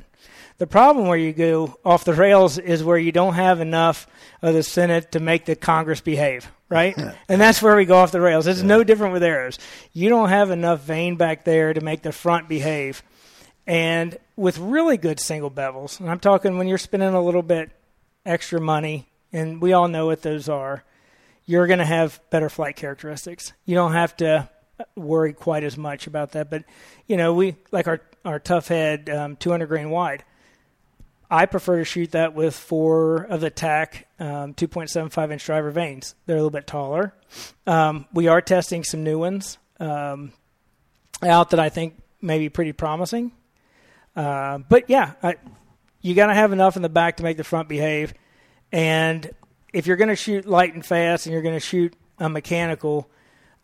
The 0.60 0.68
problem 0.68 1.08
where 1.08 1.18
you 1.18 1.34
go 1.34 1.80
off 1.86 2.04
the 2.04 2.14
rails 2.14 2.58
is 2.58 2.84
where 2.84 2.98
you 2.98 3.12
don't 3.12 3.34
have 3.34 3.62
enough 3.62 4.06
of 4.42 4.54
the 4.54 4.62
Senate 4.62 5.14
to 5.14 5.20
make 5.20 5.46
the 5.46 5.56
Congress 5.56 6.02
behave, 6.02 6.52
right? 6.68 6.96
and 7.30 7.42
that's 7.42 7.62
where 7.62 7.76
we 7.76 7.86
go 7.86 7.96
off 7.96 8.12
the 8.12 8.22
rails. 8.22 8.46
It's 8.46 8.62
no 8.62 8.84
different 8.84 9.14
with 9.14 9.24
arrows. 9.24 9.58
You 9.94 10.10
don't 10.10 10.30
have 10.30 10.52
enough 10.52 10.82
vane 10.82 11.16
back 11.16 11.46
there 11.46 11.74
to 11.74 11.82
make 11.82 12.02
the 12.04 12.12
front 12.12 12.50
behave. 12.50 13.02
And 13.66 14.18
with 14.36 14.58
really 14.58 14.98
good 14.98 15.20
single 15.20 15.50
bevels, 15.50 16.00
and 16.00 16.10
I'm 16.10 16.20
talking 16.20 16.58
when 16.58 16.68
you're 16.68 16.78
spending 16.78 17.14
a 17.14 17.24
little 17.24 17.42
bit 17.42 17.72
extra 18.26 18.60
money, 18.60 19.08
and 19.32 19.62
we 19.62 19.74
all 19.74 19.88
know 19.88 20.08
what 20.08 20.22
those 20.22 20.50
are, 20.50 20.84
you're 21.50 21.66
going 21.66 21.80
to 21.80 21.86
have 21.86 22.22
better 22.30 22.48
flight 22.48 22.76
characteristics. 22.76 23.54
You 23.66 23.74
don't 23.74 23.94
have 23.94 24.16
to 24.18 24.48
worry 24.96 25.34
quite 25.34 25.64
as 25.64 25.78
much 25.78 26.06
about 26.06 26.34
that. 26.34 26.52
But, 26.52 26.64
you 27.08 27.18
know, 27.18 27.34
we 27.34 27.56
like 27.72 27.88
our, 27.88 28.02
our 28.24 28.38
tough 28.38 28.68
head 28.68 29.10
um, 29.10 29.36
200 29.36 29.66
grain 29.66 29.90
wide. 29.90 30.24
I 31.28 31.48
prefer 31.48 31.80
to 31.80 31.86
shoot 31.86 32.12
that 32.12 32.36
with 32.36 32.56
four 32.56 33.24
of 33.24 33.42
the 33.42 33.50
TAC 33.50 34.08
um, 34.20 34.54
2.75 34.54 35.32
inch 35.32 35.44
driver 35.44 35.72
vanes. 35.72 36.14
They're 36.28 36.36
a 36.36 36.40
little 36.40 36.52
bit 36.52 36.68
taller. 36.68 37.16
Um, 37.66 38.06
we 38.14 38.28
are 38.28 38.42
testing 38.42 38.84
some 38.84 39.04
new 39.04 39.18
ones 39.18 39.58
um, 39.80 40.34
out 41.24 41.50
that 41.50 41.60
I 41.60 41.70
think 41.70 42.00
may 42.22 42.38
be 42.38 42.50
pretty 42.50 42.74
promising. 42.74 43.32
Uh, 44.16 44.60
but 44.60 44.88
yeah, 44.88 45.14
I, 45.24 45.38
you 46.00 46.14
got 46.14 46.28
to 46.28 46.36
have 46.36 46.54
enough 46.54 46.76
in 46.76 46.84
the 46.84 46.90
back 46.90 47.18
to 47.18 47.24
make 47.24 47.38
the 47.38 47.44
front 47.44 47.70
behave. 47.70 48.14
And 48.72 49.32
if 49.74 49.88
you're 49.88 49.98
going 49.98 50.10
to 50.10 50.16
shoot 50.16 50.46
light 50.46 50.74
and 50.74 50.86
fast 50.86 51.26
and 51.26 51.34
you're 51.34 51.42
going 51.42 51.56
to 51.56 51.60
shoot 51.60 51.94
a 52.18 52.30
mechanical, 52.30 53.10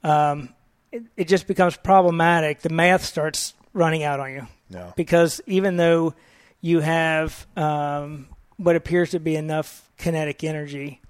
um, 0.04 0.50
it, 0.92 1.04
it 1.18 1.28
just 1.28 1.48
becomes 1.48 1.78
problematic. 1.78 2.62
The 2.62 2.70
math 2.70 3.04
starts 3.04 3.54
running 3.74 4.04
out 4.04 4.20
on 4.20 4.32
you. 4.32 4.48
Yeah. 4.70 4.92
Because 4.96 5.42
even 5.46 5.78
though 5.78 6.14
you 6.62 6.80
have 6.80 7.46
um, 7.56 8.28
what 8.58 8.76
appears 8.76 9.12
to 9.12 9.20
be 9.20 9.36
enough 9.36 9.90
kinetic 9.98 10.44
energy, 10.44 11.02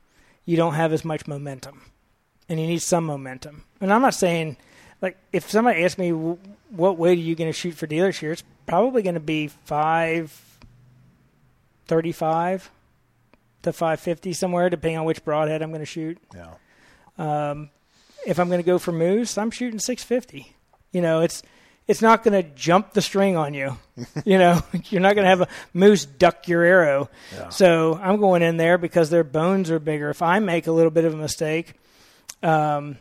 you 0.46 0.58
don't 0.58 0.74
have 0.74 0.94
as 0.94 1.06
much 1.06 1.28
momentum, 1.28 1.82
and 2.50 2.60
you 2.60 2.68
need 2.68 2.82
some 2.82 3.06
momentum. 3.06 3.64
And 3.82 3.92
I'm 3.92 4.02
not 4.02 4.14
saying, 4.14 4.58
like, 5.02 5.18
if 5.32 5.50
somebody 5.50 5.84
asks 5.84 5.98
me 5.98 6.10
what 6.12 6.98
weight 6.98 7.18
are 7.18 7.22
you 7.22 7.36
going 7.36 7.50
to 7.50 7.58
shoot 7.58 7.74
for 7.74 7.88
dealer 7.88 8.12
shear, 8.12 8.32
it's 8.32 8.44
probably 8.66 9.02
going 9.02 9.16
to 9.16 9.20
be 9.20 9.48
five 9.48 10.32
thirty-five 11.88 12.70
to 13.66 13.74
five 13.74 14.00
fifty 14.00 14.34
somewhere, 14.34 14.70
depending 14.70 14.98
on 14.98 15.06
which 15.06 15.24
broadhead 15.24 15.62
I'm 15.62 15.70
going 15.70 15.82
to 15.82 15.86
shoot. 15.86 16.18
Yeah. 16.34 16.54
Um, 17.18 17.70
if 18.26 18.40
I'm 18.40 18.48
going 18.48 18.60
to 18.60 18.66
go 18.66 18.80
for 18.80 18.92
moose, 18.92 19.38
I'm 19.38 19.52
shooting 19.52 19.80
six 19.80 20.04
fifty. 20.04 20.56
You 20.92 21.02
know, 21.02 21.22
it's 21.22 21.44
it's 21.88 22.02
not 22.02 22.24
going 22.24 22.42
to 22.42 22.50
jump 22.56 22.94
the 22.94 23.02
string 23.02 23.38
on 23.38 23.54
you. 23.54 23.78
you 24.26 24.38
know, 24.38 24.62
you're 24.90 25.02
not 25.02 25.16
going 25.16 25.26
to 25.26 25.30
have 25.30 25.42
a 25.42 25.48
moose 25.74 26.06
duck 26.06 26.48
your 26.48 26.64
arrow. 26.64 27.10
Yeah. 27.34 27.50
So 27.50 28.00
I'm 28.02 28.20
going 28.20 28.42
in 28.42 28.58
there 28.58 28.78
because 28.78 29.10
their 29.10 29.24
bones 29.24 29.70
are 29.70 29.80
bigger. 29.80 30.10
If 30.10 30.22
I 30.22 30.40
make 30.40 30.68
a 30.68 30.72
little 30.72 30.92
bit 30.92 31.06
of 31.06 31.14
a 31.14 31.18
mistake, 31.18 31.74
um, 32.42 32.98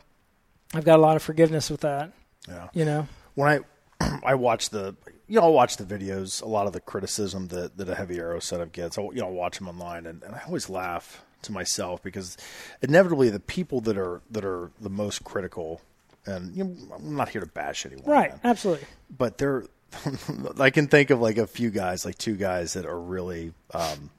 I've 0.74 0.84
got 0.84 0.98
a 0.98 1.02
lot 1.02 1.16
of 1.16 1.22
forgiveness 1.22 1.70
with 1.70 1.80
that. 1.80 2.12
Yeah. 2.48 2.68
You 2.74 2.84
know, 2.84 3.08
when 3.34 3.64
I 4.00 4.20
I 4.24 4.34
watch 4.34 4.70
the 4.70 4.94
you 5.28 5.40
know 5.40 5.46
I 5.46 5.48
watch 5.48 5.76
the 5.76 5.84
videos, 5.84 6.42
a 6.42 6.46
lot 6.46 6.66
of 6.66 6.72
the 6.72 6.80
criticism 6.80 7.48
that 7.48 7.76
that 7.76 7.88
a 7.88 7.94
heavy 7.94 8.18
arrow 8.18 8.40
setup 8.40 8.72
gets. 8.72 8.98
I 8.98 9.02
you 9.02 9.14
know 9.14 9.28
I 9.28 9.30
watch 9.30 9.58
them 9.58 9.68
online, 9.68 10.06
and, 10.06 10.22
and 10.22 10.34
I 10.34 10.42
always 10.46 10.68
laugh 10.68 11.24
to 11.42 11.52
myself 11.52 12.02
because 12.02 12.36
inevitably 12.82 13.30
the 13.30 13.40
people 13.40 13.80
that 13.82 13.96
are 13.96 14.22
that 14.30 14.44
are 14.44 14.70
the 14.80 14.90
most 14.90 15.24
critical, 15.24 15.80
and 16.26 16.56
you 16.56 16.64
know, 16.64 16.94
I'm 16.94 17.16
not 17.16 17.28
here 17.28 17.40
to 17.40 17.46
bash 17.46 17.86
anyone, 17.86 18.04
right? 18.06 18.30
man, 18.30 18.40
Absolutely. 18.44 18.86
but 19.16 19.38
they're 19.38 19.64
I 20.60 20.70
can 20.70 20.86
think 20.88 21.10
of 21.10 21.20
like 21.20 21.38
a 21.38 21.46
few 21.46 21.70
guys, 21.70 22.04
like 22.04 22.18
two 22.18 22.36
guys 22.36 22.72
that 22.74 22.86
are 22.86 22.98
really 23.00 23.52
um, 23.72 24.10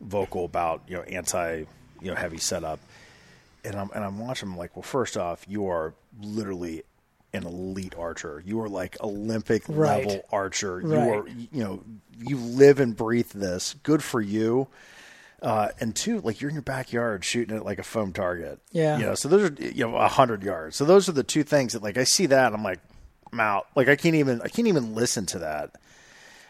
vocal 0.00 0.44
about 0.44 0.82
you 0.88 0.96
know 0.96 1.02
anti 1.02 1.64
you 2.00 2.10
know 2.10 2.14
heavy 2.14 2.38
setup, 2.38 2.80
and 3.64 3.74
I'm 3.76 3.90
and 3.94 4.04
I'm 4.04 4.18
watching 4.18 4.48
them 4.48 4.58
like, 4.58 4.76
well, 4.76 4.82
first 4.82 5.16
off, 5.16 5.44
you 5.48 5.66
are 5.68 5.94
literally 6.20 6.82
an 7.32 7.44
elite 7.46 7.94
archer. 7.98 8.42
You 8.44 8.60
are 8.60 8.68
like 8.68 8.96
Olympic 9.02 9.62
Right. 9.68 10.06
level 10.06 10.22
archer. 10.30 10.80
You 10.80 10.94
are 10.94 11.28
you 11.28 11.64
know 11.64 11.82
you 12.18 12.36
live 12.36 12.78
and 12.80 12.96
breathe 12.96 13.30
this. 13.30 13.74
Good 13.82 14.02
for 14.02 14.20
you. 14.20 14.68
Uh, 15.40 15.68
and 15.80 15.96
two, 15.96 16.20
like 16.20 16.40
you're 16.40 16.50
in 16.50 16.54
your 16.54 16.62
backyard 16.62 17.24
shooting 17.24 17.56
at 17.56 17.64
like 17.64 17.80
a 17.80 17.82
foam 17.82 18.12
target. 18.12 18.60
Yeah. 18.70 18.96
You 18.98 19.06
know, 19.06 19.14
so 19.16 19.28
those 19.28 19.50
are 19.50 19.54
you 19.60 19.86
know 19.88 19.96
a 19.96 20.06
hundred 20.08 20.42
yards. 20.44 20.76
So 20.76 20.84
those 20.84 21.08
are 21.08 21.12
the 21.12 21.24
two 21.24 21.42
things 21.42 21.72
that 21.72 21.82
like 21.82 21.96
I 21.98 22.04
see 22.04 22.26
that 22.26 22.52
I'm 22.52 22.62
like, 22.62 22.78
I'm 23.32 23.40
out. 23.40 23.66
Like 23.74 23.88
I 23.88 23.96
can't 23.96 24.14
even 24.14 24.40
I 24.42 24.48
can't 24.48 24.68
even 24.68 24.94
listen 24.94 25.26
to 25.26 25.40
that 25.40 25.74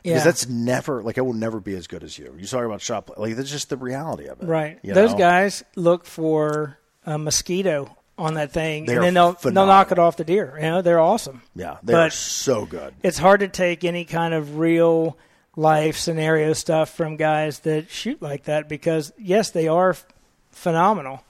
Yeah. 0.04 0.12
because 0.12 0.24
that's 0.24 0.46
never 0.48 1.02
like 1.02 1.16
I 1.16 1.22
will 1.22 1.32
never 1.32 1.58
be 1.60 1.74
as 1.74 1.86
good 1.86 2.02
as 2.04 2.18
you. 2.18 2.34
You 2.38 2.46
talk 2.46 2.64
about 2.64 2.82
shot 2.82 3.18
like 3.18 3.34
that's 3.36 3.50
just 3.50 3.70
the 3.70 3.78
reality 3.78 4.26
of 4.26 4.42
it. 4.42 4.46
right. 4.46 4.78
Those 4.84 5.12
know? 5.12 5.18
guys 5.18 5.64
look 5.74 6.04
for 6.04 6.76
a 7.06 7.16
mosquito 7.16 7.96
on 8.22 8.34
that 8.34 8.52
thing, 8.52 8.86
They 8.86 8.94
and 8.94 9.02
then 9.04 9.14
they'll 9.14 9.32
they'll 9.32 9.66
knock 9.66 9.92
it 9.92 9.98
off 9.98 10.16
the 10.16 10.24
deer. 10.24 10.54
You 10.56 10.62
know, 10.62 10.82
they're 10.82 11.00
awesome. 11.00 11.42
yeah, 11.54 11.78
they 11.82 11.94
are 11.94 12.10
so 12.10 12.64
good. 12.66 12.94
it's 13.02 13.18
hard 13.18 13.40
to 13.40 13.48
take 13.48 13.84
any 13.84 14.04
kind 14.04 14.32
of 14.34 14.58
real 14.58 15.16
life 15.56 15.96
scenario 15.98 16.52
stuff 16.54 16.90
from 16.94 17.16
guys 17.16 17.58
that 17.60 17.90
shoot 17.90 18.22
like 18.22 18.44
that 18.44 18.68
because 18.68 19.12
yes, 19.18 19.50
they 19.50 19.68
are 19.68 19.90
f- 19.90 20.06
phenomenal. 20.50 21.22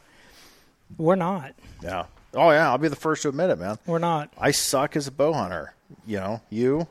We're 0.99 1.17
not. 1.17 1.55
Yeah. 1.83 2.05
Oh 2.35 2.51
yeah, 2.51 2.71
I'll 2.71 2.79
be 2.79 2.89
the 2.89 2.97
first 2.97 3.23
to 3.23 3.29
admit 3.31 3.51
it, 3.51 3.59
man. 3.59 3.79
We're 3.87 3.99
not. 3.99 4.33
I 4.39 4.51
suck 4.53 4.95
as 4.97 5.07
a 5.07 5.11
bow 5.13 5.33
hunter. 5.33 5.75
You 6.07 6.19
know, 6.19 6.41
you. 6.51 6.87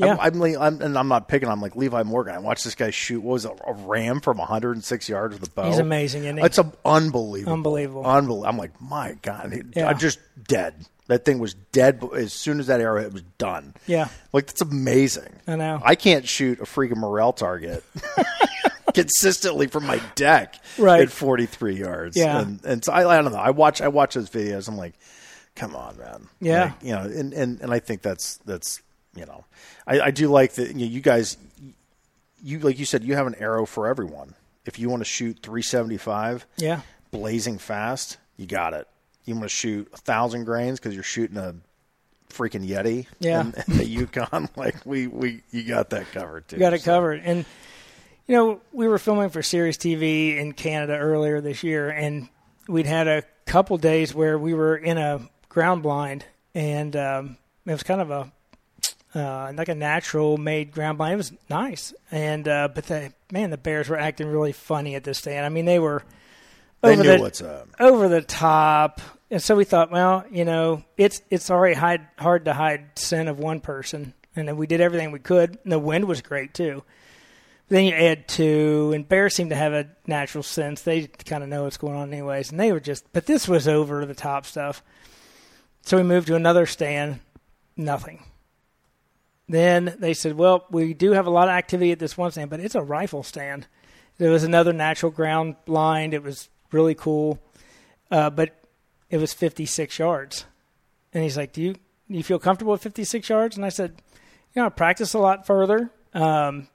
Yeah. 0.00 0.16
I'm, 0.20 0.42
I'm, 0.42 0.56
I'm, 0.60 0.82
and 0.82 0.98
I'm 0.98 1.08
not 1.08 1.28
picking. 1.28 1.48
I'm 1.48 1.60
like 1.60 1.76
Levi 1.76 2.02
Morgan. 2.02 2.34
I 2.34 2.38
watched 2.38 2.64
this 2.64 2.74
guy 2.74 2.90
shoot. 2.90 3.20
What 3.20 3.32
was 3.34 3.44
it, 3.44 3.52
a 3.66 3.72
ram 3.72 4.20
from 4.20 4.38
106 4.38 5.08
yards 5.08 5.38
with 5.38 5.48
a 5.48 5.52
bow? 5.52 5.66
He's 5.68 5.78
amazing, 5.78 6.24
isn't 6.24 6.38
he? 6.38 6.44
It's 6.44 6.58
a, 6.58 6.72
unbelievable, 6.84 7.52
Unbelievable. 7.52 8.04
unbelievable. 8.06 8.46
I'm 8.46 8.56
like, 8.58 8.80
my 8.80 9.16
God, 9.22 9.52
He- 9.52 9.62
Yeah. 9.78 9.88
I'm 9.88 9.98
just 9.98 10.18
dead. 10.48 10.74
That 11.08 11.24
thing 11.24 11.40
was 11.40 11.54
dead 11.72 12.02
as 12.14 12.32
soon 12.32 12.60
as 12.60 12.68
that 12.68 12.80
arrow 12.80 12.98
hit. 13.00 13.08
It 13.08 13.12
was 13.14 13.22
done. 13.38 13.74
Yeah. 13.86 14.08
like 14.32 14.46
that's 14.46 14.60
amazing. 14.62 15.34
I 15.48 15.56
know. 15.56 15.80
I 15.84 15.96
can't 15.96 16.28
shoot 16.28 16.60
a 16.60 16.64
freaking 16.64 16.98
Morrell 16.98 17.32
target 17.32 17.82
consistently 18.94 19.66
from 19.66 19.86
my 19.86 20.00
deck 20.14 20.54
Right. 20.78 21.02
at 21.02 21.10
43 21.10 21.74
yards. 21.76 22.16
Yeah. 22.16 22.40
and, 22.40 22.64
and 22.64 22.84
so 22.84 22.92
I, 22.92 23.18
I 23.18 23.22
don't 23.22 23.32
know. 23.32 23.38
I 23.38 23.50
watch 23.50 23.80
I 23.80 23.88
watch 23.88 24.14
those 24.14 24.30
videos. 24.30 24.68
I'm 24.68 24.76
like, 24.76 24.94
come 25.56 25.74
on, 25.74 25.98
man. 25.98 26.28
Yeah. 26.40 26.62
Like, 26.64 26.72
you 26.82 26.92
know, 26.92 27.02
and, 27.02 27.32
and 27.32 27.60
and 27.60 27.72
I 27.72 27.78
think 27.80 28.02
that's 28.02 28.36
that's 28.44 28.80
you 29.20 29.26
know, 29.26 29.44
I, 29.86 30.00
I 30.00 30.10
do 30.10 30.28
like 30.28 30.54
that. 30.54 30.68
You, 30.68 30.74
know, 30.86 30.92
you 30.92 31.00
guys, 31.00 31.36
you 32.42 32.58
like 32.58 32.78
you 32.78 32.84
said, 32.86 33.04
you 33.04 33.14
have 33.14 33.26
an 33.26 33.34
arrow 33.36 33.66
for 33.66 33.86
everyone. 33.86 34.34
If 34.64 34.78
you 34.78 34.88
want 34.88 35.00
to 35.00 35.04
shoot 35.04 35.38
375, 35.42 36.46
Yeah. 36.56 36.80
blazing 37.10 37.58
fast, 37.58 38.16
you 38.36 38.46
got 38.46 38.72
it. 38.74 38.88
You 39.24 39.34
want 39.34 39.44
to 39.44 39.48
shoot 39.48 39.88
a 39.92 39.96
thousand 39.98 40.44
grains 40.44 40.80
because 40.80 40.94
you're 40.94 41.02
shooting 41.04 41.36
a 41.36 41.54
freaking 42.30 42.66
Yeti, 42.66 43.06
Yeah. 43.18 43.40
in, 43.42 43.54
in 43.68 43.76
the 43.76 43.86
Yukon. 43.86 44.48
like 44.56 44.76
we 44.86 45.06
we 45.06 45.42
you 45.50 45.64
got 45.64 45.90
that 45.90 46.10
covered 46.12 46.48
too. 46.48 46.56
You 46.56 46.60
got 46.60 46.72
it 46.72 46.80
So, 46.82 46.92
covered. 46.92 47.20
And 47.24 47.44
you 48.26 48.36
know, 48.36 48.60
we 48.72 48.86
were 48.88 48.98
filming 48.98 49.28
for 49.30 49.42
Sirius 49.42 49.76
TV 49.76 50.36
in 50.38 50.52
Canada 50.52 50.96
earlier 50.96 51.40
this 51.40 51.62
year, 51.64 51.90
and 51.90 52.28
we'd 52.68 52.86
had 52.86 53.08
a 53.08 53.24
couple 53.44 53.76
days 53.76 54.14
where 54.14 54.38
we 54.38 54.54
were 54.54 54.76
in 54.76 54.96
a 54.98 55.28
ground 55.48 55.82
blind, 55.82 56.24
and 56.54 56.94
um, 56.94 57.36
it 57.66 57.72
was 57.72 57.82
kind 57.82 58.00
of 58.00 58.10
a 58.12 58.30
uh, 59.14 59.52
like 59.56 59.68
a 59.68 59.74
natural 59.74 60.36
made 60.36 60.72
ground 60.72 60.98
blind. 60.98 61.14
It 61.14 61.16
was 61.16 61.32
nice, 61.48 61.92
and 62.10 62.46
uh, 62.46 62.68
but 62.74 62.86
the 62.86 63.12
man, 63.32 63.50
the 63.50 63.58
bears 63.58 63.88
were 63.88 63.98
acting 63.98 64.28
really 64.28 64.52
funny 64.52 64.94
at 64.94 65.04
this 65.04 65.18
stand. 65.18 65.44
I 65.44 65.48
mean, 65.48 65.64
they 65.64 65.78
were 65.78 66.02
They 66.82 66.92
over 66.92 67.02
knew 67.02 67.16
the, 67.16 67.18
what's 67.18 67.42
up. 67.42 67.68
over 67.80 68.08
the 68.08 68.22
top. 68.22 69.00
And 69.32 69.40
so 69.40 69.54
we 69.54 69.64
thought, 69.64 69.92
well, 69.92 70.24
you 70.30 70.44
know, 70.44 70.82
it's 70.96 71.22
it's 71.30 71.50
already 71.50 71.74
hide, 71.76 72.06
hard 72.18 72.46
to 72.46 72.52
hide 72.52 72.98
sin 72.98 73.28
of 73.28 73.38
one 73.38 73.60
person, 73.60 74.12
and 74.34 74.48
then 74.48 74.56
we 74.56 74.66
did 74.66 74.80
everything 74.80 75.12
we 75.12 75.20
could. 75.20 75.58
And 75.62 75.70
the 75.72 75.78
wind 75.78 76.06
was 76.06 76.20
great 76.20 76.52
too. 76.54 76.82
Then 77.68 77.84
you 77.84 77.94
add 77.94 78.26
two, 78.26 78.90
and 78.92 79.08
bears 79.08 79.36
seem 79.36 79.50
to 79.50 79.54
have 79.54 79.72
a 79.72 79.88
natural 80.04 80.42
sense. 80.42 80.82
They 80.82 81.06
kind 81.06 81.44
of 81.44 81.48
know 81.48 81.62
what's 81.62 81.76
going 81.76 81.94
on, 81.94 82.12
anyways. 82.12 82.50
And 82.50 82.58
they 82.58 82.72
were 82.72 82.80
just, 82.80 83.04
but 83.12 83.26
this 83.26 83.46
was 83.46 83.68
over 83.68 84.04
the 84.04 84.14
top 84.14 84.44
stuff. 84.44 84.82
So 85.82 85.96
we 85.96 86.02
moved 86.02 86.26
to 86.26 86.34
another 86.34 86.66
stand, 86.66 87.20
nothing. 87.76 88.24
Then 89.50 89.96
they 89.98 90.14
said, 90.14 90.36
well, 90.36 90.64
we 90.70 90.94
do 90.94 91.10
have 91.10 91.26
a 91.26 91.30
lot 91.30 91.48
of 91.48 91.54
activity 91.54 91.90
at 91.90 91.98
this 91.98 92.16
one 92.16 92.30
stand, 92.30 92.50
but 92.50 92.60
it's 92.60 92.76
a 92.76 92.82
rifle 92.82 93.24
stand. 93.24 93.66
There 94.16 94.30
was 94.30 94.44
another 94.44 94.72
natural 94.72 95.10
ground 95.10 95.56
blind. 95.64 96.14
It 96.14 96.22
was 96.22 96.48
really 96.70 96.94
cool, 96.94 97.40
uh, 98.12 98.30
but 98.30 98.54
it 99.10 99.16
was 99.16 99.32
56 99.32 99.98
yards. 99.98 100.44
And 101.12 101.24
he's 101.24 101.36
like, 101.36 101.52
"Do 101.52 101.62
you 101.62 101.74
you 102.06 102.22
feel 102.22 102.38
comfortable 102.38 102.70
with 102.70 102.82
56 102.82 103.28
yards?" 103.28 103.56
And 103.56 103.66
I 103.66 103.70
said, 103.70 104.00
"You 104.54 104.62
know, 104.62 104.66
I 104.66 104.68
practice 104.68 105.14
a 105.14 105.18
lot 105.18 105.46
further. 105.46 105.90
Um, 106.14 106.68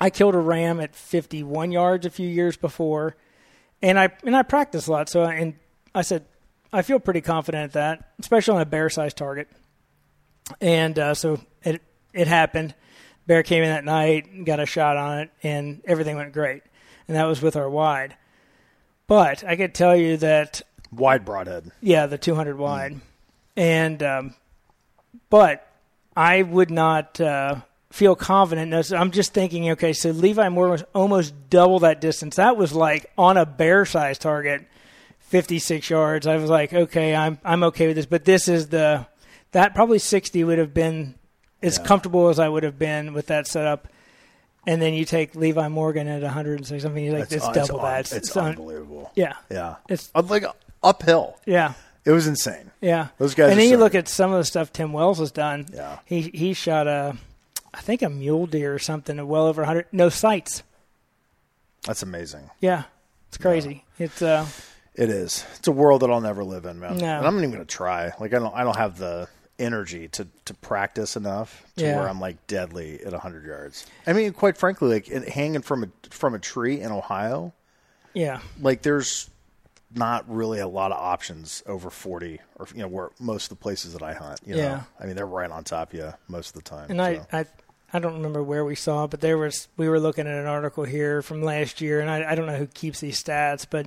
I 0.00 0.08
killed 0.08 0.36
a 0.36 0.38
ram 0.38 0.78
at 0.78 0.94
51 0.94 1.72
yards 1.72 2.06
a 2.06 2.10
few 2.10 2.28
years 2.28 2.56
before, 2.56 3.16
and 3.82 3.98
I 3.98 4.10
and 4.24 4.36
I 4.36 4.42
practiced 4.42 4.86
a 4.86 4.92
lot. 4.92 5.08
So 5.08 5.24
and 5.24 5.54
I 5.96 6.02
said 6.02 6.26
I 6.72 6.82
feel 6.82 7.00
pretty 7.00 7.22
confident 7.22 7.64
at 7.64 7.72
that, 7.72 8.12
especially 8.20 8.54
on 8.54 8.62
a 8.62 8.66
bear 8.66 8.88
sized 8.88 9.16
target. 9.16 9.48
And 10.60 10.98
uh, 10.98 11.14
so 11.14 11.40
it 11.62 11.82
it 12.12 12.26
happened. 12.28 12.74
Bear 13.26 13.42
came 13.42 13.62
in 13.62 13.68
that 13.68 13.84
night, 13.84 14.44
got 14.44 14.60
a 14.60 14.66
shot 14.66 14.96
on 14.96 15.18
it, 15.20 15.30
and 15.42 15.80
everything 15.84 16.16
went 16.16 16.32
great. 16.32 16.62
And 17.06 17.16
that 17.16 17.24
was 17.24 17.40
with 17.40 17.56
our 17.56 17.70
wide. 17.70 18.16
But 19.06 19.44
I 19.44 19.56
could 19.56 19.74
tell 19.74 19.94
you 19.96 20.16
that 20.18 20.62
Wide 20.90 21.24
broadhead. 21.24 21.70
yeah, 21.80 22.06
the 22.06 22.18
200 22.18 22.56
wide. 22.58 23.00
And, 23.56 24.02
um, 24.02 24.34
but 25.30 25.66
I 26.16 26.42
would 26.42 26.70
not 26.70 27.20
uh, 27.20 27.56
feel 27.90 28.16
confident. 28.16 28.70
No, 28.70 28.82
so 28.82 28.96
I'm 28.96 29.10
just 29.10 29.32
thinking, 29.34 29.70
okay, 29.70 29.92
so 29.92 30.10
Levi 30.10 30.48
Moore 30.48 30.70
was 30.70 30.84
almost 30.94 31.34
double 31.50 31.80
that 31.80 32.00
distance. 32.00 32.36
That 32.36 32.56
was 32.56 32.72
like 32.72 33.10
on 33.16 33.36
a 33.36 33.46
bear 33.46 33.84
size 33.84 34.18
target, 34.18 34.66
56 35.20 35.88
yards. 35.90 36.26
I 36.26 36.36
was 36.36 36.50
like, 36.50 36.72
okay, 36.72 37.14
I'm 37.14 37.38
I'm 37.44 37.62
okay 37.64 37.86
with 37.86 37.96
this. 37.96 38.06
But 38.06 38.24
this 38.24 38.48
is 38.48 38.68
the 38.68 39.06
that 39.52 39.74
probably 39.74 39.98
60 39.98 40.44
would 40.44 40.58
have 40.58 40.74
been 40.74 41.14
as 41.62 41.78
comfortable 41.78 42.28
as 42.28 42.38
I 42.38 42.48
would 42.48 42.62
have 42.64 42.78
been 42.78 43.12
with 43.14 43.28
that 43.28 43.46
setup. 43.46 43.88
And 44.66 44.80
then 44.80 44.94
you 44.94 45.04
take 45.04 45.34
Levi 45.34 45.68
Morgan 45.68 46.06
at 46.08 46.22
106 46.22 46.82
something. 46.82 47.04
You're 47.04 47.14
like, 47.14 47.24
It's, 47.24 47.32
it's, 47.34 47.46
un- 47.46 47.54
double 47.54 47.80
that. 47.82 48.00
It's, 48.00 48.12
It's 48.12 48.36
un- 48.36 48.50
unbelievable. 48.50 49.10
yeah, 49.14 49.34
Yeah. 49.50 49.76
It's- 49.88 50.10
Uh, 50.14 50.22
like 50.22 50.44
uphill. 50.82 51.36
yeah. 51.46 51.74
It 52.04 52.10
was 52.10 52.26
insane. 52.26 52.72
Yeah, 52.80 53.08
Those 53.18 53.34
guys 53.36 53.50
And 53.52 53.60
then 53.60 53.68
you 53.68 53.74
so 53.76 53.78
look 53.80 53.92
good. 53.92 53.98
at 53.98 54.08
some 54.08 54.32
of 54.32 54.38
the 54.38 54.44
stuff 54.44 54.72
Tim 54.72 54.92
Wells 54.92 55.20
has 55.20 55.30
done. 55.30 55.66
Yeah. 55.72 55.98
he 56.04 56.22
he 56.22 56.52
shot 56.52 56.88
a, 56.88 57.16
I 57.72 57.80
think 57.80 58.02
a 58.02 58.08
mule 58.10 58.46
deer 58.46 58.74
or 58.74 58.80
something, 58.80 59.20
at 59.20 59.26
well 59.28 59.46
over 59.46 59.64
hundred. 59.64 59.86
No 59.92 60.08
sights. 60.08 60.64
That's 61.86 62.02
amazing. 62.02 62.50
Yeah, 62.60 62.84
it's 63.28 63.38
crazy. 63.38 63.84
It's 64.00 64.20
uh, 64.20 64.46
It 64.96 65.10
is. 65.10 65.44
It's 65.56 65.68
a 65.68 65.72
world 65.72 66.02
that 66.02 66.10
I'll 66.10 66.20
never 66.20 66.42
live 66.42 66.64
in, 66.64 66.80
man. 66.80 66.96
No. 66.98 67.18
And 67.18 67.24
I'm 67.26 67.34
not 67.34 67.38
even 67.40 67.52
gonna 67.52 67.64
try. 67.64 68.10
Like 68.18 68.34
I 68.34 68.38
don't. 68.40 68.54
I 68.54 68.64
don't 68.64 68.76
have 68.76 68.98
the 68.98 69.28
energy 69.58 70.08
to 70.08 70.26
to 70.46 70.54
practice 70.54 71.16
enough 71.16 71.64
to 71.76 71.84
Yeah. 71.84 71.96
where 71.96 72.08
I'm 72.08 72.20
like 72.20 72.46
deadly 72.46 73.00
at 73.04 73.12
100 73.12 73.44
yards. 73.44 73.86
I 74.06 74.12
mean, 74.12 74.32
quite 74.32 74.56
frankly, 74.56 74.88
like 74.88 75.06
hanging 75.28 75.62
from 75.62 75.84
a 75.84 75.88
from 76.10 76.34
a 76.34 76.38
tree 76.38 76.80
in 76.80 76.90
Ohio, 76.90 77.52
yeah, 78.14 78.40
like 78.60 78.82
there's 78.82 79.28
not 79.94 80.24
really 80.28 80.58
a 80.58 80.66
lot 80.66 80.90
of 80.90 80.98
options 80.98 81.62
over 81.66 81.90
40 81.90 82.40
or 82.56 82.66
you 82.74 82.80
know 82.80 82.88
where 82.88 83.10
most 83.20 83.44
of 83.44 83.58
the 83.58 83.62
places 83.62 83.92
that 83.92 84.02
I 84.02 84.14
hunt. 84.14 84.40
You 84.46 84.56
Yeah. 84.56 84.62
know, 84.68 84.84
I 84.98 85.06
mean 85.06 85.16
they're 85.16 85.26
right 85.26 85.50
on 85.50 85.64
top 85.64 85.92
of 85.92 85.98
you 85.98 86.14
most 86.28 86.56
of 86.56 86.62
the 86.64 86.68
time. 86.68 86.86
and 86.90 86.98
so. 86.98 87.26
I, 87.36 87.40
I 87.40 87.44
I 87.94 87.98
don't 87.98 88.14
remember 88.14 88.42
where 88.42 88.64
we 88.64 88.74
saw 88.74 89.04
it, 89.04 89.10
but 89.10 89.20
there 89.20 89.36
was 89.36 89.68
we 89.76 89.86
were 89.88 90.00
looking 90.00 90.26
at 90.26 90.34
an 90.34 90.46
article 90.46 90.84
here 90.84 91.20
from 91.20 91.42
last 91.42 91.82
year, 91.82 92.00
and 92.00 92.08
I, 92.10 92.32
I 92.32 92.34
don't 92.34 92.46
know 92.46 92.56
who 92.56 92.66
keeps 92.66 93.00
these 93.00 93.22
stats, 93.22 93.66
but. 93.68 93.86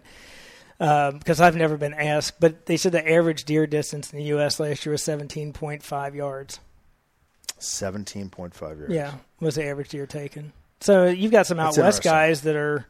Because 0.78 1.40
I've 1.40 1.56
never 1.56 1.78
been 1.78 1.94
asked, 1.94 2.40
but 2.40 2.66
they 2.66 2.78
said 2.78 2.92
the 2.92 3.10
average 3.10 3.46
deer 3.46 3.66
distance 3.66 4.12
in 4.12 4.20
the 4.20 4.26
U.S. 4.26 4.60
last 4.60 4.86
year 4.86 4.92
was 4.92 5.02
17.5 5.02 6.16
yards. 6.16 6.60
17.5 7.60 8.62
yards. 8.62 8.94
Yeah, 8.94 9.14
was 9.40 9.56
the 9.56 9.66
average 9.66 9.90
deer 9.90 10.06
taken. 10.06 10.52
So 10.82 11.06
you've 11.06 11.32
got 11.32 11.48
some 11.48 11.60
out 11.60 11.76
That's 11.76 11.78
west 11.78 12.04
guys 12.04 12.42
that 12.42 12.56
are, 12.56 12.86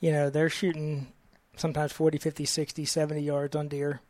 you 0.00 0.12
know, 0.12 0.30
they're 0.30 0.48
shooting 0.48 1.08
sometimes 1.56 1.92
40, 1.92 2.18
50, 2.18 2.44
60, 2.44 2.84
70 2.84 3.20
yards 3.20 3.54
on 3.54 3.68
deer. 3.68 4.00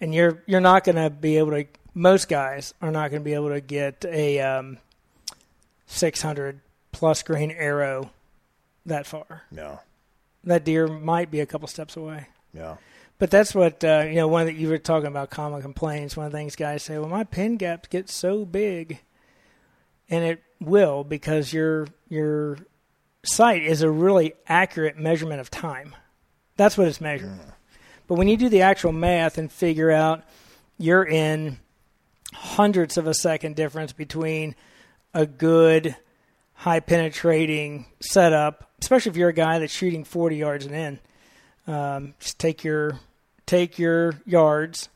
And 0.00 0.14
you're 0.14 0.42
you're 0.46 0.60
not 0.60 0.84
going 0.84 0.96
to 0.96 1.08
be 1.08 1.38
able 1.38 1.52
to 1.52 1.66
most 1.94 2.28
guys 2.28 2.74
are 2.82 2.90
not 2.90 3.10
going 3.10 3.22
to 3.22 3.24
be 3.24 3.34
able 3.34 3.50
to 3.50 3.60
get 3.60 4.04
a 4.04 4.40
um, 4.40 4.78
600 5.86 6.60
plus 6.92 7.22
grain 7.22 7.50
arrow 7.52 8.10
that 8.84 9.06
far. 9.06 9.44
No. 9.50 9.80
That 10.44 10.64
deer 10.64 10.86
might 10.86 11.30
be 11.30 11.40
a 11.40 11.46
couple 11.46 11.68
steps 11.68 11.96
away. 11.96 12.28
Yeah. 12.52 12.76
But 13.18 13.30
that's 13.30 13.54
what 13.54 13.82
uh, 13.84 14.04
you 14.06 14.16
know. 14.16 14.28
One 14.28 14.46
that 14.46 14.56
you 14.56 14.68
were 14.68 14.78
talking 14.78 15.06
about 15.06 15.30
common 15.30 15.62
complaints. 15.62 16.16
One 16.16 16.26
of 16.26 16.32
the 16.32 16.38
things 16.38 16.56
guys 16.56 16.82
say, 16.82 16.98
"Well, 16.98 17.08
my 17.08 17.24
pin 17.24 17.56
gaps 17.56 17.88
get 17.88 18.10
so 18.10 18.44
big," 18.44 19.00
and 20.10 20.24
it 20.24 20.42
will 20.60 21.04
because 21.04 21.52
your 21.52 21.86
your 22.08 22.58
sight 23.24 23.62
is 23.62 23.82
a 23.82 23.90
really 23.90 24.34
accurate 24.46 24.98
measurement 24.98 25.40
of 25.40 25.50
time. 25.50 25.94
That's 26.56 26.76
what 26.76 26.88
it's 26.88 27.00
measuring. 27.00 27.40
But 28.06 28.16
when 28.16 28.28
you 28.28 28.36
do 28.36 28.48
the 28.48 28.62
actual 28.62 28.92
math 28.92 29.38
and 29.38 29.50
figure 29.50 29.90
out 29.90 30.24
you're 30.76 31.04
in 31.04 31.58
hundredths 32.32 32.96
of 32.96 33.06
a 33.06 33.14
second 33.14 33.56
difference 33.56 33.92
between 33.92 34.54
a 35.14 35.24
good 35.26 35.96
high 36.52 36.80
penetrating 36.80 37.86
setup, 38.00 38.70
especially 38.84 39.08
if 39.08 39.16
you're 39.16 39.30
a 39.30 39.32
guy 39.32 39.58
that's 39.58 39.72
shooting 39.72 40.04
40 40.04 40.36
yards 40.36 40.66
and 40.66 40.74
in. 40.74 41.74
Um, 41.74 42.14
just 42.20 42.38
take 42.38 42.64
your 42.64 43.00
take 43.46 43.78
your 43.78 44.12
yards 44.26 44.90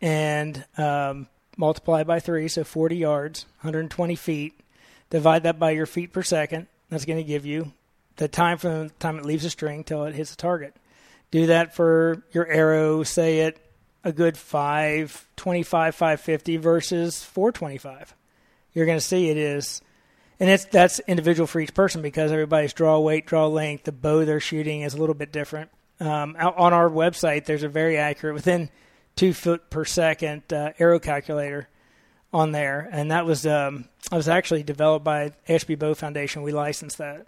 and 0.00 0.64
um, 0.76 1.28
multiply 1.56 2.02
by 2.02 2.18
three, 2.18 2.48
so 2.48 2.64
40 2.64 2.96
yards, 2.96 3.46
120 3.60 4.16
feet. 4.16 4.58
Divide 5.10 5.44
that 5.44 5.56
by 5.56 5.70
your 5.70 5.86
feet 5.86 6.12
per 6.12 6.24
second. 6.24 6.66
That's 6.90 7.04
going 7.04 7.18
to 7.18 7.24
give 7.24 7.46
you 7.46 7.72
the 8.16 8.26
time 8.26 8.58
from 8.58 8.88
the 8.88 8.92
time 8.98 9.18
it 9.18 9.24
leaves 9.24 9.44
the 9.44 9.50
string 9.50 9.84
till 9.84 10.04
it 10.04 10.16
hits 10.16 10.30
the 10.30 10.36
target. 10.36 10.74
Do 11.30 11.46
that 11.46 11.76
for 11.76 12.24
your 12.32 12.46
arrow, 12.48 13.04
say 13.04 13.42
at 13.42 13.56
a 14.02 14.10
good 14.10 14.36
525, 14.36 15.94
550 15.94 16.56
versus 16.56 17.22
425. 17.22 18.16
You're 18.72 18.86
going 18.86 18.98
to 18.98 19.04
see 19.04 19.30
it 19.30 19.36
is 19.36 19.80
and 20.40 20.48
it's 20.48 20.64
that's 20.66 21.00
individual 21.00 21.46
for 21.46 21.60
each 21.60 21.74
person 21.74 22.02
because 22.02 22.30
everybody's 22.30 22.72
draw 22.72 22.98
weight, 22.98 23.26
draw 23.26 23.46
length, 23.46 23.84
the 23.84 23.92
bow 23.92 24.24
they're 24.24 24.40
shooting 24.40 24.82
is 24.82 24.94
a 24.94 24.98
little 24.98 25.14
bit 25.14 25.32
different. 25.32 25.70
Um, 26.00 26.36
on 26.38 26.72
our 26.72 26.88
website, 26.88 27.44
there's 27.44 27.64
a 27.64 27.68
very 27.68 27.96
accurate 27.98 28.34
within 28.34 28.70
two 29.16 29.32
foot 29.32 29.68
per 29.68 29.84
second 29.84 30.52
uh, 30.52 30.72
arrow 30.78 31.00
calculator 31.00 31.68
on 32.32 32.52
there, 32.52 32.88
and 32.92 33.10
that 33.10 33.26
was 33.26 33.46
um, 33.46 33.86
I 34.12 34.16
was 34.16 34.28
actually 34.28 34.62
developed 34.62 35.04
by 35.04 35.32
Ashby 35.48 35.74
Bow 35.74 35.94
Foundation. 35.94 36.42
We 36.42 36.52
licensed 36.52 36.98
that, 36.98 37.26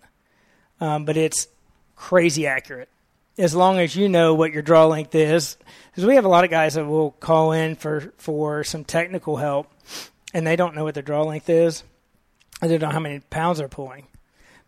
um, 0.81 1.05
but 1.05 1.17
it's 1.17 1.49
crazy 1.97 2.47
accurate 2.47 2.89
as 3.39 3.55
long 3.55 3.79
as 3.79 3.97
you 3.97 4.09
know 4.09 4.35
what 4.35 4.53
your 4.53 4.63
draw 4.63 4.87
length 4.87 5.15
is. 5.15 5.57
Because 5.91 6.07
we 6.07 6.15
have 6.15 6.25
a 6.25 6.29
lot 6.29 6.45
of 6.45 6.51
guys 6.51 6.75
that 6.75 6.87
will 6.87 7.13
call 7.13 7.53
in 7.53 7.75
for 7.75 8.13
for 8.19 8.63
some 8.63 8.85
technical 8.85 9.37
help, 9.37 9.69
and 10.33 10.47
they 10.47 10.57
don't 10.57 10.77
know 10.77 10.85
what 10.85 10.95
their 10.95 11.03
draw 11.03 11.25
length 11.25 11.49
is. 11.49 11.83
I 12.63 12.69
don't 12.69 12.81
know 12.81 12.91
how 12.91 13.01
many 13.01 13.21
pounds 13.21 13.59
they're 13.59 13.69
pulling. 13.69 14.07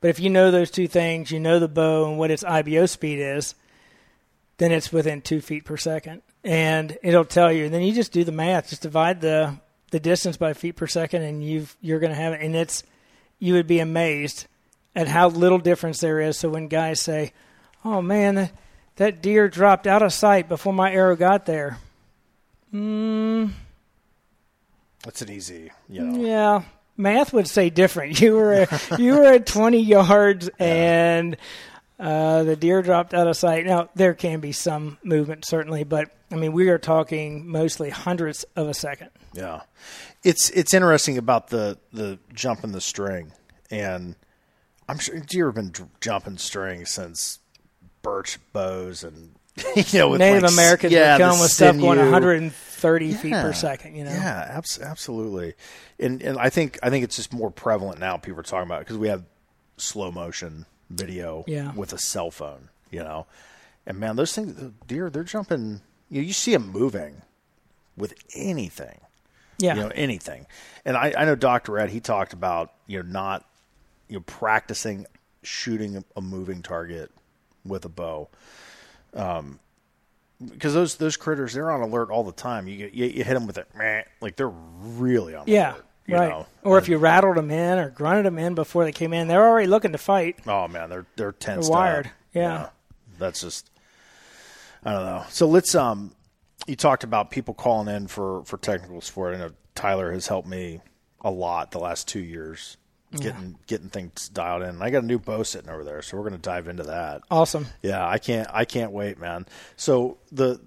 But 0.00 0.08
if 0.08 0.18
you 0.18 0.30
know 0.30 0.50
those 0.50 0.70
two 0.70 0.88
things, 0.88 1.30
you 1.30 1.38
know 1.38 1.58
the 1.58 1.68
bow 1.68 2.08
and 2.08 2.18
what 2.18 2.30
its 2.30 2.42
IBO 2.44 2.86
speed 2.86 3.18
is, 3.20 3.54
then 4.58 4.72
it's 4.72 4.92
within 4.92 5.20
two 5.22 5.40
feet 5.40 5.64
per 5.64 5.76
second. 5.76 6.22
And 6.42 6.98
it'll 7.02 7.24
tell 7.24 7.52
you. 7.52 7.66
And 7.66 7.74
then 7.74 7.82
you 7.82 7.92
just 7.92 8.12
do 8.12 8.24
the 8.24 8.32
math. 8.32 8.70
Just 8.70 8.82
divide 8.82 9.20
the, 9.20 9.58
the 9.90 10.00
distance 10.00 10.36
by 10.36 10.54
feet 10.54 10.76
per 10.76 10.86
second 10.88 11.22
and 11.22 11.44
you've 11.44 11.76
you're 11.80 12.00
gonna 12.00 12.14
have 12.14 12.32
it. 12.32 12.40
And 12.40 12.56
it's 12.56 12.82
you 13.38 13.54
would 13.54 13.66
be 13.66 13.78
amazed 13.78 14.46
at 14.96 15.06
how 15.08 15.28
little 15.28 15.58
difference 15.58 16.00
there 16.00 16.20
is. 16.20 16.36
So 16.36 16.48
when 16.48 16.66
guys 16.68 17.00
say, 17.00 17.32
Oh 17.84 18.02
man, 18.02 18.34
that, 18.34 18.52
that 18.96 19.22
deer 19.22 19.48
dropped 19.48 19.86
out 19.86 20.02
of 20.02 20.12
sight 20.12 20.48
before 20.48 20.72
my 20.72 20.92
arrow 20.92 21.14
got 21.16 21.46
there. 21.46 21.78
Mm, 22.74 23.50
That's 25.04 25.22
an 25.22 25.30
easy, 25.30 25.70
you 25.88 26.02
know. 26.02 26.20
yeah, 26.24 26.62
math 26.96 27.32
would 27.32 27.48
say 27.48 27.70
different. 27.70 28.20
You 28.20 28.34
were 28.34 28.52
at, 28.52 28.98
you 28.98 29.14
were 29.14 29.24
at 29.24 29.46
20 29.46 29.78
yards 29.80 30.48
and 30.58 31.36
uh, 31.98 32.42
the 32.42 32.56
deer 32.56 32.82
dropped 32.82 33.14
out 33.14 33.26
of 33.26 33.36
sight. 33.36 33.64
Now 33.64 33.88
there 33.94 34.14
can 34.14 34.40
be 34.40 34.52
some 34.52 34.98
movement 35.02 35.44
certainly, 35.44 35.84
but 35.84 36.10
I 36.30 36.36
mean 36.36 36.52
we 36.52 36.68
are 36.68 36.78
talking 36.78 37.48
mostly 37.48 37.90
hundredths 37.90 38.44
of 38.56 38.68
a 38.68 38.74
second. 38.74 39.10
Yeah, 39.34 39.60
it's 40.24 40.50
it's 40.50 40.74
interesting 40.74 41.18
about 41.18 41.48
the 41.48 41.78
the 41.92 42.18
jump 42.34 42.64
in 42.64 42.72
the 42.72 42.80
string, 42.80 43.32
and 43.70 44.16
I'm 44.88 44.98
sure 44.98 45.20
deer 45.20 45.46
have 45.46 45.54
been 45.54 45.72
jumping 46.00 46.38
strings 46.38 46.90
since 46.90 47.38
birch 48.02 48.38
bows 48.52 49.04
and 49.04 49.34
you 49.76 50.00
know 50.00 50.08
with 50.08 50.20
Native 50.20 50.42
like, 50.42 50.52
Americans 50.52 50.92
yeah, 50.92 51.16
would 51.16 51.22
come 51.22 51.40
with 51.40 51.50
stuff 51.50 51.76
going 51.78 51.98
sinew. 51.98 52.10
130 52.10 52.71
feet 52.82 53.30
Yeah. 53.30 53.42
per 53.42 53.52
second. 53.52 53.94
You 53.96 54.04
know, 54.04 54.10
Yeah, 54.10 54.48
abs- 54.50 54.80
absolutely. 54.80 55.54
And 55.98 56.22
and 56.22 56.38
I 56.38 56.50
think 56.50 56.78
I 56.82 56.90
think 56.90 57.04
it's 57.04 57.16
just 57.16 57.32
more 57.32 57.50
prevalent 57.50 57.98
now. 58.00 58.16
People 58.16 58.40
are 58.40 58.44
talking 58.44 58.66
about 58.68 58.80
because 58.80 58.98
we 58.98 59.08
have 59.08 59.24
slow 59.76 60.10
motion 60.10 60.66
video 60.90 61.44
Yeah. 61.46 61.72
with 61.74 61.92
a 61.92 61.98
cell 61.98 62.30
phone. 62.30 62.68
You 62.90 63.00
know, 63.00 63.26
and 63.86 63.98
man, 63.98 64.16
those 64.16 64.34
things, 64.34 64.54
the 64.54 64.72
deer, 64.86 65.08
they're 65.10 65.24
jumping. 65.24 65.80
You, 66.10 66.20
know, 66.20 66.26
you 66.26 66.32
see 66.34 66.52
them 66.52 66.68
moving 66.68 67.22
with 67.96 68.12
anything. 68.34 69.00
yeah, 69.58 69.74
you 69.74 69.80
know 69.82 69.92
anything. 69.94 70.46
And 70.84 70.96
I, 70.96 71.14
I 71.16 71.24
know 71.24 71.34
Dr. 71.34 71.78
Ed 71.78 71.88
he 71.90 72.00
talked 72.00 72.32
about 72.34 72.72
you 72.86 73.02
know 73.02 73.08
not 73.08 73.46
you 74.08 74.16
know 74.16 74.22
practicing 74.26 75.06
shooting 75.42 75.96
a, 75.96 76.04
a 76.16 76.20
moving 76.20 76.62
target 76.62 77.10
with 77.64 77.84
a 77.84 77.88
bow. 77.88 78.28
Um, 79.14 79.58
because 80.50 80.74
those 80.74 80.96
those 80.96 81.16
critters 81.16 81.52
they're 81.52 81.70
on 81.70 81.80
alert 81.80 82.10
all 82.10 82.24
the 82.24 82.32
time. 82.32 82.68
You 82.68 82.76
get- 82.76 82.94
you, 82.94 83.06
you 83.06 83.24
hit 83.24 83.34
them 83.34 83.46
with 83.46 83.58
it, 83.58 83.68
meh, 83.74 84.02
like 84.20 84.36
they're 84.36 84.48
really 84.48 85.34
on 85.34 85.44
yeah, 85.46 85.72
alert. 85.74 85.84
You 86.06 86.16
right. 86.16 86.28
know? 86.30 86.46
or 86.64 86.78
if 86.78 86.88
you 86.88 86.98
rattled 86.98 87.36
them 87.36 87.50
in 87.50 87.78
or 87.78 87.90
grunted 87.90 88.26
them 88.26 88.38
in 88.38 88.54
before 88.54 88.84
they 88.84 88.92
came 88.92 89.12
in, 89.12 89.28
they're 89.28 89.46
already 89.46 89.68
looking 89.68 89.92
to 89.92 89.98
fight. 89.98 90.38
Oh 90.46 90.68
man, 90.68 90.90
they're 90.90 91.06
they're 91.16 91.32
tense. 91.32 91.68
They're 91.68 91.72
wired. 91.76 92.10
Yeah. 92.34 92.70
That's 93.18 93.40
just 93.40 93.70
I 94.84 94.92
don't 94.92 95.04
know. 95.06 95.24
So 95.28 95.46
let's 95.46 95.74
um 95.74 96.12
you 96.66 96.76
talked 96.76 97.04
about 97.04 97.30
people 97.30 97.54
calling 97.54 97.94
in 97.94 98.06
for 98.08 98.44
for 98.44 98.56
technical 98.56 99.00
support. 99.00 99.34
I 99.34 99.38
know 99.38 99.50
Tyler 99.74 100.12
has 100.12 100.26
helped 100.26 100.48
me 100.48 100.80
a 101.20 101.30
lot 101.30 101.70
the 101.70 101.78
last 101.78 102.08
two 102.08 102.20
years 102.20 102.76
getting 103.20 103.58
getting 103.66 103.88
things 103.88 104.28
dialed 104.28 104.62
in. 104.62 104.80
I 104.82 104.90
got 104.90 105.02
a 105.02 105.06
new 105.06 105.18
bow 105.18 105.42
sitting 105.42 105.70
over 105.70 105.84
there, 105.84 106.02
so 106.02 106.16
we're 106.16 106.22
going 106.28 106.32
to 106.34 106.38
dive 106.38 106.68
into 106.68 106.82
that. 106.84 107.22
Awesome. 107.30 107.66
Yeah, 107.82 108.06
I 108.06 108.18
can't 108.18 108.48
I 108.52 108.64
can't 108.64 108.92
wait, 108.92 109.18
man. 109.18 109.46
So 109.76 110.18
the 110.30 110.60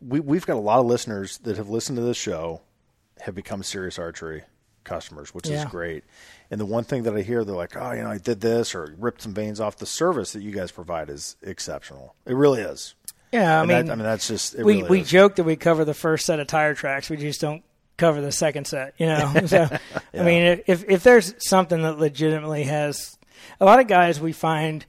we 0.00 0.20
we've 0.20 0.46
got 0.46 0.56
a 0.56 0.60
lot 0.60 0.80
of 0.80 0.86
listeners 0.86 1.38
that 1.38 1.56
have 1.56 1.68
listened 1.68 1.96
to 1.96 2.02
this 2.02 2.16
show 2.16 2.62
have 3.20 3.34
become 3.34 3.62
Sirius 3.62 3.98
Archery 3.98 4.42
customers, 4.84 5.34
which 5.34 5.46
Yeah. 5.48 5.58
is 5.58 5.64
great. 5.66 6.04
And 6.50 6.58
the 6.60 6.64
one 6.66 6.84
thing 6.84 7.02
that 7.02 7.14
I 7.14 7.20
hear, 7.20 7.44
they're 7.44 7.54
like, 7.54 7.76
"Oh, 7.76 7.92
you 7.92 8.02
know, 8.02 8.10
I 8.10 8.18
did 8.18 8.40
this 8.40 8.74
or 8.74 8.94
ripped 8.98 9.22
some 9.22 9.34
vanes 9.34 9.60
off." 9.60 9.76
The 9.76 9.86
service 9.86 10.32
that 10.32 10.42
you 10.42 10.52
guys 10.52 10.72
provide 10.72 11.10
is 11.10 11.36
exceptional. 11.42 12.14
It 12.26 12.34
really 12.34 12.62
is. 12.62 12.94
Yeah, 13.30 13.58
I 13.58 13.60
And 13.60 13.68
mean, 13.68 13.86
that- 13.86 13.92
I 13.92 13.94
mean, 13.96 14.04
that's 14.04 14.26
just 14.26 14.54
it 14.54 14.64
we 14.64 14.78
really 14.78 14.88
we 14.90 15.00
is. 15.02 15.08
joke 15.10 15.36
that 15.36 15.44
we 15.44 15.54
cover 15.54 15.84
the 15.84 15.94
first 15.94 16.24
set 16.26 16.40
of 16.40 16.46
tire 16.46 16.74
tracks. 16.74 17.10
We 17.10 17.16
just 17.18 17.40
don't 17.40 17.62
cover 18.00 18.20
the 18.20 18.32
second 18.32 18.66
set. 18.66 18.94
You 18.98 19.06
know, 19.06 19.32
so 19.46 19.68
I 20.14 20.22
mean, 20.22 20.60
if 20.66 20.88
if 20.88 21.02
there's 21.02 21.34
something 21.38 21.82
that 21.82 21.98
legitimately 21.98 22.64
has 22.64 23.16
a 23.60 23.64
lot 23.64 23.78
of 23.80 23.86
guys 23.86 24.20
we 24.20 24.32
find 24.32 24.84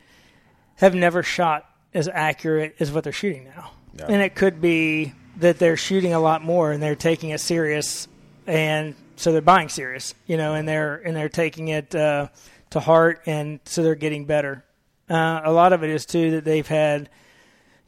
have 0.77 0.95
never 0.95 1.21
shot 1.21 1.65
as 1.93 2.07
accurate 2.07 2.75
as 2.79 2.91
what 2.91 3.03
they're 3.03 3.13
shooting 3.13 3.43
now, 3.45 3.71
Yeah. 3.99 4.05
and 4.09 4.21
it 4.21 4.33
could 4.35 4.61
be 4.61 5.13
that 5.37 5.59
they're 5.59 5.77
shooting 5.77 6.13
a 6.13 6.19
lot 6.19 6.43
more 6.43 6.71
and 6.71 6.81
they're 6.81 6.95
taking 6.95 7.29
it 7.29 7.39
serious, 7.41 8.07
and 8.47 8.95
so 9.17 9.31
they're 9.31 9.41
buying 9.41 9.69
Sirius. 9.69 10.15
You 10.25 10.37
know, 10.37 10.55
and 10.55 10.67
they're 10.67 10.95
and 10.95 11.15
they're 11.15 11.29
taking 11.29 11.67
it 11.67 11.93
uh, 11.93 12.29
to 12.71 12.79
heart, 12.79 13.21
and 13.27 13.59
so 13.65 13.83
they're 13.83 13.95
getting 13.95 14.25
better. 14.25 14.63
Uh, 15.09 15.41
a 15.43 15.51
lot 15.51 15.73
of 15.73 15.83
it 15.83 15.89
is 15.89 16.05
too 16.05 16.31
that 16.31 16.45
they've 16.45 16.67
had 16.67 17.09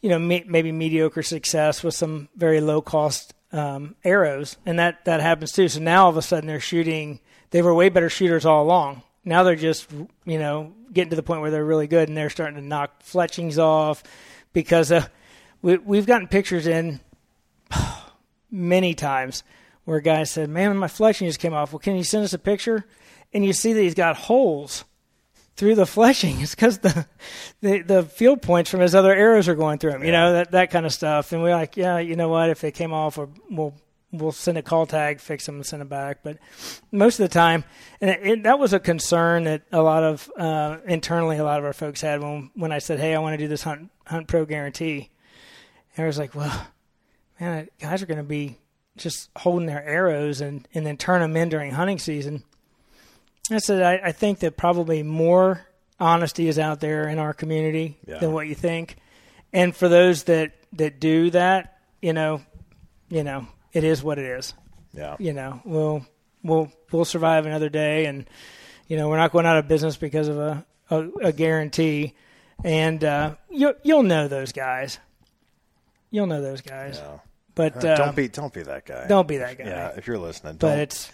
you 0.01 0.09
know, 0.09 0.19
me, 0.19 0.43
maybe 0.45 0.69
mediocre 0.73 1.23
success 1.23 1.81
with 1.81 1.93
some 1.93 2.27
very 2.35 2.59
low 2.59 2.81
cost 2.81 3.32
um, 3.53 3.95
arrows, 4.03 4.57
and 4.65 4.79
that 4.79 5.05
that 5.05 5.21
happens 5.21 5.51
too. 5.51 5.69
So 5.69 5.79
now 5.79 6.05
all 6.05 6.09
of 6.09 6.17
a 6.17 6.21
sudden 6.21 6.47
they're 6.47 6.59
shooting. 6.59 7.19
They 7.51 7.61
were 7.61 7.73
way 7.73 7.89
better 7.89 8.09
shooters 8.09 8.45
all 8.45 8.63
along. 8.63 9.03
Now 9.23 9.43
they're 9.43 9.55
just 9.55 9.89
you 10.25 10.39
know 10.39 10.73
getting 10.91 11.11
to 11.11 11.15
the 11.15 11.23
point 11.23 11.41
where 11.41 11.51
they're 11.51 11.63
really 11.63 11.87
good, 11.87 12.09
and 12.09 12.17
they're 12.17 12.29
starting 12.29 12.55
to 12.55 12.65
knock 12.65 13.03
fletchings 13.03 13.57
off 13.59 14.03
because 14.51 14.91
uh, 14.91 15.07
we 15.61 15.77
we've 15.77 16.07
gotten 16.07 16.27
pictures 16.27 16.67
in 16.67 16.99
many 18.51 18.95
times 18.95 19.43
where 19.85 19.99
guys 19.99 20.31
said, 20.31 20.49
"Man, 20.49 20.75
my 20.75 20.87
fletching 20.87 21.27
just 21.27 21.39
came 21.39 21.53
off." 21.53 21.71
Well, 21.71 21.79
can 21.79 21.95
you 21.95 22.03
send 22.03 22.23
us 22.23 22.33
a 22.33 22.39
picture? 22.39 22.85
And 23.35 23.43
you 23.43 23.53
see 23.53 23.73
that 23.73 23.81
he's 23.81 23.95
got 23.95 24.15
holes 24.15 24.85
through 25.55 25.75
the 25.75 25.83
fletching. 25.83 26.39
It's 26.41 26.55
because 26.55 26.79
the, 26.79 27.05
the 27.61 27.81
the 27.81 28.03
field 28.03 28.41
points 28.41 28.69
from 28.69 28.79
his 28.79 28.95
other 28.95 29.13
arrows 29.13 29.47
are 29.47 29.55
going 29.55 29.79
through 29.79 29.91
him. 29.91 30.03
You 30.03 30.11
know 30.11 30.33
that 30.33 30.51
that 30.51 30.71
kind 30.71 30.85
of 30.85 30.93
stuff. 30.93 31.31
And 31.31 31.41
we're 31.41 31.55
like, 31.55 31.77
yeah, 31.77 31.99
you 31.99 32.15
know 32.15 32.29
what? 32.29 32.49
If 32.49 32.61
they 32.61 32.71
came 32.71 32.93
off, 32.93 33.17
or 33.17 33.29
we'll 33.49 33.75
we'll 34.13 34.31
send 34.31 34.57
a 34.57 34.61
call 34.61 34.85
tag, 34.85 35.19
fix 35.19 35.45
them, 35.45 35.55
and 35.55 35.65
send 35.65 35.81
them 35.81 35.87
back. 35.87 36.19
But 36.23 36.37
most 36.91 37.19
of 37.19 37.27
the 37.27 37.33
time, 37.33 37.63
and 37.99 38.11
it, 38.11 38.19
it, 38.23 38.43
that 38.43 38.59
was 38.59 38.71
a 38.71 38.79
concern 38.79 39.45
that 39.45 39.63
a 39.71 39.81
lot 39.81 40.03
of 40.03 40.29
uh, 40.37 40.77
internally 40.85 41.37
a 41.37 41.43
lot 41.43 41.59
of 41.59 41.65
our 41.65 41.73
folks 41.73 42.01
had 42.01 42.21
when 42.21 42.51
when 42.53 42.71
I 42.71 42.79
said, 42.79 42.99
hey, 42.99 43.15
I 43.15 43.19
want 43.19 43.33
to 43.33 43.43
do 43.43 43.47
this 43.47 43.63
hunt 43.63 43.89
hunt 44.05 44.27
pro 44.27 44.45
guarantee. 44.45 45.09
And 45.95 46.05
I 46.05 46.07
was 46.07 46.17
like, 46.17 46.33
well, 46.33 46.67
man, 47.39 47.69
guys 47.79 48.01
are 48.01 48.07
going 48.07 48.17
to 48.17 48.23
be 48.23 48.57
just 48.95 49.29
holding 49.35 49.65
their 49.67 49.83
arrows 49.83 50.41
and 50.41 50.67
and 50.73 50.85
then 50.85 50.97
turn 50.97 51.21
them 51.21 51.35
in 51.35 51.49
during 51.49 51.71
hunting 51.71 51.99
season. 51.99 52.43
I 53.51 53.57
said, 53.59 53.81
I, 53.81 54.07
I 54.07 54.11
think 54.11 54.39
that 54.39 54.55
probably 54.57 55.03
more 55.03 55.65
honesty 55.99 56.47
is 56.47 56.57
out 56.59 56.79
there 56.79 57.07
in 57.07 57.19
our 57.19 57.33
community 57.33 57.97
Yeah. 58.07 58.19
than 58.19 58.31
what 58.33 58.47
you 58.47 58.55
think. 58.55 58.97
And 59.51 59.75
for 59.75 59.87
those 59.89 60.23
that, 60.23 60.53
that 60.73 60.99
do 60.99 61.29
that, 61.31 61.77
you 62.01 62.13
know, 62.13 62.41
you 63.09 63.23
know, 63.23 63.47
it 63.73 63.83
is 63.83 64.01
what 64.03 64.17
it 64.17 64.25
is. 64.25 64.53
yeah. 64.93 65.15
You 65.19 65.33
know, 65.33 65.61
we'll 65.65 66.05
we'll 66.43 66.71
we'll 66.91 67.05
survive 67.05 67.45
another 67.45 67.69
day, 67.69 68.05
and 68.05 68.27
you 68.87 68.97
know, 68.97 69.07
we're 69.09 69.17
not 69.17 69.31
going 69.31 69.45
out 69.45 69.57
of 69.57 69.67
business 69.67 69.97
because 69.97 70.27
of 70.27 70.37
a 70.39 70.65
a, 70.89 71.07
a 71.25 71.31
guarantee. 71.31 72.13
And 72.63 73.03
uh, 73.03 73.35
you'll 73.49 73.73
you'll 73.83 74.03
know 74.03 74.27
those 74.27 74.51
guys. 74.51 74.99
You'll 76.11 76.27
know 76.27 76.41
those 76.41 76.61
guys. 76.61 76.99
Yeah. 77.01 77.17
But 77.55 77.83
Uh, 77.85 77.95
don't 77.95 78.15
be 78.15 78.27
don't 78.27 78.53
be 78.53 78.63
that 78.63 78.85
guy. 78.85 79.05
don't 79.07 79.27
be 79.27 79.37
that 79.37 79.57
guy. 79.57 79.65
Yeah, 79.65 79.91
if 79.97 80.07
you're 80.07 80.17
listening, 80.19 80.57
But 80.57 80.69
don't. 80.71 80.79
it's 80.79 81.11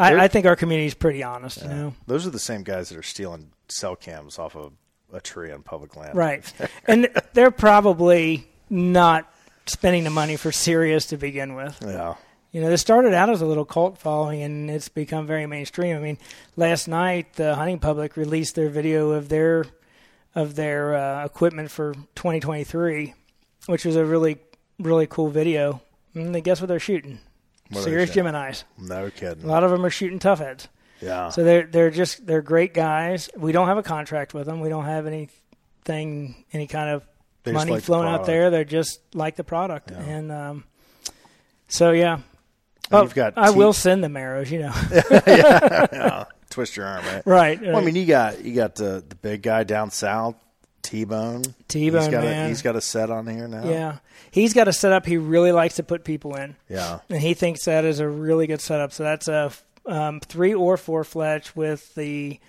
I, 0.00 0.24
I 0.24 0.28
think 0.28 0.46
our 0.46 0.56
community 0.56 0.86
is 0.86 0.94
pretty 0.94 1.22
honest. 1.22 1.62
You 1.62 1.68
know. 1.68 1.94
Those 2.06 2.26
are 2.26 2.30
the 2.30 2.38
same 2.38 2.62
guys 2.62 2.88
that 2.88 2.98
are 2.98 3.02
stealing 3.02 3.52
cell 3.68 3.96
cams 3.96 4.38
off 4.38 4.56
of 4.56 4.72
a 5.12 5.20
tree 5.20 5.52
on 5.52 5.62
public 5.62 5.96
land. 5.96 6.16
Right. 6.16 6.52
and 6.86 7.08
they're 7.32 7.50
probably 7.50 8.46
not 8.68 9.32
spending 9.66 10.04
the 10.04 10.10
money 10.10 10.36
for 10.36 10.52
Sirius 10.52 11.06
to 11.06 11.16
begin 11.16 11.54
with. 11.54 11.78
Yeah. 11.84 12.14
You 12.52 12.60
know, 12.60 12.68
this 12.68 12.80
started 12.80 13.14
out 13.14 13.30
as 13.30 13.42
a 13.42 13.46
little 13.46 13.64
cult 13.64 13.98
following 13.98 14.42
and 14.42 14.70
it's 14.70 14.88
become 14.88 15.26
very 15.26 15.46
mainstream. 15.46 15.96
I 15.96 16.00
mean, 16.00 16.18
last 16.56 16.88
night 16.88 17.34
the 17.34 17.54
hunting 17.54 17.78
public 17.78 18.16
released 18.16 18.56
their 18.56 18.68
video 18.68 19.10
of 19.10 19.28
their 19.28 19.66
of 20.34 20.54
their 20.54 20.94
uh, 20.94 21.24
equipment 21.24 21.70
for 21.70 21.94
2023, 22.14 23.14
which 23.66 23.84
was 23.84 23.96
a 23.96 24.04
really 24.04 24.38
really 24.80 25.06
cool 25.06 25.28
video. 25.28 25.80
And 26.14 26.34
they 26.34 26.40
guess 26.40 26.60
what 26.60 26.66
they're 26.66 26.80
shooting? 26.80 27.20
What 27.70 27.84
Sirius? 27.84 28.10
Geminis. 28.10 28.64
No 28.78 29.10
kidding. 29.10 29.44
A 29.44 29.46
lot 29.46 29.64
of 29.64 29.70
them 29.70 29.84
are 29.84 29.90
shooting 29.90 30.18
tough 30.18 30.38
heads. 30.40 30.68
yeah. 31.00 31.28
So 31.30 31.44
they're 31.44 31.66
they're 31.66 31.90
just 31.90 32.26
they're 32.26 32.42
great 32.42 32.74
guys. 32.74 33.30
We 33.36 33.52
don't 33.52 33.66
have 33.68 33.78
a 33.78 33.82
contract 33.82 34.34
with 34.34 34.46
them. 34.46 34.60
We 34.60 34.68
don't 34.68 34.84
have 34.86 35.06
anything 35.06 36.44
any 36.52 36.66
kind 36.66 36.90
of 36.90 37.02
They 37.44 37.52
money 37.52 37.72
like 37.72 37.80
the 37.82 37.86
flowing 37.86 38.08
out 38.08 38.26
there. 38.26 38.50
They're 38.50 38.64
just 38.64 39.00
like 39.14 39.36
the 39.36 39.44
product, 39.44 39.90
and 39.90 40.30
um, 40.32 40.64
so 41.68 41.92
yeah. 41.92 42.14
And 42.14 42.24
Oh, 42.92 43.02
you've 43.02 43.14
got 43.14 43.34
I 43.36 43.52
T- 43.52 43.56
will 43.56 43.72
send 43.72 44.02
them 44.02 44.16
arrows, 44.16 44.50
you 44.50 44.58
know. 44.58 44.74
yeah. 45.26 46.24
Twist 46.50 46.76
your 46.76 46.86
arm, 46.86 47.04
right? 47.04 47.22
right. 47.24 47.62
Well, 47.62 47.76
I 47.76 47.82
mean, 47.82 47.94
you 47.94 48.04
got 48.04 48.44
you 48.44 48.52
got 48.56 48.74
the 48.74 49.04
the 49.08 49.14
big 49.14 49.42
guy 49.42 49.62
down 49.62 49.92
south, 49.92 50.34
T 50.90 51.04
Bone. 51.04 51.42
T-Bone, 51.68 52.00
he's 52.02 52.10
got 52.10 52.24
man. 52.24 52.46
A, 52.46 52.48
he's 52.48 52.62
got 52.62 52.74
a 52.76 52.80
set 52.80 53.10
on 53.10 53.26
here 53.28 53.46
now. 53.46 53.68
yeah, 53.68 53.98
he's 54.32 54.52
got 54.52 54.66
a 54.66 54.72
setup 54.72 55.06
he 55.06 55.16
really 55.16 55.52
likes 55.52 55.76
to 55.76 55.82
put 55.84 56.02
people 56.04 56.34
in, 56.34 56.56
Yeah. 56.68 56.98
and 57.08 57.20
he 57.20 57.34
thinks 57.34 57.64
that 57.66 57.84
is 57.84 58.00
a 58.00 58.08
really 58.08 58.46
good 58.48 58.60
setup. 58.60 58.92
So 58.92 59.04
that's 59.04 59.28
a 59.28 59.52
um, 59.86 60.18
three 60.20 60.52
or 60.52 60.76
four 60.76 61.04
fletch 61.04 61.54
with 61.54 61.94
the 61.94 62.40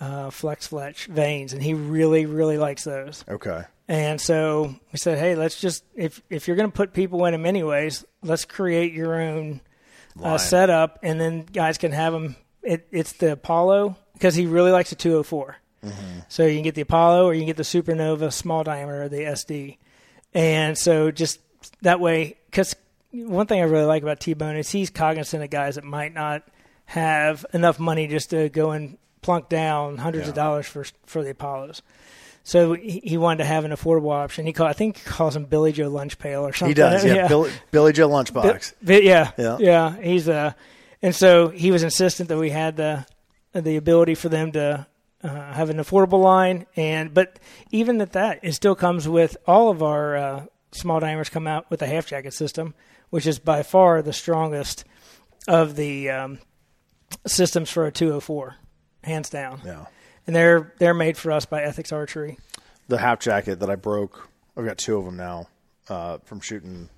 uh, 0.00 0.30
FlexFletch 0.30 1.06
vanes, 1.06 1.52
and 1.52 1.62
he 1.62 1.72
really 1.74 2.26
really 2.26 2.58
likes 2.58 2.82
those. 2.84 3.24
Okay. 3.28 3.62
And 3.86 4.20
so 4.20 4.74
we 4.92 4.98
said, 4.98 5.18
hey, 5.18 5.34
let's 5.36 5.60
just 5.60 5.84
if 5.94 6.20
if 6.30 6.48
you're 6.48 6.56
going 6.56 6.70
to 6.70 6.76
put 6.76 6.92
people 6.94 7.24
in 7.26 7.32
them 7.32 7.46
anyways, 7.46 8.04
let's 8.22 8.44
create 8.44 8.92
your 8.92 9.20
own 9.20 9.60
uh, 10.22 10.38
setup, 10.38 10.98
and 11.02 11.20
then 11.20 11.42
guys 11.44 11.78
can 11.78 11.92
have 11.92 12.12
them. 12.12 12.34
It, 12.62 12.88
it's 12.90 13.12
the 13.12 13.32
Apollo 13.32 13.96
because 14.14 14.34
he 14.34 14.46
really 14.46 14.72
likes 14.72 14.90
the 14.90 14.96
204. 14.96 15.56
So 16.28 16.44
you 16.46 16.54
can 16.54 16.62
get 16.64 16.74
the 16.74 16.82
Apollo 16.82 17.26
or 17.26 17.34
you 17.34 17.40
can 17.40 17.46
get 17.46 17.56
the 17.56 17.62
Supernova 17.62 18.32
small 18.32 18.64
diameter 18.64 19.02
or 19.04 19.08
the 19.08 19.20
SD, 19.20 19.78
and 20.32 20.76
so 20.78 21.10
just 21.10 21.40
that 21.82 22.00
way. 22.00 22.36
Because 22.46 22.74
one 23.12 23.46
thing 23.46 23.60
I 23.60 23.64
really 23.64 23.84
like 23.86 24.02
about 24.02 24.20
T 24.20 24.34
Bone 24.34 24.56
is 24.56 24.70
he's 24.70 24.90
cognizant 24.90 25.42
of 25.42 25.50
guys 25.50 25.74
that 25.76 25.84
might 25.84 26.14
not 26.14 26.42
have 26.86 27.46
enough 27.54 27.78
money 27.78 28.06
just 28.06 28.30
to 28.30 28.48
go 28.48 28.70
and 28.72 28.98
plunk 29.22 29.48
down 29.48 29.96
hundreds 29.98 30.28
of 30.28 30.34
dollars 30.34 30.66
for 30.66 30.84
for 31.06 31.22
the 31.22 31.30
Apollos. 31.30 31.82
So 32.46 32.74
he, 32.74 33.00
he 33.02 33.16
wanted 33.16 33.38
to 33.38 33.44
have 33.46 33.64
an 33.64 33.70
affordable 33.70 34.12
option. 34.12 34.44
He 34.44 34.52
called, 34.52 34.68
I 34.68 34.74
think 34.74 34.98
he 34.98 35.04
calls 35.04 35.34
him 35.34 35.46
Billy 35.46 35.72
Joe 35.72 35.88
Lunch 35.88 36.18
Pail 36.18 36.46
or 36.46 36.52
something. 36.52 36.68
He 36.68 36.74
does. 36.74 37.02
Yeah. 37.06 37.26
Billy, 37.26 37.50
Billy 37.70 37.94
Joe 37.94 38.06
Lunchbox. 38.10 38.74
Bi- 38.82 38.98
yeah, 38.98 39.30
Yeah. 39.38 39.56
yeah, 39.58 39.96
He's 39.98 40.28
uh, 40.28 40.52
and 41.00 41.14
so 41.14 41.48
he 41.48 41.70
was 41.70 41.82
insistent 41.82 42.28
that 42.28 42.36
we 42.36 42.50
had 42.50 42.76
the 42.76 43.06
the 43.54 43.76
ability 43.76 44.14
for 44.14 44.28
them 44.28 44.52
to 44.52 44.86
uh, 45.24 45.52
have 45.54 45.70
an 45.70 45.78
affordable 45.78 46.22
line, 46.22 46.66
and 46.76 47.12
but 47.12 47.38
even 47.70 48.00
at 48.00 48.12
that, 48.12 48.38
it 48.42 48.52
still 48.52 48.74
comes 48.74 49.08
with 49.08 49.36
all 49.46 49.70
of 49.70 49.82
our 49.82 50.16
uh, 50.16 50.44
small 50.72 51.00
diameters 51.00 51.30
come 51.30 51.46
out 51.46 51.70
with 51.70 51.80
a 51.82 51.86
half 51.86 52.06
jacket 52.06 52.34
system, 52.34 52.74
which 53.10 53.26
is 53.26 53.38
by 53.38 53.62
far 53.62 54.02
the 54.02 54.12
strongest 54.12 54.84
of 55.48 55.76
the 55.76 56.10
um, 56.10 56.38
systems 57.26 57.70
for 57.70 57.86
a 57.86 57.92
204, 57.92 58.56
hands 59.02 59.30
down. 59.30 59.60
yeah. 59.64 59.86
And 60.26 60.34
they're 60.34 60.72
they're 60.78 60.94
made 60.94 61.16
for 61.18 61.32
us 61.32 61.44
by 61.44 61.62
Ethics 61.62 61.92
Archery. 61.92 62.38
The 62.88 62.98
half 62.98 63.20
jacket 63.20 63.60
that 63.60 63.70
I 63.70 63.76
broke. 63.76 64.28
I've 64.56 64.64
got 64.64 64.78
two 64.78 64.96
of 64.96 65.04
them 65.04 65.16
now 65.16 65.48
uh, 65.88 66.18
from 66.24 66.40
shooting 66.40 66.88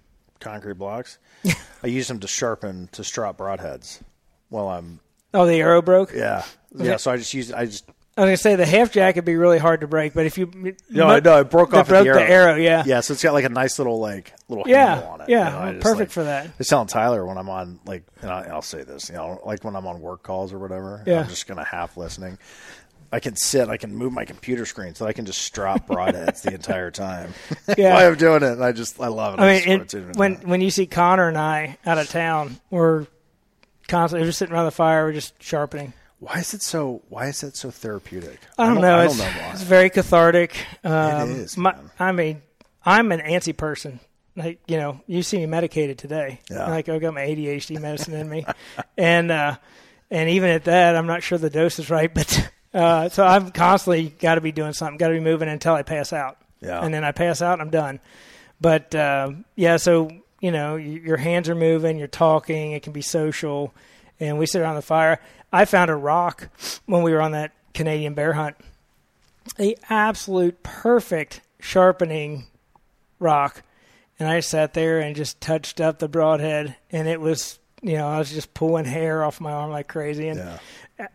concrete 0.40 0.78
blocks. 0.78 1.18
I 1.82 1.86
use 1.86 2.06
them 2.08 2.20
to 2.20 2.28
sharpen 2.28 2.88
to 2.92 3.02
strop 3.02 3.38
broadheads 3.38 4.00
while 4.48 4.68
I'm 4.68 5.00
Oh, 5.34 5.44
the 5.46 5.60
arrow 5.60 5.82
broke. 5.82 6.12
Yeah, 6.14 6.44
yeah. 6.74 6.96
So 6.96 7.10
I 7.10 7.16
just 7.16 7.34
use 7.34 7.52
I 7.52 7.66
just 7.66 7.88
I 8.16 8.22
was 8.22 8.28
gonna 8.28 8.36
say 8.38 8.56
the 8.56 8.64
half 8.64 8.92
jack 8.92 9.16
would 9.16 9.26
be 9.26 9.36
really 9.36 9.58
hard 9.58 9.80
to 9.82 9.86
break, 9.86 10.14
but 10.14 10.24
if 10.24 10.38
you 10.38 10.74
No, 10.88 11.06
I 11.08 11.20
know 11.20 11.40
it 11.40 11.50
broke 11.50 11.74
off 11.74 11.88
broke 11.88 12.06
the 12.06 12.12
the 12.14 12.20
arrow. 12.22 12.52
arrow, 12.52 12.54
yeah, 12.56 12.82
Yeah, 12.86 13.00
so 13.00 13.12
it's 13.12 13.22
got 13.22 13.34
like 13.34 13.44
a 13.44 13.50
nice 13.50 13.78
little 13.78 14.00
like 14.00 14.32
little 14.48 14.64
yeah, 14.66 14.94
handle 14.94 15.10
on 15.10 15.20
it. 15.20 15.28
yeah, 15.28 15.50
you 15.66 15.66
know, 15.66 15.72
just, 15.74 15.82
perfect 15.82 15.98
like- 16.00 16.10
for 16.12 16.24
that. 16.24 16.46
I 16.46 16.50
was 16.56 16.66
telling 16.68 16.86
Tyler 16.88 17.26
when 17.26 17.36
I'm 17.36 17.50
on 17.50 17.78
like, 17.84 18.04
and 18.22 18.30
I, 18.30 18.44
I'll 18.50 18.62
say 18.62 18.84
this, 18.84 19.10
you 19.10 19.16
know, 19.16 19.40
like 19.44 19.64
when 19.64 19.76
I'm 19.76 19.86
on 19.86 20.00
work 20.00 20.22
calls 20.22 20.52
or 20.54 20.58
whatever, 20.58 21.02
Yeah. 21.06 21.20
I'm 21.20 21.28
just 21.28 21.46
gonna 21.46 21.64
half 21.64 21.96
listening. 21.98 22.38
I 23.12 23.20
can 23.20 23.36
sit, 23.36 23.68
I 23.68 23.76
can 23.76 23.94
move 23.94 24.12
my 24.12 24.24
computer 24.24 24.64
screen 24.66 24.94
so 24.94 25.06
I 25.06 25.12
can 25.12 25.26
just 25.26 25.40
strap 25.42 25.86
broadheads 25.86 26.40
the 26.42 26.54
entire 26.54 26.90
time. 26.90 27.34
Yeah. 27.76 27.92
While 27.94 28.08
I'm 28.12 28.16
doing 28.16 28.42
it, 28.42 28.52
and 28.52 28.64
I 28.64 28.72
just 28.72 28.98
I 28.98 29.08
love 29.08 29.34
it. 29.34 29.40
I 29.40 29.60
mean, 29.66 29.80
it, 29.82 30.16
when 30.16 30.36
when 30.36 30.60
you 30.62 30.70
see 30.70 30.86
Connor 30.86 31.28
and 31.28 31.36
I 31.36 31.76
out 31.84 31.98
of 31.98 32.08
town, 32.08 32.56
we're 32.70 33.06
constantly 33.88 34.22
we're 34.24 34.28
just 34.30 34.38
sitting 34.38 34.54
around 34.54 34.64
the 34.64 34.70
fire, 34.70 35.04
we're 35.04 35.12
just 35.12 35.34
sharpening. 35.42 35.92
Why 36.18 36.38
is 36.38 36.54
it 36.54 36.62
so 36.62 37.02
why 37.08 37.26
is 37.26 37.42
it 37.42 37.56
so 37.56 37.70
therapeutic? 37.70 38.40
I 38.58 38.66
don't, 38.66 38.80
know. 38.80 38.98
I 38.98 39.04
it's, 39.04 39.18
don't 39.18 39.26
know 39.34 39.40
why. 39.40 39.50
it's 39.52 39.62
very 39.62 39.90
cathartic. 39.90 40.56
Um, 40.82 41.30
is, 41.30 41.56
my- 41.56 41.76
I 41.98 42.12
mean, 42.12 42.42
I'm 42.84 43.12
an 43.12 43.20
antsy 43.20 43.56
person. 43.56 44.00
Like 44.34 44.60
you 44.66 44.76
know, 44.76 45.00
you 45.06 45.22
see 45.22 45.38
me 45.38 45.46
medicated 45.46 45.98
today. 45.98 46.40
Yeah. 46.50 46.68
Like 46.68 46.88
I've 46.88 47.00
got 47.00 47.14
my 47.14 47.22
ADHD 47.22 47.80
medicine 47.80 48.14
in 48.14 48.28
me, 48.28 48.44
and 48.98 49.30
uh, 49.30 49.56
and 50.10 50.30
even 50.30 50.50
at 50.50 50.64
that, 50.64 50.94
I'm 50.96 51.06
not 51.06 51.22
sure 51.22 51.38
the 51.38 51.50
dose 51.50 51.78
is 51.78 51.90
right. 51.90 52.12
But 52.14 52.50
uh, 52.74 53.08
so 53.08 53.26
I've 53.26 53.54
constantly 53.54 54.10
got 54.10 54.34
to 54.34 54.42
be 54.42 54.52
doing 54.52 54.74
something, 54.74 54.98
got 54.98 55.08
to 55.08 55.14
be 55.14 55.20
moving 55.20 55.48
until 55.48 55.72
I 55.72 55.82
pass 55.82 56.12
out. 56.12 56.36
Yeah. 56.60 56.84
And 56.84 56.92
then 56.92 57.04
I 57.04 57.12
pass 57.12 57.40
out, 57.40 57.54
and 57.54 57.62
I'm 57.62 57.70
done. 57.70 58.00
But 58.60 58.94
uh, 58.94 59.32
yeah, 59.54 59.78
so 59.78 60.10
you 60.40 60.50
know, 60.50 60.76
your 60.76 61.16
hands 61.16 61.48
are 61.48 61.54
moving, 61.54 61.96
you're 61.98 62.06
talking. 62.08 62.72
It 62.72 62.82
can 62.82 62.92
be 62.92 63.00
social, 63.00 63.74
and 64.20 64.38
we 64.38 64.44
sit 64.46 64.60
around 64.60 64.76
the 64.76 64.82
fire. 64.82 65.18
I 65.56 65.64
found 65.64 65.90
a 65.90 65.96
rock 65.96 66.48
when 66.86 67.02
we 67.02 67.12
were 67.12 67.20
on 67.22 67.32
that 67.32 67.52
Canadian 67.74 68.14
bear 68.14 68.32
hunt. 68.34 68.56
A 69.58 69.74
absolute 69.88 70.62
perfect 70.62 71.40
sharpening 71.60 72.46
rock, 73.18 73.62
and 74.18 74.28
I 74.28 74.40
sat 74.40 74.74
there 74.74 75.00
and 75.00 75.14
just 75.16 75.40
touched 75.40 75.80
up 75.80 75.98
the 75.98 76.08
broadhead, 76.08 76.76
and 76.90 77.06
it 77.08 77.20
was 77.20 77.58
you 77.82 77.96
know 77.96 78.08
I 78.08 78.18
was 78.18 78.30
just 78.32 78.54
pulling 78.54 78.84
hair 78.86 79.22
off 79.24 79.40
my 79.40 79.52
arm 79.52 79.70
like 79.70 79.88
crazy. 79.88 80.28
And 80.28 80.38
Yeah. 80.98 81.06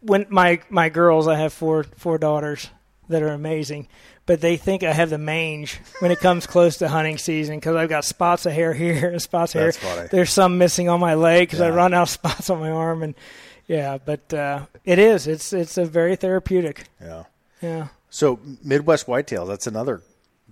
when 0.00 0.26
my 0.28 0.60
my 0.70 0.88
girls, 0.88 1.26
I 1.28 1.36
have 1.36 1.52
four 1.52 1.84
four 1.96 2.18
daughters 2.18 2.68
that 3.08 3.22
are 3.22 3.28
amazing, 3.32 3.88
but 4.26 4.40
they 4.40 4.56
think 4.56 4.82
I 4.82 4.92
have 4.92 5.10
the 5.10 5.18
mange 5.18 5.80
when 6.00 6.10
it 6.10 6.18
comes 6.20 6.46
close 6.46 6.76
to 6.78 6.88
hunting 6.88 7.18
season 7.18 7.56
because 7.56 7.76
I've 7.76 7.88
got 7.88 8.04
spots 8.04 8.44
of 8.46 8.52
hair 8.52 8.74
here 8.82 9.08
and 9.10 9.22
spots 9.22 9.54
of 9.54 9.62
That's 9.62 9.76
hair. 9.78 9.94
funny. 9.96 10.08
There's 10.10 10.32
some 10.32 10.58
missing 10.58 10.88
on 10.88 11.00
my 11.00 11.14
leg 11.14 11.48
because 11.48 11.60
I 11.60 11.70
run 11.70 11.94
out 11.94 12.02
of 12.02 12.10
spots 12.20 12.50
on 12.50 12.60
my 12.60 12.70
arm, 12.70 13.02
and 13.02 13.14
yeah, 13.66 13.98
but 14.04 14.32
uh, 14.32 14.66
it 14.84 14.98
is 14.98 15.26
it's 15.26 15.52
it's 15.52 15.78
a 15.78 15.84
very 15.84 16.16
therapeutic. 16.16 16.84
Yeah. 17.00 17.24
Yeah, 17.62 17.88
So 18.10 18.38
Midwest 18.62 19.06
Whitetails, 19.06 19.48
that's 19.48 19.66
another 19.66 20.02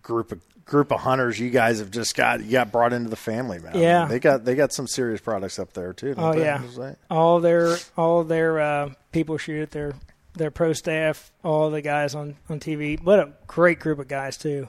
group 0.01 0.33
of 0.33 0.41
group 0.65 0.91
of 0.91 1.01
hunters 1.01 1.39
you 1.39 1.51
guys 1.51 1.79
have 1.79 1.91
just 1.91 2.17
got 2.17 2.43
you 2.43 2.53
got 2.53 2.73
brought 2.73 2.95
into 2.95 3.11
the 3.11 3.17
family, 3.17 3.59
man. 3.59 3.77
Yeah. 3.77 4.07
They 4.07 4.19
got 4.19 4.45
they 4.45 4.55
got 4.55 4.73
some 4.73 4.87
serious 4.87 5.21
products 5.21 5.59
up 5.59 5.75
there 5.75 5.93
too. 5.93 6.15
Oh, 6.17 6.33
they? 6.33 6.41
yeah. 6.41 6.63
All 7.11 7.41
their 7.41 7.77
all 7.97 8.25
their 8.25 8.59
uh, 8.59 8.91
people 9.13 9.37
shoot 9.37 9.71
their 9.71 9.95
their 10.35 10.51
pro 10.51 10.73
staff, 10.73 11.31
all 11.45 11.71
the 11.71 11.83
guys 11.83 12.15
on 12.15 12.37
on 12.49 12.59
TV. 12.59 13.01
What 13.03 13.19
a 13.19 13.33
great 13.47 13.81
group 13.81 13.99
of 13.99 14.09
guys 14.09 14.37
too. 14.39 14.69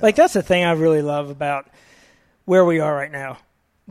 Like 0.00 0.16
that's 0.16 0.34
the 0.34 0.42
thing 0.42 0.64
I 0.64 0.72
really 0.72 1.02
love 1.02 1.30
about 1.30 1.68
where 2.44 2.64
we 2.64 2.78
are 2.80 2.94
right 2.94 3.12
now. 3.12 3.38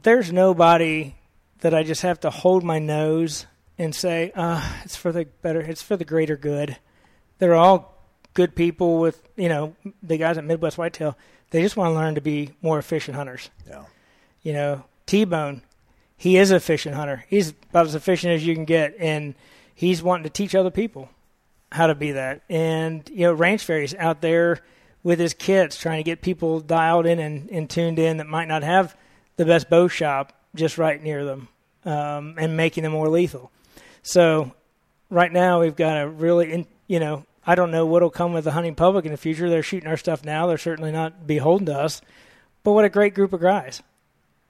There's 0.01 0.31
nobody 0.31 1.15
that 1.59 1.73
I 1.73 1.83
just 1.83 2.01
have 2.01 2.21
to 2.21 2.29
hold 2.29 2.63
my 2.63 2.79
nose 2.79 3.45
and 3.82 3.95
say, 3.95 4.32
uh, 4.36 4.61
"It's 4.84 4.95
for 4.95 5.11
the 5.11 5.25
better. 5.41 5.59
It's 5.61 5.82
for 5.82 5.97
the 5.97 6.05
greater 6.05 6.38
good." 6.38 6.77
They're 7.39 7.55
all 7.55 7.97
good 8.34 8.55
people 8.55 8.99
with 8.99 9.21
you 9.36 9.49
know 9.49 9.75
the 10.03 10.17
guys 10.17 10.38
at 10.38 10.43
Midwest 10.45 10.77
Whitetail. 10.77 11.17
They 11.49 11.61
just 11.61 11.75
want 11.75 11.91
to 11.91 11.95
learn 11.95 12.15
to 12.15 12.21
be 12.21 12.51
more 12.61 12.79
efficient 12.79 13.17
hunters 13.17 13.49
Yeah. 13.67 13.84
you 14.41 14.53
know, 14.53 14.86
T 15.05 15.25
Bone, 15.25 15.63
he 16.15 16.38
is 16.38 16.51
a 16.51 16.55
efficient 16.55 16.95
hunter. 16.95 17.25
He's 17.27 17.49
about 17.71 17.88
as 17.88 17.95
efficient 17.95 18.34
as 18.34 18.45
you 18.45 18.53
can 18.55 18.65
get, 18.65 18.95
and 18.99 19.36
he's 19.75 20.01
wanting 20.03 20.23
to 20.23 20.29
teach 20.29 20.55
other 20.55 20.71
people 20.71 21.09
how 21.71 21.88
to 21.88 21.95
be 21.95 22.11
that. 22.11 22.41
And 22.49 23.09
you 23.09 23.25
know, 23.25 23.34
Ranch 23.34 23.63
Fairy's 23.63 23.95
out 23.95 24.21
there 24.21 24.59
with 25.03 25.19
his 25.19 25.34
kits 25.34 25.77
trying 25.79 25.97
to 25.97 26.03
get 26.03 26.21
people 26.21 26.59
dialed 26.59 27.05
in 27.07 27.17
and, 27.19 27.49
and 27.49 27.67
tuned 27.69 27.97
in 27.97 28.17
that 28.17 28.27
might 28.27 28.47
not 28.47 28.61
have 28.63 28.95
the 29.38 29.45
best 29.45 29.69
bow 29.69 29.88
shop 29.88 30.32
just 30.53 30.77
right 30.77 31.01
near 31.01 31.25
them, 31.25 31.47
um, 31.86 32.36
and 32.38 32.55
making 32.55 32.84
them 32.84 32.91
more 32.93 33.09
lethal. 33.09 33.51
So 34.03 34.51
right 35.09 35.31
now 35.31 35.61
we've 35.61 35.75
got 35.75 36.01
a 36.01 36.07
really, 36.07 36.51
in, 36.51 36.67
you 36.87 36.99
know, 36.99 37.25
I 37.45 37.55
don't 37.55 37.71
know 37.71 37.85
what'll 37.85 38.09
come 38.09 38.33
with 38.33 38.43
the 38.43 38.51
hunting 38.51 38.75
public 38.75 39.05
in 39.05 39.11
the 39.11 39.17
future. 39.17 39.49
They're 39.49 39.63
shooting 39.63 39.89
our 39.89 39.97
stuff 39.97 40.23
now. 40.23 40.47
They're 40.47 40.57
certainly 40.57 40.91
not 40.91 41.25
beholden 41.25 41.65
to 41.67 41.77
us. 41.77 42.01
But 42.63 42.73
what 42.73 42.85
a 42.85 42.89
great 42.89 43.15
group 43.15 43.33
of 43.33 43.41
guys 43.41 43.81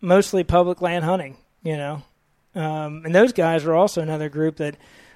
mostly 0.02 0.44
public 0.44 0.82
land 0.82 1.06
hunting, 1.06 1.38
you 1.64 1.78
know. 1.78 2.02
Um, 2.56 3.04
and 3.06 3.16
those 3.16 3.32
guys 3.32 3.64
are 3.66 3.76
also 3.76 4.02
another 4.02 4.28
group 4.28 4.58
that 4.58 4.76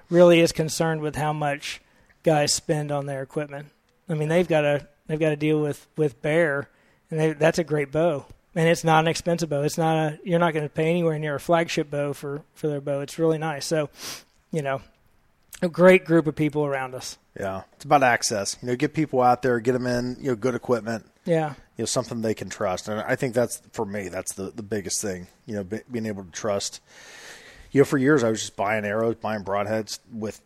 really 0.09 0.39
is 0.39 0.51
concerned 0.51 1.01
with 1.01 1.15
how 1.15 1.33
much 1.33 1.81
guys 2.23 2.53
spend 2.53 2.91
on 2.91 3.07
their 3.07 3.21
equipment. 3.21 3.67
I 4.07 4.13
mean, 4.13 4.29
they've 4.29 4.47
got 4.47 4.61
to 4.61 4.87
they've 5.07 5.19
got 5.19 5.29
to 5.29 5.35
deal 5.35 5.59
with 5.59 5.85
with 5.97 6.21
bear, 6.21 6.69
and 7.09 7.19
they, 7.19 7.33
that's 7.33 7.59
a 7.59 7.63
great 7.63 7.91
bow, 7.91 8.25
and 8.53 8.69
it's 8.69 8.83
not 8.83 9.03
an 9.03 9.07
expensive 9.07 9.49
bow. 9.49 9.63
It's 9.63 9.77
not 9.77 9.97
a 9.97 10.19
you're 10.23 10.39
not 10.39 10.53
going 10.53 10.65
to 10.65 10.73
pay 10.73 10.89
anywhere 10.89 11.19
near 11.19 11.35
a 11.35 11.39
flagship 11.39 11.89
bow 11.89 12.13
for 12.13 12.43
for 12.53 12.67
their 12.67 12.81
bow. 12.81 13.01
It's 13.01 13.19
really 13.19 13.39
nice. 13.39 13.65
So, 13.65 13.89
you 14.55 14.61
know, 14.61 14.81
a 15.61 15.67
great 15.69 16.05
group 16.05 16.27
of 16.27 16.35
people 16.35 16.65
around 16.65 16.95
us. 16.95 17.17
Yeah. 17.39 17.63
It's 17.73 17.83
about 17.85 18.03
access. 18.03 18.57
You 18.61 18.69
know, 18.69 18.75
get 18.75 18.93
people 18.93 19.21
out 19.21 19.41
there, 19.41 19.59
get 19.59 19.73
them 19.73 19.85
in, 19.85 20.15
you 20.19 20.29
know, 20.31 20.35
good 20.35 20.55
equipment, 20.55 21.05
Yeah, 21.25 21.49
you 21.77 21.81
know, 21.81 21.85
something 21.85 22.21
they 22.21 22.33
can 22.33 22.49
trust. 22.49 22.87
And 22.87 23.01
I 23.01 23.15
think 23.15 23.33
that's 23.33 23.61
for 23.73 23.85
me, 23.85 24.07
that's 24.07 24.33
the 24.33 24.51
the 24.51 24.63
biggest 24.63 25.01
thing. 25.01 25.27
You 25.45 25.55
know, 25.55 25.63
be, 25.65 25.79
being 25.91 26.05
able 26.05 26.23
to 26.23 26.31
trust. 26.31 26.79
You 27.71 27.81
know, 27.81 27.85
for 27.85 27.97
years 27.97 28.23
I 28.23 28.29
was 28.29 28.39
just 28.39 28.55
buying 28.55 28.85
arrows, 28.85 29.15
buying 29.15 29.43
broadheads 29.43 29.99
with 30.13 30.39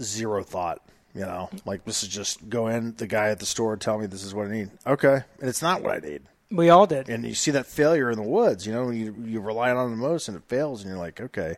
zero 0.00 0.42
thought. 0.42 0.80
You 1.14 1.22
know, 1.22 1.50
like 1.66 1.84
this 1.84 2.02
is 2.02 2.08
just 2.08 2.48
go 2.48 2.68
in, 2.68 2.94
the 2.96 3.06
guy 3.06 3.28
at 3.30 3.40
the 3.40 3.46
store 3.46 3.76
tell 3.76 3.98
me 3.98 4.06
this 4.06 4.22
is 4.24 4.32
what 4.34 4.46
I 4.46 4.50
need. 4.52 4.70
Okay, 4.86 5.20
and 5.40 5.48
it's 5.48 5.60
not 5.60 5.82
what 5.82 5.92
I 5.92 5.98
need. 6.08 6.22
we 6.50 6.70
all 6.70 6.86
did. 6.86 7.08
and 7.10 7.24
you 7.26 7.34
see 7.34 7.50
that 7.50 7.66
failure 7.66 8.10
in 8.10 8.16
the 8.16 8.22
woods. 8.38 8.66
You 8.66 8.72
know, 8.72 8.86
when 8.86 8.96
you 8.96 9.14
you 9.26 9.40
rely 9.40 9.70
on 9.72 9.90
the 9.90 9.96
most 9.96 10.28
and 10.28 10.36
it 10.36 10.44
fails, 10.48 10.80
and 10.82 10.88
you're 10.88 10.98
like, 10.98 11.20
okay, 11.20 11.56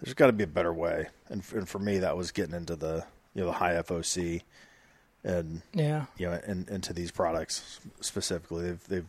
there's 0.00 0.14
got 0.14 0.26
to 0.26 0.32
be 0.32 0.44
a 0.44 0.48
better 0.48 0.72
way. 0.72 1.08
And, 1.28 1.42
and 1.54 1.68
for 1.68 1.78
me, 1.78 1.98
that 1.98 2.16
was 2.16 2.30
getting 2.30 2.54
into 2.54 2.76
the 2.76 3.04
you 3.34 3.40
know 3.42 3.46
the 3.48 3.52
high 3.54 3.74
FOC 3.74 4.42
and 5.24 5.62
Yeah. 5.72 6.04
you 6.18 6.26
know 6.26 6.40
and 6.46 6.68
into 6.68 6.92
these 6.92 7.10
products 7.10 7.80
specifically. 8.00 8.64
They've 8.68 8.88
they've 8.88 9.06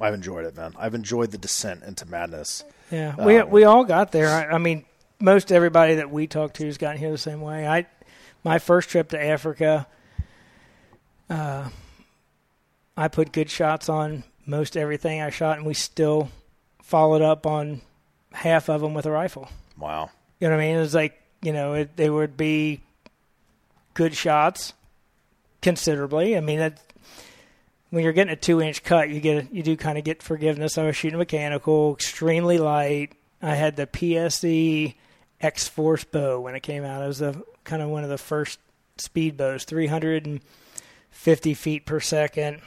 I've 0.00 0.14
enjoyed 0.14 0.46
it, 0.46 0.56
man. 0.56 0.72
I've 0.78 0.94
enjoyed 0.94 1.30
the 1.30 1.38
descent 1.38 1.82
into 1.82 2.06
madness. 2.06 2.64
Yeah, 2.90 3.22
we 3.24 3.36
Um, 3.38 3.50
we 3.50 3.64
all 3.64 3.84
got 3.84 4.12
there. 4.12 4.28
I, 4.28 4.54
I 4.54 4.58
mean, 4.58 4.84
most 5.20 5.52
everybody 5.52 5.96
that 5.96 6.10
we 6.10 6.26
talked 6.26 6.56
to 6.56 6.64
has 6.66 6.78
gotten 6.78 6.96
here 6.98 7.10
the 7.10 7.18
same 7.18 7.42
way. 7.42 7.66
I, 7.68 7.86
my 8.42 8.58
first 8.58 8.88
trip 8.88 9.10
to 9.10 9.22
Africa, 9.22 9.86
uh, 11.28 11.68
I 12.96 13.08
put 13.08 13.32
good 13.32 13.50
shots 13.50 13.88
on 13.90 14.24
most 14.46 14.74
everything 14.76 15.20
I 15.20 15.28
shot, 15.30 15.58
and 15.58 15.66
we 15.66 15.74
still 15.74 16.30
followed 16.82 17.20
up 17.22 17.44
on 17.46 17.82
half 18.32 18.70
of 18.70 18.80
them 18.80 18.94
with 18.94 19.04
a 19.04 19.10
rifle. 19.10 19.50
Wow. 19.80 20.10
You 20.38 20.48
know 20.48 20.56
what 20.56 20.62
I 20.62 20.66
mean? 20.66 20.76
It 20.76 20.80
was 20.80 20.94
like 20.94 21.20
you 21.42 21.52
know 21.52 21.74
it, 21.74 21.96
they 21.96 22.10
would 22.10 22.36
be 22.36 22.80
good 23.94 24.14
shots, 24.14 24.72
considerably. 25.62 26.36
I 26.36 26.40
mean 26.40 26.58
that 26.58 26.80
when 27.90 28.04
you're 28.04 28.12
getting 28.12 28.32
a 28.32 28.36
two 28.36 28.60
inch 28.60 28.82
cut, 28.82 29.10
you 29.10 29.20
get 29.20 29.52
you 29.52 29.62
do 29.62 29.76
kind 29.76 29.98
of 29.98 30.04
get 30.04 30.22
forgiveness. 30.22 30.78
I 30.78 30.86
was 30.86 30.96
shooting 30.96 31.18
mechanical, 31.18 31.94
extremely 31.94 32.58
light. 32.58 33.12
I 33.42 33.54
had 33.54 33.76
the 33.76 33.86
PSE 33.86 34.94
X 35.40 35.68
Force 35.68 36.04
bow 36.04 36.40
when 36.40 36.54
it 36.54 36.62
came 36.62 36.84
out. 36.84 37.02
It 37.02 37.08
was 37.08 37.18
the 37.18 37.42
kind 37.64 37.82
of 37.82 37.88
one 37.88 38.04
of 38.04 38.10
the 38.10 38.18
first 38.18 38.58
speed 38.98 39.36
bows, 39.36 39.64
350 39.64 41.54
feet 41.54 41.86
per 41.86 42.00
second. 42.00 42.60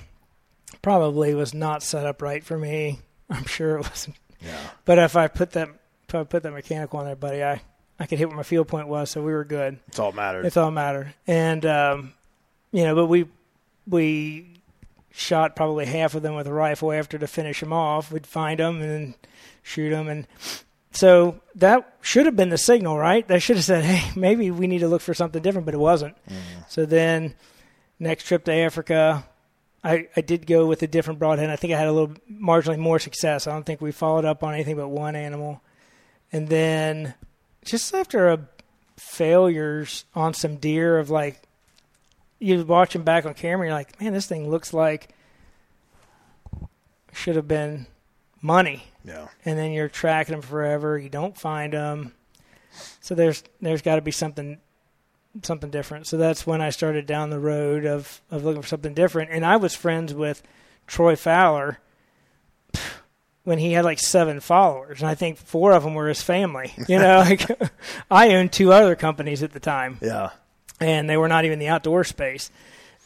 Probably 0.82 1.34
was 1.34 1.54
not 1.54 1.84
set 1.84 2.06
up 2.06 2.22
right 2.22 2.44
for 2.44 2.58
me. 2.58 3.00
I'm 3.30 3.46
sure 3.46 3.78
it 3.78 3.84
wasn't. 3.90 4.18
Yeah. 4.42 4.58
But 4.86 5.00
if 5.00 5.16
I 5.16 5.28
put 5.28 5.52
that 5.52 5.70
if 6.14 6.20
I 6.20 6.24
put 6.24 6.44
that 6.44 6.52
mechanical 6.52 7.00
on 7.00 7.06
there, 7.06 7.16
buddy, 7.16 7.44
I 7.44 7.62
I 8.00 8.06
could 8.06 8.20
hit 8.20 8.28
where 8.28 8.38
my 8.38 8.44
field 8.44 8.68
point 8.68 8.88
was, 8.88 9.10
so 9.12 9.22
we 9.22 9.34
were 9.34 9.46
good. 9.46 9.80
It's 9.88 10.00
all 10.00 10.12
mattered. 10.12 10.46
It's 10.46 10.58
all 10.58 10.72
mattered. 10.72 11.14
And 11.28 11.66
um, 11.66 12.14
you 12.72 12.84
know, 12.84 12.96
but 12.96 13.08
we 13.08 13.26
we 13.88 14.48
shot 15.12 15.56
probably 15.56 15.86
half 15.86 16.16
of 16.16 16.24
them 16.24 16.36
with 16.36 16.48
a 16.48 16.54
rifle 16.54 16.92
after 16.92 17.18
to 17.18 17.28
finish 17.28 17.60
them 17.60 17.72
off. 17.74 18.12
We'd 18.12 18.28
find 18.28 18.60
them 18.60 18.82
and 18.82 19.14
shoot 19.62 19.92
them, 19.92 20.08
and 20.08 20.28
so 20.92 21.40
that 21.56 21.98
should 22.02 22.26
have 22.26 22.36
been 22.36 22.50
the 22.50 22.58
signal, 22.58 22.98
right? 22.98 23.28
That 23.28 23.42
should 23.42 23.58
have 23.58 23.66
said, 23.66 23.84
"Hey, 23.84 24.12
maybe 24.20 24.52
we 24.52 24.68
need 24.68 24.80
to 24.80 24.88
look 24.88 25.02
for 25.02 25.14
something 25.14 25.42
different," 25.42 25.66
but 25.66 25.74
it 25.74 25.80
wasn't. 25.80 26.16
So 26.70 26.86
then, 26.86 27.36
next 28.00 28.26
trip 28.26 28.44
to 28.46 28.54
Africa. 28.54 29.26
I, 29.86 30.08
I 30.16 30.22
did 30.22 30.48
go 30.48 30.66
with 30.66 30.82
a 30.82 30.88
different 30.88 31.20
broadhead. 31.20 31.50
I 31.50 31.58
think 31.58 31.74
I 31.74 31.78
had 31.78 31.90
a 31.90 31.92
little 31.92 32.16
marginally 32.32 32.78
more 32.78 33.00
success. 33.00 33.48
I 33.48 33.52
don't 33.52 33.66
think 33.66 33.82
we 33.82 33.92
followed 33.92 34.24
up 34.24 34.42
on 34.42 34.54
anything 34.54 34.78
but 34.78 34.88
one 34.88 35.18
animal. 35.18 35.62
And 36.34 36.50
then 36.50 37.14
just 37.64 37.94
after 37.94 38.28
a 38.28 38.40
failures 38.98 40.06
on 40.16 40.34
some 40.34 40.56
deer 40.58 40.98
of 40.98 41.10
like 41.10 41.42
you 42.40 42.64
watch 42.66 42.94
them 42.94 43.04
back 43.04 43.26
on 43.26 43.34
camera. 43.34 43.68
You're 43.68 43.76
like, 43.76 44.00
man, 44.02 44.14
this 44.14 44.28
thing 44.28 44.50
looks 44.50 44.74
like 44.74 45.10
should 47.14 47.36
have 47.36 47.48
been 47.48 47.86
money. 48.42 48.84
Yeah. 49.06 49.28
And 49.46 49.58
then 49.58 49.72
you're 49.72 49.88
tracking 49.88 50.34
them 50.34 50.42
forever. 50.42 50.98
You 50.98 51.10
don't 51.10 51.38
find 51.38 51.74
them. 51.74 52.14
So 53.00 53.16
there's 53.16 53.44
there's 53.62 53.82
got 53.82 53.96
to 53.96 54.02
be 54.02 54.12
something 54.12 54.58
something 55.42 55.70
different. 55.70 56.08
So 56.08 56.18
that's 56.18 56.46
when 56.46 56.62
I 56.62 56.70
started 56.70 57.06
down 57.06 57.30
the 57.30 57.40
road 57.40 57.86
of 57.86 58.22
of 58.30 58.44
looking 58.44 58.62
for 58.62 58.68
something 58.68 58.94
different. 58.94 59.32
And 59.32 59.46
I 59.46 59.56
was 59.58 59.76
friends 59.76 60.14
with 60.14 60.42
Troy 60.88 61.16
Fowler 61.16 61.80
when 63.44 63.58
he 63.60 63.74
had 63.74 63.84
like 63.86 64.00
seven 64.00 64.40
followers, 64.40 65.02
and 65.02 65.10
I 65.10 65.16
think 65.16 65.38
four 65.38 65.74
of 65.74 65.84
them 65.84 65.94
were 65.96 66.08
his 66.08 66.22
family. 66.22 66.74
You 66.88 67.00
know, 67.00 67.18
like 67.28 67.46
I 68.12 68.36
owned 68.36 68.52
two 68.54 68.72
other 68.72 68.96
companies 68.96 69.44
at 69.44 69.52
the 69.52 69.60
time, 69.60 69.98
Yeah. 70.02 70.30
and 70.80 71.10
they 71.10 71.18
were 71.18 71.28
not 71.28 71.46
even 71.46 71.60
the 71.60 71.68
outdoor 71.68 72.04
space. 72.04 72.52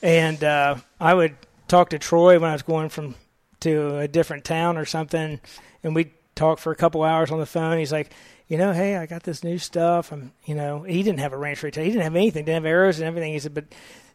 And 0.01 0.43
uh, 0.43 0.75
I 0.99 1.13
would 1.13 1.35
talk 1.67 1.89
to 1.89 1.99
Troy 1.99 2.39
when 2.39 2.49
I 2.49 2.53
was 2.53 2.61
going 2.61 2.89
from 2.89 3.15
to 3.61 3.97
a 3.97 4.07
different 4.07 4.43
town 4.45 4.77
or 4.77 4.85
something, 4.85 5.39
and 5.83 5.95
we'd 5.95 6.11
talk 6.35 6.59
for 6.59 6.71
a 6.71 6.75
couple 6.75 7.01
hours 7.01 7.31
on 7.31 7.39
the 7.39 7.47
phone. 7.47 7.79
He's 7.79 7.91
like, 7.91 8.11
you 8.47 8.57
know, 8.59 8.71
hey, 8.73 8.95
I 8.95 9.07
got 9.07 9.23
this 9.23 9.43
new 9.43 9.57
stuff. 9.57 10.11
I'm, 10.11 10.31
you 10.45 10.53
know, 10.53 10.83
he 10.83 11.01
didn't 11.01 11.19
have 11.19 11.33
a 11.33 11.37
ranch 11.37 11.63
retail. 11.63 11.83
He 11.83 11.89
didn't 11.89 12.03
have 12.03 12.15
anything. 12.15 12.45
Didn't 12.45 12.63
have 12.63 12.71
arrows 12.71 12.99
and 12.99 13.07
everything. 13.07 13.33
He 13.33 13.39
said, 13.39 13.55
but 13.55 13.65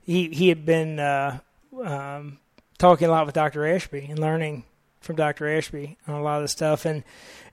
he 0.03 0.29
he 0.29 0.49
had 0.49 0.65
been 0.65 1.01
uh, 1.01 1.41
um, 1.85 2.39
talking 2.79 3.09
a 3.09 3.11
lot 3.11 3.27
with 3.27 3.35
Dr. 3.35 3.67
Ashby 3.67 4.07
and 4.09 4.19
learning 4.21 4.63
from 5.03 5.17
Dr. 5.17 5.49
Ashby 5.49 5.99
on 6.07 6.15
a 6.15 6.23
lot 6.23 6.37
of 6.37 6.43
the 6.43 6.49
stuff, 6.49 6.85
and 6.85 7.05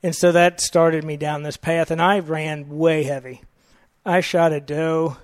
and 0.01 0.15
so 0.15 0.31
that 0.31 0.61
started 0.61 1.03
me 1.03 1.17
down 1.17 1.43
this 1.43 1.57
path. 1.57 1.91
And 1.91 2.01
I 2.01 2.19
ran 2.19 2.69
way 2.69 3.03
heavy. 3.03 3.41
I 4.05 4.21
shot 4.21 4.53
a 4.53 4.59
doe 4.61 5.17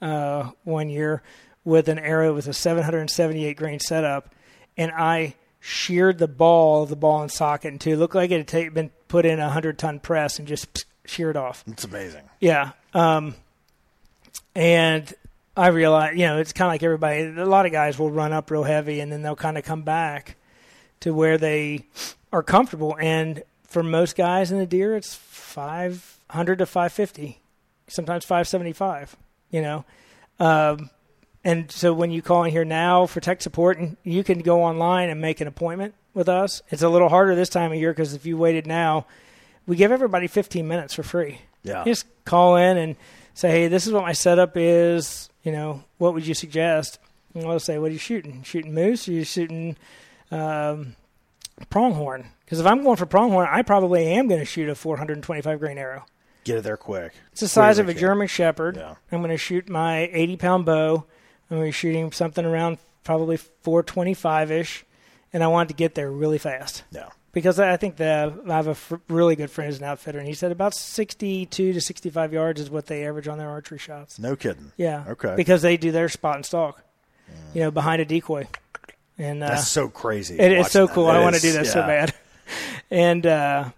uh, 0.00 0.50
one 0.64 0.88
year 0.88 1.22
with 1.64 1.88
an 1.88 1.98
arrow 1.98 2.34
with 2.34 2.48
a 2.48 2.52
778 2.52 3.56
grain 3.56 3.80
setup, 3.80 4.34
and 4.76 4.90
I 4.90 5.34
sheared 5.60 6.18
the 6.18 6.28
ball 6.28 6.82
of 6.82 6.88
the 6.88 6.96
ball 6.96 7.22
and 7.22 7.30
socket 7.30 7.72
into 7.72 7.90
it 7.90 7.96
looked 7.96 8.16
like 8.16 8.32
it 8.32 8.50
had 8.50 8.74
been 8.74 8.90
put 9.06 9.24
in 9.24 9.38
a 9.38 9.48
hundred 9.48 9.78
ton 9.78 10.00
press 10.00 10.38
and 10.38 10.48
just 10.48 10.86
sheared 11.04 11.36
off. 11.36 11.62
It's 11.68 11.84
amazing. 11.84 12.28
Yeah. 12.40 12.72
Um, 12.94 13.36
and 14.56 15.12
I 15.56 15.68
realized, 15.68 16.18
you 16.18 16.26
know, 16.26 16.38
it's 16.38 16.52
kind 16.52 16.66
of 16.66 16.72
like 16.72 16.82
everybody. 16.82 17.22
A 17.22 17.46
lot 17.46 17.66
of 17.66 17.72
guys 17.72 17.98
will 17.98 18.10
run 18.10 18.32
up 18.32 18.50
real 18.50 18.64
heavy, 18.64 19.00
and 19.00 19.12
then 19.12 19.22
they'll 19.22 19.36
kind 19.36 19.56
of 19.56 19.64
come 19.64 19.82
back 19.82 20.36
to 21.02 21.12
where 21.12 21.38
they 21.38 21.86
are 22.32 22.42
comfortable. 22.42 22.96
And 23.00 23.42
for 23.68 23.82
most 23.82 24.16
guys 24.16 24.50
in 24.50 24.58
the 24.58 24.66
deer, 24.66 24.96
it's 24.96 25.14
500 25.14 26.58
to 26.58 26.66
550, 26.66 27.40
sometimes 27.88 28.24
575. 28.24 29.16
You 29.50 29.62
know, 29.62 29.84
um, 30.40 30.90
and 31.44 31.70
so 31.70 31.92
when 31.92 32.10
you 32.10 32.22
call 32.22 32.44
in 32.44 32.50
here 32.50 32.64
now 32.64 33.06
for 33.06 33.20
tech 33.20 33.42
support, 33.42 33.78
and 33.78 33.96
you 34.02 34.24
can 34.24 34.38
go 34.40 34.62
online 34.62 35.10
and 35.10 35.20
make 35.20 35.40
an 35.40 35.48
appointment 35.48 35.94
with 36.14 36.28
us. 36.28 36.62
It's 36.70 36.82
a 36.82 36.88
little 36.88 37.08
harder 37.08 37.34
this 37.34 37.48
time 37.48 37.72
of 37.72 37.78
year 37.78 37.92
because 37.92 38.14
if 38.14 38.26
you 38.26 38.36
waited 38.36 38.66
now, 38.66 39.06
we 39.66 39.76
give 39.76 39.92
everybody 39.92 40.26
15 40.26 40.66
minutes 40.66 40.94
for 40.94 41.02
free. 41.02 41.40
Yeah. 41.62 41.80
You 41.80 41.92
just 41.92 42.06
call 42.24 42.56
in 42.56 42.76
and 42.76 42.96
say, 43.34 43.50
hey, 43.50 43.68
this 43.68 43.86
is 43.86 43.92
what 43.92 44.02
my 44.02 44.12
setup 44.12 44.56
is. 44.56 45.30
You 45.42 45.52
know, 45.52 45.84
what 45.98 46.14
would 46.14 46.26
you 46.26 46.34
suggest? 46.34 46.98
And 47.34 47.46
I'll 47.46 47.58
say, 47.60 47.78
what 47.78 47.90
are 47.90 47.94
you 47.94 47.98
shooting? 47.98 48.42
Shooting 48.42 48.74
moose? 48.74 49.08
Are 49.08 49.12
you 49.12 49.24
shooting 49.24 49.76
um, 50.32 50.96
pronghorn? 51.70 52.26
Because 52.44 52.60
if 52.60 52.66
I'm 52.66 52.82
going 52.82 52.96
for 52.96 53.06
pronghorn, 53.06 53.48
I 53.50 53.62
probably 53.62 54.06
am 54.06 54.28
going 54.28 54.40
to 54.40 54.44
shoot 54.46 54.68
a 54.68 54.74
425 54.74 55.58
grain 55.58 55.78
arrow. 55.78 56.04
Get 56.44 56.58
it 56.58 56.64
there 56.64 56.76
quick. 56.76 57.12
It's 57.30 57.40
the 57.40 57.48
size 57.48 57.78
of 57.78 57.88
a. 57.88 57.94
German 57.94 58.26
Shepherd. 58.26 58.76
Yeah. 58.76 58.96
I'm 59.12 59.20
going 59.20 59.30
to 59.30 59.36
shoot 59.36 59.68
my 59.68 60.10
80 60.12 60.36
pound 60.38 60.64
bow. 60.66 61.04
I'm 61.50 61.56
going 61.58 61.62
to 61.62 61.66
be 61.68 61.72
shooting 61.72 62.10
something 62.12 62.44
around 62.44 62.78
probably 63.04 63.36
425 63.36 64.50
ish, 64.50 64.84
and 65.32 65.44
I 65.44 65.46
want 65.48 65.68
to 65.68 65.74
get 65.74 65.94
there 65.94 66.10
really 66.10 66.38
fast 66.38 66.82
Yeah. 66.90 67.08
because 67.32 67.60
I 67.60 67.76
think 67.76 67.96
the 67.96 68.34
I 68.48 68.52
have 68.54 68.66
a 68.68 68.74
fr- 68.74 68.96
really 69.08 69.36
good 69.36 69.50
friend 69.50 69.70
who's 69.70 69.78
an 69.78 69.84
outfitter, 69.84 70.18
and 70.18 70.26
he 70.26 70.34
said 70.34 70.50
about 70.50 70.74
62 70.74 71.72
to 71.74 71.80
65 71.80 72.32
yards 72.32 72.60
is 72.60 72.70
what 72.70 72.86
they 72.86 73.06
average 73.06 73.28
on 73.28 73.38
their 73.38 73.50
archery 73.50 73.78
shots. 73.78 74.18
No 74.18 74.34
kidding. 74.34 74.72
Yeah. 74.76 75.04
Okay. 75.10 75.34
Because 75.36 75.62
they 75.62 75.76
do 75.76 75.92
their 75.92 76.08
spot 76.08 76.36
and 76.36 76.46
stalk, 76.46 76.82
you 77.54 77.60
know, 77.60 77.70
behind 77.70 78.00
a 78.02 78.04
decoy, 78.04 78.46
and 79.18 79.42
uh, 79.42 79.48
That's 79.48 79.68
so 79.68 79.88
crazy. 79.88 80.38
it 80.38 80.52
is 80.52 80.70
so 80.70 80.82
watching 80.82 80.94
cool. 80.94 81.06
that. 81.06 81.16
I 81.16 81.20
want 81.20 81.34
to 81.36 81.40
do 81.42 81.52
that 81.52 81.66
so 81.66 81.80
bad. 81.82 82.14
And 82.90 83.26
uh, 83.26 83.70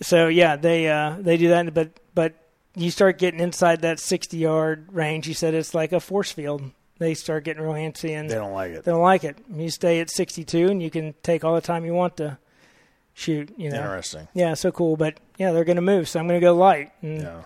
so 0.00 0.28
yeah, 0.28 0.56
they 0.56 0.88
uh, 0.88 1.16
they 1.18 1.36
do 1.36 1.48
that, 1.48 1.74
but 1.74 1.90
but 2.14 2.34
you 2.74 2.90
start 2.90 3.18
getting 3.18 3.40
inside 3.40 3.82
that 3.82 4.00
sixty 4.00 4.38
yard 4.38 4.88
range. 4.92 5.28
You 5.28 5.34
said 5.34 5.52
it's 5.52 5.74
like 5.74 5.92
a 5.92 6.00
force 6.00 6.32
field. 6.32 6.62
They 6.98 7.12
start 7.12 7.44
getting 7.44 7.62
real 7.62 7.72
antsy 7.74 8.18
and 8.18 8.30
They 8.30 8.36
don't 8.36 8.52
like 8.54 8.70
it. 8.70 8.84
they 8.84 8.90
don't 8.92 9.02
like 9.02 9.24
it. 9.24 9.36
You 9.54 9.68
stay 9.68 10.00
at 10.00 10.08
sixty 10.08 10.44
two, 10.44 10.68
and 10.68 10.82
you 10.82 10.90
can 10.90 11.14
take 11.22 11.44
all 11.44 11.54
the 11.54 11.60
time 11.60 11.84
you 11.84 11.92
want 11.92 12.16
to 12.18 12.38
shoot. 13.12 13.52
You 13.58 13.68
know, 13.70 13.76
Interesting. 13.76 14.28
yeah, 14.32 14.54
so 14.54 14.72
cool. 14.72 14.96
But 14.96 15.18
yeah, 15.36 15.52
they're 15.52 15.64
going 15.64 15.76
to 15.76 15.82
move, 15.82 16.08
so 16.08 16.18
I'm 16.18 16.26
going 16.26 16.40
to 16.40 16.44
go 16.46 16.54
light. 16.54 16.92
And 17.02 17.20
Yeah. 17.20 17.42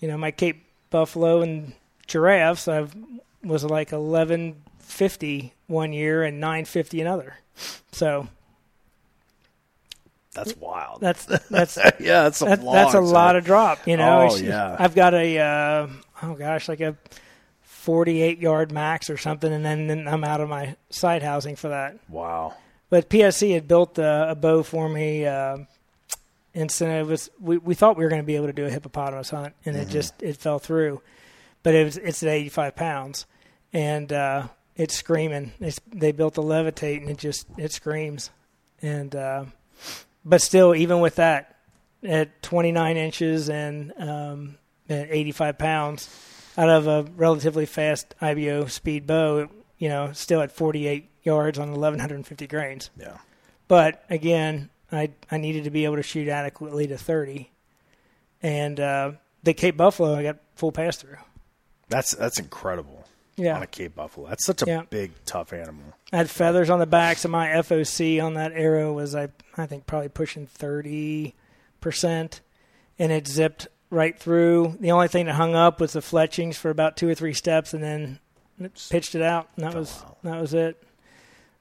you 0.00 0.06
know, 0.06 0.16
my 0.16 0.30
Cape 0.30 0.64
Buffalo 0.90 1.42
and 1.42 1.72
giraffes, 2.06 2.68
I 2.68 2.86
was 3.42 3.64
like 3.64 3.90
eleven 3.90 4.61
fifty 4.82 5.54
one 5.66 5.92
year 5.92 6.22
and 6.22 6.40
nine 6.40 6.64
fifty 6.64 7.00
another. 7.00 7.36
So 7.92 8.28
That's 10.34 10.56
wild. 10.56 11.00
that's 11.00 11.24
that's 11.50 11.76
yeah, 12.00 12.22
that's 12.24 12.42
a 12.42 12.46
that, 12.46 12.62
long 12.62 12.74
that's 12.74 12.94
a 12.94 13.00
lot 13.00 13.36
of 13.36 13.44
drop. 13.44 13.86
You 13.86 13.96
know, 13.96 14.28
Oh, 14.30 14.36
yeah. 14.36 14.76
I've 14.78 14.94
got 14.94 15.14
a 15.14 15.38
uh, 15.38 15.88
oh 16.22 16.34
gosh, 16.34 16.68
like 16.68 16.80
a 16.80 16.96
forty-eight 17.62 18.38
yard 18.38 18.72
max 18.72 19.10
or 19.10 19.16
something, 19.16 19.52
and 19.52 19.64
then, 19.64 19.86
then 19.88 20.08
I'm 20.08 20.24
out 20.24 20.40
of 20.40 20.48
my 20.48 20.76
side 20.90 21.22
housing 21.22 21.56
for 21.56 21.68
that. 21.68 21.98
Wow. 22.08 22.54
But 22.90 23.08
PSE 23.08 23.54
had 23.54 23.66
built 23.66 23.98
a, 23.98 24.30
a 24.30 24.34
bow 24.34 24.62
for 24.62 24.88
me. 24.88 25.26
Uh, 25.26 25.58
and 26.54 26.70
so 26.70 26.86
it 26.86 27.06
was 27.06 27.30
we, 27.40 27.56
we 27.56 27.74
thought 27.74 27.96
we 27.96 28.04
were 28.04 28.10
going 28.10 28.20
to 28.20 28.26
be 28.26 28.36
able 28.36 28.46
to 28.48 28.52
do 28.52 28.66
a 28.66 28.70
hippopotamus 28.70 29.30
hunt, 29.30 29.54
and 29.64 29.74
it 29.76 29.88
just 29.88 30.22
it 30.22 30.36
fell 30.36 30.58
through. 30.58 31.00
But 31.62 31.74
it 31.74 31.84
was 31.84 31.96
it's 31.96 32.22
at 32.22 32.28
85 32.28 32.76
pounds, 32.76 33.26
and 33.72 34.12
uh, 34.12 34.48
it's 34.76 34.94
screaming. 34.94 35.52
It's, 35.60 35.80
they 35.86 36.12
built 36.12 36.34
the 36.34 36.42
levitate, 36.42 36.98
and 36.98 37.10
it 37.10 37.18
just 37.18 37.46
it 37.58 37.72
screams. 37.72 38.30
And 38.80 39.14
uh, 39.14 39.44
but 40.24 40.40
still, 40.40 40.74
even 40.74 41.00
with 41.00 41.16
that, 41.16 41.56
at 42.02 42.42
29 42.42 42.96
inches 42.96 43.48
and 43.48 43.92
um, 43.98 44.58
at 44.88 45.08
85 45.10 45.58
pounds, 45.58 46.52
out 46.56 46.68
of 46.68 46.86
a 46.86 47.10
relatively 47.16 47.66
fast 47.66 48.14
IBO 48.20 48.66
speed 48.66 49.06
bow, 49.06 49.48
you 49.78 49.88
know, 49.88 50.12
still 50.12 50.40
at 50.40 50.52
48 50.52 51.08
yards 51.22 51.58
on 51.58 51.70
1150 51.70 52.46
grains. 52.46 52.90
Yeah. 52.98 53.18
But 53.68 54.04
again, 54.10 54.70
I 54.90 55.10
I 55.30 55.38
needed 55.38 55.64
to 55.64 55.70
be 55.70 55.84
able 55.84 55.96
to 55.96 56.02
shoot 56.02 56.28
adequately 56.28 56.86
to 56.88 56.98
30, 56.98 57.50
and 58.42 58.80
uh, 58.80 59.12
the 59.42 59.54
Cape 59.54 59.76
Buffalo 59.76 60.14
I 60.14 60.22
got 60.22 60.38
full 60.54 60.72
pass 60.72 60.96
through. 60.96 61.16
That's 61.88 62.12
that's 62.12 62.38
incredible. 62.38 63.01
Yeah. 63.36 63.56
On 63.56 63.62
a 63.62 63.66
Cape 63.66 63.94
Buffalo. 63.94 64.28
That's 64.28 64.44
such 64.44 64.62
a 64.62 64.66
Yeah. 64.66 64.82
big, 64.90 65.12
tough 65.24 65.52
animal. 65.52 65.84
I 66.12 66.18
had 66.18 66.28
feathers 66.30 66.68
on 66.68 66.78
the 66.80 66.86
back, 66.86 67.16
so 67.16 67.28
my 67.28 67.48
FOC 67.48 68.20
on 68.20 68.34
that 68.34 68.52
arrow 68.52 68.92
was 68.92 69.14
I 69.14 69.28
I 69.56 69.66
think 69.66 69.86
probably 69.86 70.08
pushing 70.10 70.46
30 70.46 71.34
percent, 71.80 72.40
and 72.98 73.10
it 73.10 73.26
zipped 73.26 73.68
right 73.90 74.18
through. 74.18 74.76
The 74.80 74.90
only 74.92 75.08
thing 75.08 75.26
that 75.26 75.34
hung 75.34 75.54
up 75.54 75.80
was 75.80 75.92
the 75.94 76.02
fletchings 76.02 76.56
for 76.58 76.70
about 76.70 76.96
two 76.96 77.08
or 77.08 77.14
three 77.14 77.32
steps, 77.34 77.72
and 77.74 77.82
then 77.82 78.18
it 78.60 78.86
pitched 78.90 79.14
it 79.14 79.22
out, 79.22 79.48
and 79.56 79.64
that 79.64 79.74
was 79.74 80.02
that 80.22 80.40
was 80.40 80.52
it. 80.54 80.82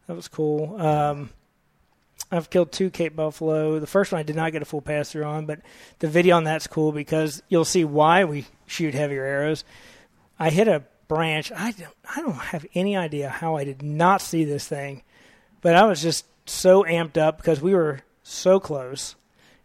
That 0.07 0.15
was 0.15 0.27
cool. 0.27 0.79
Um, 0.81 1.29
I've 2.33 2.49
killed 2.49 2.71
two 2.71 2.89
Cape 2.89 3.15
Buffalo. 3.15 3.79
The 3.79 3.87
first 3.87 4.11
one 4.11 4.19
I 4.19 4.23
did 4.23 4.35
not 4.35 4.51
get 4.51 4.61
a 4.61 4.65
full 4.65 4.81
pass 4.81 5.11
through 5.11 5.23
on, 5.23 5.45
but 5.45 5.59
the 5.99 6.07
video 6.07 6.35
on 6.37 6.43
that's 6.43 6.67
cool 6.67 6.91
because 6.91 7.41
you'll 7.49 7.65
see 7.65 7.83
why 7.85 8.23
we 8.25 8.45
shoot 8.67 8.93
heavier 8.93 9.23
arrows. 9.23 9.63
I 10.39 10.49
hit 10.49 10.67
a 10.67 10.83
branch. 11.11 11.51
I 11.51 11.71
don't, 11.71 11.93
I 12.15 12.21
don't 12.21 12.35
have 12.35 12.65
any 12.73 12.95
idea 12.95 13.27
how 13.27 13.57
I 13.57 13.65
did 13.65 13.83
not 13.83 14.21
see 14.21 14.45
this 14.45 14.65
thing, 14.65 15.03
but 15.59 15.75
I 15.75 15.83
was 15.83 16.01
just 16.01 16.25
so 16.45 16.83
amped 16.85 17.17
up 17.17 17.35
because 17.35 17.59
we 17.59 17.73
were 17.73 17.99
so 18.23 18.61
close, 18.61 19.15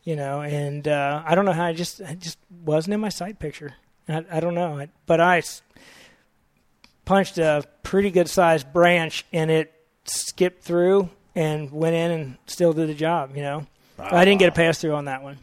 you 0.02 0.16
know. 0.16 0.40
And 0.40 0.88
uh, 0.88 1.22
I 1.24 1.36
don't 1.36 1.44
know 1.44 1.52
how 1.52 1.66
I 1.66 1.72
just 1.72 2.02
I 2.02 2.14
just 2.14 2.38
wasn't 2.64 2.94
in 2.94 3.00
my 3.00 3.10
sight 3.10 3.38
picture. 3.38 3.74
I, 4.08 4.24
I 4.28 4.40
don't 4.40 4.54
know, 4.54 4.76
I, 4.76 4.88
but 5.06 5.20
I 5.20 5.40
punched 7.04 7.38
a 7.38 7.62
pretty 7.84 8.10
good 8.10 8.28
sized 8.28 8.72
branch 8.72 9.24
and 9.32 9.48
it 9.48 9.72
skipped 10.04 10.64
through 10.64 11.10
and 11.36 11.70
went 11.70 11.94
in 11.94 12.10
and 12.10 12.38
still 12.48 12.72
did 12.72 12.88
the 12.88 12.94
job. 12.94 13.36
You 13.36 13.42
know, 13.42 13.66
I 14.00 14.24
didn't 14.24 14.40
get 14.40 14.48
a 14.48 14.52
pass 14.52 14.80
through 14.80 14.94
on 14.94 15.04
that 15.04 15.22
one. 15.22 15.38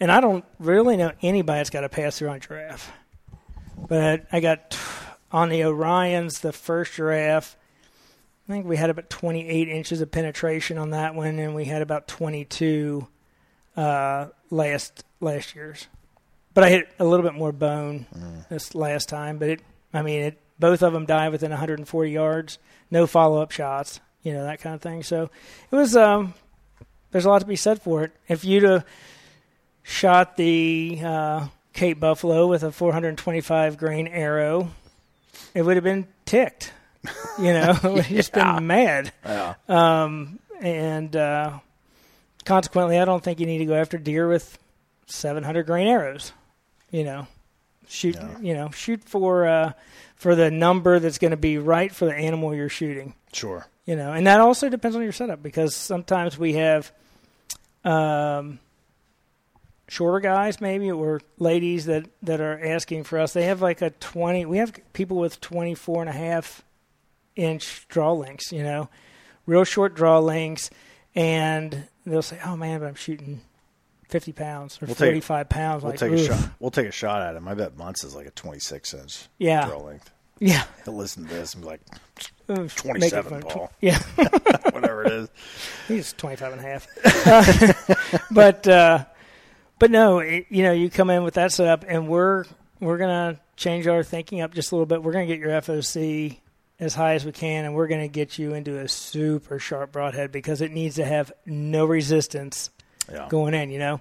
And 0.00 0.10
I 0.10 0.22
don't 0.22 0.46
really 0.58 0.96
know 0.96 1.12
anybody 1.20 1.58
that's 1.58 1.68
got 1.68 1.84
a 1.84 1.90
pass 1.90 2.18
through 2.18 2.30
on 2.30 2.40
giraffe. 2.40 2.90
But 3.76 4.26
I 4.32 4.40
got 4.40 4.78
on 5.30 5.48
the 5.48 5.60
Orions, 5.60 6.40
the 6.40 6.52
first 6.52 6.94
giraffe. 6.94 7.56
I 8.48 8.52
think 8.52 8.66
we 8.66 8.76
had 8.76 8.90
about 8.90 9.08
28 9.08 9.68
inches 9.68 10.00
of 10.00 10.10
penetration 10.10 10.78
on 10.78 10.90
that 10.90 11.14
one, 11.14 11.38
and 11.38 11.54
we 11.54 11.64
had 11.64 11.82
about 11.82 12.08
22 12.08 13.06
uh, 13.76 14.26
last 14.50 15.04
last 15.20 15.54
year's. 15.54 15.86
but 16.54 16.64
I 16.64 16.68
hit 16.68 16.88
a 16.98 17.04
little 17.04 17.24
bit 17.24 17.34
more 17.34 17.52
bone 17.52 18.06
this 18.50 18.74
last 18.74 19.08
time. 19.08 19.38
But 19.38 19.48
it, 19.48 19.60
I 19.94 20.02
mean, 20.02 20.22
it 20.22 20.38
both 20.58 20.82
of 20.82 20.92
them 20.92 21.06
died 21.06 21.30
within 21.30 21.50
140 21.50 22.10
yards, 22.10 22.58
no 22.90 23.06
follow 23.06 23.40
up 23.40 23.52
shots, 23.52 24.00
you 24.22 24.32
know 24.32 24.44
that 24.44 24.60
kind 24.60 24.74
of 24.74 24.82
thing. 24.82 25.02
So 25.02 25.30
it 25.70 25.76
was. 25.76 25.96
Um, 25.96 26.34
there's 27.12 27.26
a 27.26 27.28
lot 27.28 27.40
to 27.40 27.46
be 27.46 27.56
said 27.56 27.82
for 27.82 28.04
it. 28.04 28.12
If 28.26 28.42
you'd 28.44 28.62
have 28.62 28.86
shot 29.82 30.36
the 30.36 30.98
uh, 31.04 31.46
Cape 31.72 32.00
Buffalo 32.00 32.46
with 32.46 32.62
a 32.62 32.72
425 32.72 33.78
grain 33.78 34.06
arrow, 34.06 34.70
it 35.54 35.62
would 35.62 35.76
have 35.76 35.84
been 35.84 36.06
ticked. 36.24 36.72
You 37.38 37.52
know, 37.52 37.70
it 37.70 37.82
would 37.82 38.04
have 38.04 38.16
just 38.16 38.32
been 38.32 38.66
mad. 38.66 39.12
Yeah. 39.24 39.54
Um, 39.68 40.38
and 40.60 41.14
uh, 41.16 41.58
consequently, 42.44 42.98
I 42.98 43.04
don't 43.04 43.22
think 43.22 43.40
you 43.40 43.46
need 43.46 43.58
to 43.58 43.64
go 43.64 43.74
after 43.74 43.98
deer 43.98 44.28
with 44.28 44.58
700 45.06 45.66
grain 45.66 45.88
arrows. 45.88 46.32
You 46.90 47.04
know, 47.04 47.26
shoot. 47.88 48.14
Yeah. 48.14 48.38
You 48.40 48.54
know, 48.54 48.70
shoot 48.70 49.02
for 49.04 49.46
uh, 49.46 49.72
for 50.14 50.34
the 50.34 50.50
number 50.50 50.98
that's 51.00 51.18
going 51.18 51.32
to 51.32 51.36
be 51.36 51.58
right 51.58 51.92
for 51.92 52.04
the 52.04 52.14
animal 52.14 52.54
you're 52.54 52.68
shooting. 52.68 53.14
Sure. 53.32 53.66
You 53.86 53.96
know, 53.96 54.12
and 54.12 54.26
that 54.26 54.40
also 54.40 54.68
depends 54.68 54.94
on 54.94 55.02
your 55.02 55.12
setup 55.12 55.42
because 55.42 55.74
sometimes 55.74 56.38
we 56.38 56.52
have 56.54 56.92
um, 57.84 58.60
shorter 59.88 60.20
guys, 60.20 60.60
maybe, 60.60 60.90
or 60.90 61.20
ladies 61.38 61.84
that, 61.86 62.06
that 62.22 62.40
are 62.40 62.58
asking 62.64 63.04
for 63.04 63.18
us. 63.18 63.32
They 63.32 63.44
have 63.44 63.60
like 63.62 63.82
a 63.82 63.90
20, 63.90 64.46
we 64.46 64.58
have 64.58 64.72
people 64.92 65.16
with 65.18 65.40
24 65.40 66.02
and 66.02 66.08
a 66.10 66.12
half 66.12 66.62
inch 67.36 67.86
draw 67.88 68.12
lengths, 68.12 68.52
you 68.52 68.62
know, 68.62 68.88
real 69.46 69.64
short 69.64 69.94
draw 69.94 70.18
lengths. 70.18 70.70
And 71.14 71.84
they'll 72.06 72.22
say, 72.22 72.38
oh 72.44 72.56
man, 72.56 72.80
but 72.80 72.86
I'm 72.86 72.94
shooting 72.94 73.42
50 74.08 74.32
pounds 74.32 74.78
or 74.82 74.86
We'll 74.86 74.94
take- 74.94 75.08
45 75.08 75.48
pounds. 75.48 75.82
We'll 75.82 75.90
like, 75.92 76.00
take 76.00 76.12
a 76.12 76.24
shot. 76.24 76.50
We'll 76.58 76.70
take 76.70 76.86
a 76.88 76.92
shot 76.92 77.22
at 77.22 77.36
him. 77.36 77.46
I 77.48 77.54
bet 77.54 77.76
Muntz 77.76 78.02
is 78.04 78.14
like 78.14 78.26
a 78.26 78.30
26 78.30 78.94
inch 78.94 79.28
Yeah. 79.38 79.66
throw 79.66 79.80
length. 79.82 80.10
Yeah. 80.38 80.64
He'll 80.84 80.94
listen 80.96 81.24
to 81.24 81.28
this 81.28 81.54
and 81.54 81.62
be 81.62 81.68
like, 81.68 81.80
Oof, 82.50 82.84
make 82.84 82.96
it 83.04 83.10
27, 83.10 83.30
fun. 83.30 83.42
Paul. 83.42 83.72
Yeah. 83.80 83.98
whatever 84.72 85.04
it 85.04 85.12
is. 85.12 85.28
He's 85.86 86.12
25 86.14 86.52
and 86.52 86.60
a 86.60 86.64
half. 86.64 86.86
Uh, 88.14 88.18
but 88.32 88.66
uh, 88.66 89.04
but 89.82 89.90
no, 89.90 90.20
it, 90.20 90.46
you 90.48 90.62
know, 90.62 90.70
you 90.70 90.88
come 90.88 91.10
in 91.10 91.24
with 91.24 91.34
that 91.34 91.50
setup, 91.50 91.84
and 91.88 92.06
we're 92.06 92.44
we're 92.78 92.98
gonna 92.98 93.40
change 93.56 93.88
our 93.88 94.04
thinking 94.04 94.40
up 94.40 94.54
just 94.54 94.70
a 94.70 94.76
little 94.76 94.86
bit. 94.86 95.02
We're 95.02 95.10
gonna 95.10 95.26
get 95.26 95.40
your 95.40 95.50
FOC 95.50 96.38
as 96.78 96.94
high 96.94 97.14
as 97.14 97.24
we 97.24 97.32
can, 97.32 97.64
and 97.64 97.74
we're 97.74 97.88
gonna 97.88 98.06
get 98.06 98.38
you 98.38 98.54
into 98.54 98.78
a 98.78 98.86
super 98.86 99.58
sharp 99.58 99.90
broadhead 99.90 100.30
because 100.30 100.60
it 100.60 100.70
needs 100.70 100.94
to 100.96 101.04
have 101.04 101.32
no 101.44 101.84
resistance 101.84 102.70
Yeah. 103.10 103.26
going 103.28 103.54
in, 103.54 103.70
you 103.70 103.80
know, 103.80 104.00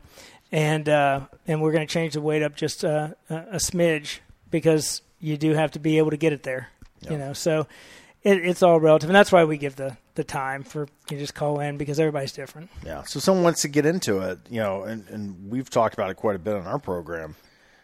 and 0.51 0.88
uh, 0.88 1.21
and 1.47 1.63
we're 1.63 1.71
gonna 1.71 1.88
change 1.88 2.13
the 2.13 2.21
weight 2.21 2.43
up 2.43 2.55
just 2.55 2.86
uh, 2.86 3.09
a, 3.32 3.36
a 3.36 3.55
smidge 3.57 4.19
because 4.51 5.01
you 5.19 5.36
do 5.36 5.55
have 5.55 5.71
to 5.71 5.79
be 5.79 5.97
able 5.97 6.11
to 6.11 6.17
get 6.17 6.32
it 6.32 6.43
there, 6.43 6.69
Yeah. 7.01 7.11
you 7.13 7.17
know. 7.17 7.34
So 7.34 7.65
it, 8.21 8.38
it's 8.45 8.61
all 8.61 8.79
relative, 8.79 9.09
and 9.09 9.15
that's 9.15 9.32
why 9.32 9.45
we 9.45 9.57
give 9.57 9.77
the 9.77 9.97
the 10.16 10.24
time 10.24 10.64
for 10.64 10.88
you 11.09 11.18
just 11.18 11.34
call 11.34 11.59
in 11.59 11.78
because 11.78 11.99
everybody's 11.99 12.34
different. 12.34 12.70
Yeah. 12.86 13.03
So 13.03 13.20
someone 13.20 13.43
wants 13.43 13.62
to 13.62 13.68
get 13.68 13.86
into 13.86 14.20
it, 14.20 14.39
you 14.49 14.59
know, 14.59 14.84
and, 14.84 15.07
and 15.09 15.49
we've 15.49 15.70
talked 15.70 15.93
about 15.93 16.09
it 16.09 16.16
quite 16.16 16.36
a 16.36 16.39
bit 16.39 16.55
on 16.55 16.68
our 16.68 16.80
program. 16.80 17.36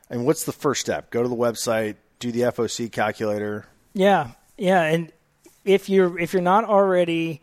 And 0.10 0.26
what's 0.26 0.44
the 0.44 0.52
first 0.52 0.82
step? 0.82 1.10
Go 1.12 1.24
to 1.24 1.30
the 1.30 1.36
website, 1.36 1.96
do 2.20 2.32
the 2.32 2.42
FOC 2.42 2.92
calculator. 2.92 3.66
Yeah, 3.94 4.32
yeah, 4.58 4.84
and 4.84 5.12
if 5.66 5.90
you're 5.90 6.18
if 6.18 6.34
you're 6.34 6.42
not 6.42 6.64
already 6.64 7.42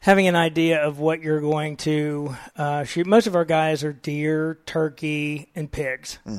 having 0.00 0.26
an 0.26 0.36
idea 0.36 0.82
of 0.82 0.98
what 0.98 1.22
you're 1.22 1.40
going 1.40 1.76
to 1.76 2.34
uh, 2.56 2.84
shoot, 2.84 3.06
most 3.06 3.26
of 3.26 3.36
our 3.36 3.44
guys 3.44 3.84
are 3.84 3.92
deer, 3.92 4.58
turkey, 4.66 5.50
and 5.54 5.70
pigs. 5.70 6.18
If 6.26 6.34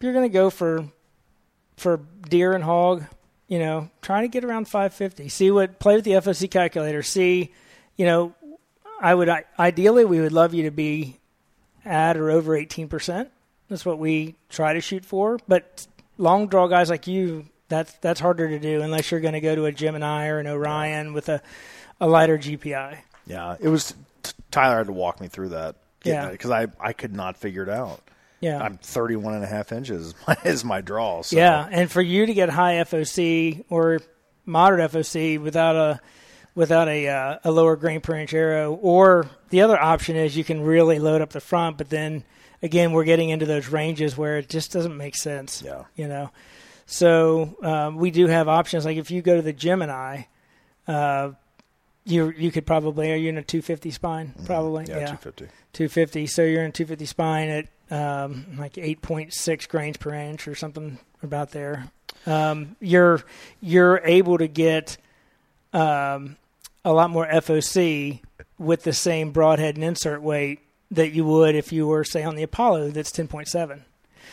you're 0.00 0.12
going 0.12 0.28
to 0.28 0.32
go 0.32 0.50
for 0.50 0.86
for 1.76 2.00
deer 2.28 2.52
and 2.52 2.64
hog, 2.64 3.04
you 3.54 3.60
know, 3.60 3.88
try 4.02 4.22
to 4.22 4.26
get 4.26 4.44
around 4.44 4.64
550. 4.66 5.28
See 5.28 5.48
what 5.52 5.78
play 5.78 5.94
with 5.94 6.04
the 6.04 6.10
FOC 6.12 6.50
calculator. 6.50 7.04
See, 7.04 7.52
you 7.96 8.04
know, 8.04 8.34
I 9.00 9.14
would 9.14 9.28
I- 9.28 9.44
ideally 9.56 10.04
we 10.04 10.20
would 10.20 10.32
love 10.32 10.54
you 10.54 10.64
to 10.64 10.72
be 10.72 11.20
at 11.84 12.16
or 12.16 12.32
over 12.32 12.56
18 12.56 12.88
percent. 12.88 13.30
That's 13.68 13.86
what 13.86 14.00
we 14.00 14.34
try 14.48 14.72
to 14.72 14.80
shoot 14.80 15.04
for. 15.04 15.38
But 15.46 15.86
long 16.18 16.48
draw 16.48 16.66
guys 16.66 16.90
like 16.90 17.06
you, 17.06 17.46
that's 17.68 17.92
that's 18.00 18.18
harder 18.18 18.48
to 18.48 18.58
do 18.58 18.82
unless 18.82 19.12
you're 19.12 19.20
going 19.20 19.34
to 19.34 19.40
go 19.40 19.54
to 19.54 19.66
a 19.66 19.72
Gemini 19.72 20.26
or 20.26 20.40
an 20.40 20.48
Orion 20.48 21.12
with 21.12 21.28
a 21.28 21.40
a 22.00 22.08
lighter 22.08 22.36
GPI. 22.36 22.98
Yeah. 23.28 23.54
It 23.60 23.68
was 23.68 23.94
t- 24.24 24.32
Tyler 24.50 24.78
had 24.78 24.88
to 24.88 24.92
walk 24.92 25.20
me 25.20 25.28
through 25.28 25.50
that. 25.50 25.76
Yeah. 26.02 26.28
Because 26.28 26.50
I, 26.50 26.66
I 26.80 26.92
could 26.92 27.14
not 27.14 27.36
figure 27.36 27.62
it 27.62 27.68
out. 27.68 28.00
Yeah. 28.44 28.62
I'm 28.62 28.76
31 28.78 29.34
and 29.34 29.44
a 29.44 29.46
half 29.46 29.72
inches 29.72 30.14
is 30.44 30.64
my 30.64 30.80
draw. 30.80 31.22
So. 31.22 31.36
Yeah, 31.36 31.66
and 31.70 31.90
for 31.90 32.02
you 32.02 32.26
to 32.26 32.34
get 32.34 32.50
high 32.50 32.74
FOC 32.74 33.64
or 33.70 34.00
moderate 34.46 34.92
FOC 34.92 35.40
without 35.40 35.76
a 35.76 36.00
without 36.54 36.88
a 36.88 37.08
uh, 37.08 37.38
a 37.44 37.50
lower 37.50 37.76
grain 37.76 38.00
per 38.00 38.14
inch 38.16 38.34
arrow, 38.34 38.74
or 38.74 39.26
the 39.50 39.62
other 39.62 39.80
option 39.80 40.16
is 40.16 40.36
you 40.36 40.44
can 40.44 40.60
really 40.62 40.98
load 40.98 41.22
up 41.22 41.30
the 41.30 41.40
front, 41.40 41.78
but 41.78 41.88
then 41.90 42.22
again 42.62 42.92
we're 42.92 43.04
getting 43.04 43.30
into 43.30 43.46
those 43.46 43.68
ranges 43.68 44.16
where 44.16 44.36
it 44.38 44.48
just 44.48 44.72
doesn't 44.72 44.96
make 44.96 45.16
sense. 45.16 45.62
Yeah. 45.64 45.84
you 45.96 46.06
know. 46.08 46.30
So 46.86 47.56
um, 47.62 47.96
we 47.96 48.10
do 48.10 48.26
have 48.26 48.46
options. 48.48 48.84
Like 48.84 48.98
if 48.98 49.10
you 49.10 49.22
go 49.22 49.36
to 49.36 49.42
the 49.42 49.52
Gemini, 49.54 50.24
uh, 50.86 51.30
you 52.04 52.30
you 52.36 52.50
could 52.52 52.66
probably 52.66 53.10
are 53.12 53.16
you 53.16 53.30
in 53.30 53.38
a 53.38 53.42
250 53.42 53.90
spine? 53.90 54.34
Probably, 54.44 54.84
Yeah. 54.84 55.06
250. 55.16 55.46
250. 55.72 56.26
So 56.26 56.42
you're 56.42 56.62
in 56.64 56.72
250 56.72 57.06
spine 57.06 57.48
at 57.48 57.68
um, 57.94 58.44
like 58.58 58.74
8.6 58.74 59.68
grains 59.68 59.96
per 59.96 60.12
inch 60.12 60.48
or 60.48 60.56
something 60.56 60.98
about 61.22 61.52
there. 61.52 61.90
Um, 62.26 62.74
you're 62.80 63.22
you're 63.60 64.00
able 64.04 64.38
to 64.38 64.48
get 64.48 64.96
um, 65.72 66.36
a 66.84 66.92
lot 66.92 67.10
more 67.10 67.26
FOC 67.26 68.20
with 68.58 68.82
the 68.82 68.92
same 68.92 69.30
broadhead 69.30 69.76
and 69.76 69.84
insert 69.84 70.22
weight 70.22 70.60
that 70.90 71.12
you 71.12 71.24
would 71.24 71.54
if 71.54 71.72
you 71.72 71.86
were 71.86 72.04
say 72.04 72.24
on 72.24 72.34
the 72.34 72.42
Apollo 72.42 72.90
that's 72.90 73.12
10.7. 73.12 73.82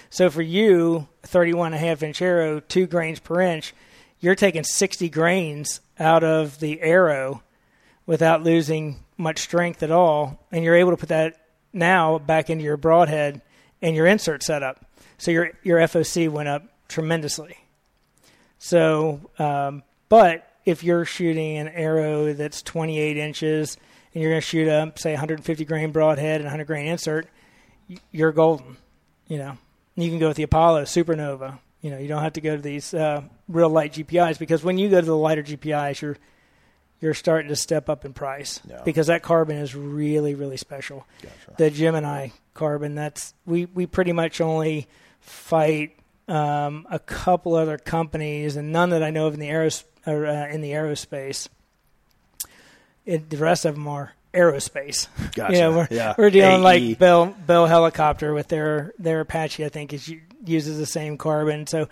So 0.10 0.30
for 0.30 0.42
you, 0.42 1.08
a 1.24 1.28
31 1.28 1.74
and 1.74 1.76
a 1.76 1.88
half 1.88 2.02
inch 2.02 2.22
arrow, 2.22 2.62
two 2.62 2.88
grains 2.88 3.20
per 3.20 3.42
inch, 3.42 3.74
you're 4.20 4.36
taking 4.36 4.64
60 4.64 5.08
grains 5.10 5.82
out 6.00 6.24
of 6.24 6.60
the 6.60 6.82
arrow 6.82 7.44
without 8.06 8.44
losing 8.44 9.04
much 9.18 9.40
strength 9.40 9.84
at 9.84 9.92
all, 9.92 10.40
and 10.52 10.64
you're 10.64 10.76
able 10.76 10.92
to 10.92 10.98
put 10.98 11.10
that 11.10 11.46
now 11.74 12.18
back 12.18 12.50
into 12.50 12.64
your 12.64 12.78
broadhead 12.78 13.42
and 13.82 13.96
your 13.96 14.06
insert 14.06 14.44
setup. 14.44 14.86
So 15.18 15.32
your 15.32 15.52
your 15.64 15.80
FOC 15.80 16.30
went 16.30 16.50
up 16.50 16.64
tremendously. 16.88 17.58
So, 18.58 19.32
um, 19.40 19.84
but 20.10 20.48
if 20.66 20.84
you're 20.84 21.06
shooting 21.06 21.58
an 21.58 21.68
arrow 21.70 22.34
that's 22.34 22.62
28 22.62 23.18
inches 23.18 23.78
and 24.14 24.22
you're 24.22 24.32
going 24.32 24.42
to 24.42 24.46
shoot 24.46 24.68
a 24.68 24.94
say 24.98 25.12
150 25.12 25.66
grain 25.66 25.92
broadhead 25.92 26.42
and 26.42 26.46
100 26.46 26.66
grain 26.66 26.88
insert, 26.88 27.28
you're 28.12 28.32
golden. 28.32 28.78
You 29.28 29.38
know, 29.38 29.58
you 29.96 30.10
can 30.10 30.20
go 30.20 30.28
with 30.28 30.38
the 30.38 30.44
Apollo 30.44 30.84
Supernova. 30.84 31.60
You 31.82 31.90
know, 31.90 31.98
you 31.98 32.08
don't 32.08 32.22
have 32.22 32.34
to 32.34 32.42
go 32.42 32.56
to 32.56 32.62
these 32.62 32.94
uh, 32.94 33.24
real 33.48 33.70
light 33.70 33.94
GPIs 33.94 34.38
because 34.38 34.64
when 34.64 34.78
you 34.78 34.90
go 34.90 35.00
to 35.00 35.06
the 35.06 35.16
lighter 35.16 35.42
GPIs, 35.42 36.02
you're 36.02 36.18
you're 37.02 37.14
starting 37.16 37.50
to 37.50 37.56
step 37.56 37.90
up 37.90 38.06
in 38.06 38.14
price 38.14 38.60
Yeah. 38.70 38.82
because 38.86 39.08
that 39.08 39.22
carbon 39.24 39.58
is 39.58 39.76
really 39.76 40.36
really 40.36 40.58
special. 40.58 41.06
Gotcha. 41.22 41.56
The 41.58 41.70
Gemini 41.72 42.30
carbon 42.54 42.96
that's 42.96 43.34
we 43.46 43.66
we 43.66 43.86
pretty 43.88 44.14
much 44.14 44.40
only 44.40 44.88
fight 45.20 45.98
um, 46.28 46.88
a 46.90 47.00
couple 47.00 47.56
other 47.56 47.78
companies 47.78 48.56
and 48.56 48.72
none 48.72 48.92
that 48.92 49.04
I 49.04 49.10
know 49.10 49.28
of 49.28 49.34
in 49.34 49.40
the 49.40 49.50
aeros 49.50 49.84
or, 50.08 50.26
uh, 50.26 50.48
in 50.48 50.62
the 50.62 50.72
aerospace. 50.72 51.48
It, 53.06 53.30
the 53.30 53.38
rest 53.38 53.66
of 53.66 53.76
them 53.76 53.88
are 53.88 54.14
aerospace. 54.34 55.08
Gotcha. 55.36 55.54
You 55.54 55.60
know, 55.60 55.72
we're, 55.78 55.88
Yeah. 55.92 56.14
we're 56.18 56.30
dealing 56.30 56.62
AE. 56.62 56.64
like 56.64 57.00
Bell 57.00 57.36
Bell 57.46 57.66
helicopter 57.66 58.34
with 58.34 58.48
their 58.48 58.94
their 59.00 59.22
Apache. 59.22 59.66
I 59.66 59.70
think 59.70 59.94
is 59.94 60.14
uses 60.46 60.78
the 60.78 60.86
same 60.86 61.18
carbon. 61.18 61.68
So 61.68 61.90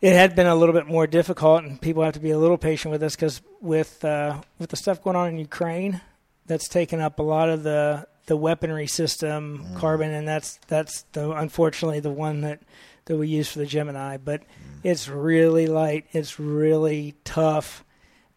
it 0.00 0.14
had 0.14 0.34
been 0.34 0.46
a 0.46 0.54
little 0.54 0.74
bit 0.74 0.86
more 0.86 1.06
difficult, 1.06 1.64
and 1.64 1.80
people 1.80 2.02
have 2.02 2.14
to 2.14 2.20
be 2.20 2.30
a 2.30 2.38
little 2.38 2.58
patient 2.58 2.92
with 2.92 3.02
us 3.02 3.14
because 3.16 3.42
with 3.60 4.04
uh, 4.04 4.40
with 4.58 4.70
the 4.70 4.76
stuff 4.76 5.02
going 5.02 5.16
on 5.16 5.28
in 5.28 5.38
Ukraine, 5.38 6.00
that's 6.46 6.68
taken 6.68 7.00
up 7.00 7.18
a 7.18 7.22
lot 7.22 7.48
of 7.48 7.62
the 7.62 8.06
the 8.26 8.36
weaponry 8.36 8.86
system 8.86 9.66
carbon, 9.76 10.10
and 10.10 10.26
that's 10.26 10.58
that's 10.68 11.02
the 11.12 11.30
unfortunately 11.32 12.00
the 12.00 12.10
one 12.10 12.40
that 12.42 12.60
that 13.06 13.16
we 13.16 13.28
use 13.28 13.50
for 13.50 13.58
the 13.58 13.66
Gemini. 13.66 14.16
But 14.16 14.42
it's 14.82 15.08
really 15.08 15.66
light, 15.66 16.06
it's 16.12 16.40
really 16.40 17.14
tough, 17.24 17.84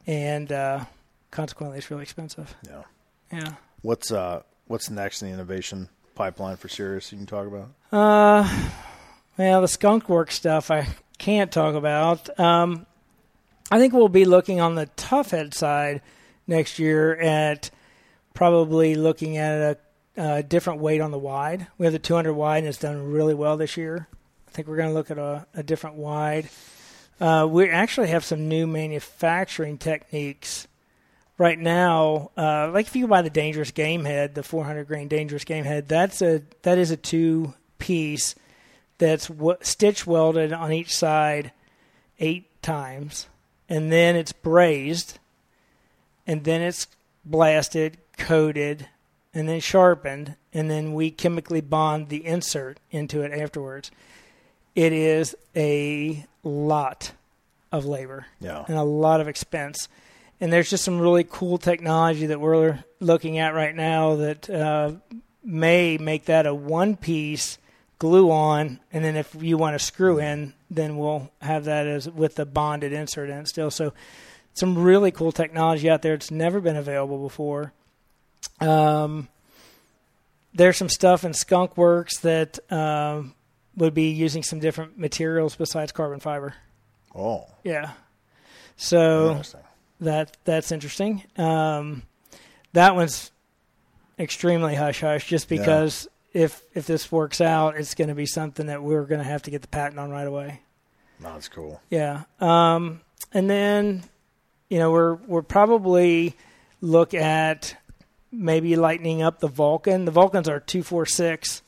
and 0.05 0.51
uh, 0.51 0.85
consequently, 1.31 1.77
it's 1.77 1.89
really 1.89 2.03
expensive. 2.03 2.55
Yeah. 2.67 2.83
Yeah. 3.31 3.53
What's 3.81 4.11
uh 4.11 4.43
what's 4.67 4.89
next 4.89 5.21
in 5.21 5.29
the 5.29 5.33
innovation 5.33 5.89
pipeline 6.15 6.57
for 6.57 6.67
Sirius 6.67 7.11
you 7.11 7.17
can 7.17 7.27
talk 7.27 7.47
about? 7.47 7.69
Uh, 7.91 8.69
well, 9.37 9.61
the 9.61 9.67
skunk 9.67 10.07
work 10.09 10.31
stuff 10.31 10.69
I 10.69 10.87
can't 11.23 11.53
talk 11.53 11.73
about. 11.75 12.37
Um, 12.37 12.85
I 13.71 13.79
think 13.79 13.93
we'll 13.93 14.09
be 14.09 14.25
looking 14.25 14.59
on 14.59 14.75
the 14.75 14.87
tough 14.97 15.31
head 15.31 15.53
side 15.53 16.01
next 16.47 16.79
year 16.79 17.15
at 17.15 17.71
probably 18.33 18.95
looking 18.95 19.37
at 19.37 19.77
a 20.17 20.21
uh, 20.21 20.41
different 20.41 20.81
weight 20.81 20.99
on 20.99 21.11
the 21.11 21.17
wide. 21.17 21.67
We 21.77 21.85
have 21.85 21.93
the 21.93 21.99
200 21.99 22.33
wide, 22.33 22.57
and 22.57 22.67
it's 22.67 22.77
done 22.77 23.09
really 23.09 23.33
well 23.33 23.55
this 23.55 23.77
year. 23.77 24.09
I 24.49 24.51
think 24.51 24.67
we're 24.67 24.75
going 24.75 24.89
to 24.89 24.93
look 24.93 25.11
at 25.11 25.17
a, 25.17 25.47
a 25.55 25.63
different 25.63 25.95
wide. 25.95 26.49
Uh, 27.21 27.47
we 27.49 27.69
actually 27.69 28.09
have 28.09 28.25
some 28.25 28.49
new 28.49 28.67
manufacturing 28.67 29.77
techniques 29.77 30.67
right 31.37 31.57
now. 31.57 32.31
Uh, 32.35 32.69
like 32.73 32.87
if 32.87 32.97
you 32.97 33.07
buy 33.07 33.21
the 33.21 33.29
Dangerous 33.29 33.71
Game 33.71 34.03
Head, 34.03 34.35
the 34.35 34.43
400 34.43 34.89
grain 34.89 35.07
Dangerous 35.07 35.45
Game 35.45 35.63
Head, 35.63 35.87
that's 35.87 36.21
a 36.21 36.43
that 36.63 36.77
is 36.77 36.91
a 36.91 36.97
two 36.97 37.53
piece 37.79 38.35
that's 38.97 39.27
w- 39.27 39.57
stitch 39.61 40.05
welded 40.07 40.53
on 40.53 40.71
each 40.71 40.95
side 40.95 41.51
eight 42.19 42.45
times, 42.61 43.27
and 43.69 43.91
then 43.91 44.15
it's 44.15 44.31
brazed, 44.33 45.19
and 46.27 46.43
then 46.43 46.61
it's 46.61 46.87
blasted, 47.25 47.97
coated, 48.17 48.87
and 49.33 49.49
then 49.49 49.59
sharpened, 49.59 50.35
and 50.53 50.69
then 50.69 50.93
we 50.93 51.09
chemically 51.11 51.61
bond 51.61 52.09
the 52.09 52.25
insert 52.25 52.79
into 52.91 53.21
it 53.21 53.31
afterwards. 53.31 53.91
It 54.75 54.93
is 54.93 55.35
a 55.55 56.25
lot 56.43 57.11
of 57.71 57.85
labor 57.85 58.27
Yeah. 58.39 58.63
and 58.67 58.77
a 58.77 58.83
lot 58.83 59.21
of 59.21 59.27
expense. 59.27 59.87
And 60.39 60.51
there's 60.51 60.69
just 60.69 60.83
some 60.83 60.99
really 60.99 61.23
cool 61.23 61.57
technology 61.57 62.27
that 62.27 62.39
we're 62.39 62.83
looking 62.99 63.37
at 63.37 63.53
right 63.53 63.73
now 63.75 64.15
that 64.15 64.49
uh, 64.49 64.91
may 65.43 65.97
make 65.97 66.25
that 66.25 66.45
a 66.45 66.53
one 66.53 66.95
piece 66.95 67.57
glue 68.03 68.29
on. 68.31 68.81
And 68.91 69.01
then 69.05 69.15
if 69.15 69.33
you 69.39 69.57
want 69.57 69.79
to 69.79 69.83
screw 69.83 70.19
in, 70.19 70.53
then 70.69 70.97
we'll 70.97 71.31
have 71.41 71.63
that 71.63 71.87
as 71.87 72.09
with 72.09 72.35
the 72.35 72.45
bonded 72.45 72.91
insert 72.91 73.29
in 73.29 73.37
it 73.37 73.47
still. 73.47 73.71
So 73.71 73.93
some 74.53 74.77
really 74.77 75.09
cool 75.09 75.31
technology 75.31 75.89
out 75.89 76.01
there. 76.01 76.13
It's 76.13 76.29
never 76.29 76.59
been 76.59 76.75
available 76.75 77.17
before. 77.19 77.71
Um, 78.59 79.29
there's 80.53 80.75
some 80.75 80.89
stuff 80.89 81.23
in 81.23 81.33
Skunk 81.33 81.77
Works 81.77 82.19
that 82.19 82.59
um, 82.69 83.35
would 83.77 83.93
be 83.93 84.09
using 84.09 84.43
some 84.43 84.59
different 84.59 84.99
materials 84.99 85.55
besides 85.55 85.93
carbon 85.93 86.19
fiber. 86.19 86.55
Oh, 87.15 87.45
Yeah. 87.63 87.91
So 88.75 89.41
that 90.01 90.35
that's 90.43 90.73
interesting. 90.73 91.23
Um, 91.37 92.03
that 92.73 92.95
one's 92.95 93.31
extremely 94.19 94.75
hush 94.75 94.99
hush, 94.99 95.25
just 95.25 95.47
because 95.47 96.09
if 96.33 96.61
if 96.73 96.85
this 96.87 97.11
works 97.11 97.39
out, 97.41 97.77
it's 97.77 97.93
going 97.95 98.07
to 98.09 98.15
be 98.15 98.25
something 98.25 98.65
that 98.67 98.81
we're 98.83 99.03
going 99.05 99.19
to 99.21 99.25
have 99.27 99.43
to 99.43 99.51
get 99.51 99.61
the 99.61 99.67
patent 99.67 99.99
on 99.99 100.09
right 100.11 100.27
away. 100.27 100.61
No, 101.19 101.33
that's 101.33 101.47
cool. 101.47 101.79
Yeah. 101.89 102.23
Um, 102.41 103.01
and 103.31 103.49
then, 103.49 104.03
you 104.69 104.79
know, 104.79 104.91
we're 104.91 105.13
we're 105.15 105.41
probably 105.43 106.35
look 106.81 107.13
at 107.13 107.77
maybe 108.31 108.75
lightening 108.75 109.21
up 109.21 109.39
the 109.39 109.47
Vulcan. 109.47 110.05
The 110.05 110.11
Vulcans 110.11 110.49
are 110.49 110.59
two 110.59 110.83
four 110.83 111.05
six. 111.05 111.61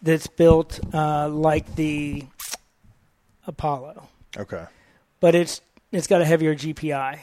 That's 0.00 0.26
built 0.28 0.78
uh, 0.94 1.28
like 1.28 1.74
the 1.74 2.24
Apollo 3.46 4.08
Okay. 4.36 4.64
but 5.20 5.34
it's 5.34 5.60
it's 5.90 6.06
got 6.06 6.20
a 6.20 6.24
heavier 6.24 6.54
GPI 6.54 7.18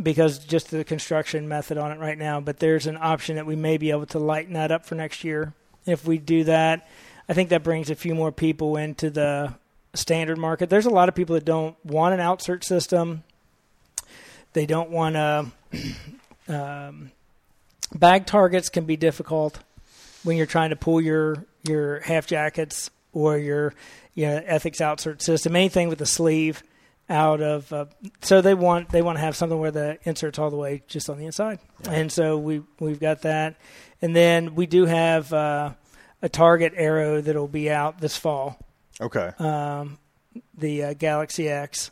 because 0.00 0.38
just 0.38 0.70
the 0.70 0.84
construction 0.84 1.48
method 1.48 1.76
on 1.78 1.90
it 1.90 1.98
right 1.98 2.18
now. 2.18 2.40
But 2.40 2.58
there's 2.60 2.86
an 2.86 2.98
option 3.00 3.36
that 3.36 3.46
we 3.46 3.56
may 3.56 3.78
be 3.78 3.90
able 3.90 4.06
to 4.06 4.18
lighten 4.18 4.52
that 4.54 4.70
up 4.70 4.84
for 4.86 4.94
next 4.94 5.24
year. 5.24 5.54
If 5.88 6.06
we 6.06 6.18
do 6.18 6.44
that, 6.44 6.88
I 7.28 7.32
think 7.32 7.50
that 7.50 7.62
brings 7.62 7.90
a 7.90 7.94
few 7.94 8.14
more 8.14 8.32
people 8.32 8.76
into 8.76 9.10
the 9.10 9.54
standard 9.94 10.38
market. 10.38 10.70
There's 10.70 10.86
a 10.86 10.90
lot 10.90 11.08
of 11.08 11.14
people 11.14 11.34
that 11.34 11.44
don't 11.44 11.76
want 11.84 12.14
an 12.14 12.20
outsert 12.20 12.64
system. 12.64 13.24
They 14.52 14.66
don't 14.66 14.90
want 14.90 15.14
to. 15.14 15.46
Um, 16.50 17.10
bag 17.94 18.24
targets 18.24 18.70
can 18.70 18.86
be 18.86 18.96
difficult 18.96 19.58
when 20.22 20.38
you're 20.38 20.46
trying 20.46 20.70
to 20.70 20.76
pull 20.76 20.98
your 20.98 21.44
your 21.68 22.00
half 22.00 22.26
jackets 22.26 22.90
or 23.12 23.36
your 23.36 23.74
you 24.14 24.26
know, 24.26 24.42
ethics 24.46 24.78
outsert 24.78 25.20
system. 25.20 25.54
Anything 25.54 25.90
with 25.90 26.00
a 26.00 26.06
sleeve 26.06 26.62
out 27.10 27.40
of 27.40 27.72
uh, 27.72 27.86
so 28.20 28.40
they 28.42 28.54
want 28.54 28.90
they 28.90 29.00
want 29.02 29.16
to 29.16 29.20
have 29.20 29.34
something 29.36 29.58
where 29.58 29.70
the 29.70 29.98
inserts 30.04 30.38
all 30.38 30.50
the 30.50 30.56
way 30.56 30.82
just 30.88 31.08
on 31.08 31.18
the 31.18 31.26
inside, 31.26 31.58
and 31.88 32.12
so 32.12 32.36
we 32.38 32.62
we've 32.80 33.00
got 33.00 33.22
that, 33.22 33.56
and 34.02 34.14
then 34.14 34.54
we 34.54 34.66
do 34.66 34.84
have 34.84 35.32
uh, 35.32 35.70
a 36.22 36.28
target 36.28 36.72
arrow 36.76 37.20
that'll 37.20 37.48
be 37.48 37.70
out 37.70 38.00
this 38.00 38.16
fall 38.16 38.58
Okay. 39.00 39.30
um, 39.38 39.98
the 40.56 40.84
uh, 40.84 40.92
Galaxy 40.94 41.48
X, 41.48 41.90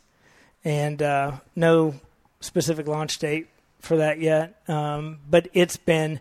and 0.63 1.01
uh, 1.01 1.31
no 1.55 1.95
specific 2.39 2.87
launch 2.87 3.17
date 3.17 3.47
for 3.79 3.97
that 3.97 4.19
yet. 4.19 4.61
Um, 4.67 5.19
but 5.29 5.47
it's 5.53 5.77
been 5.77 6.19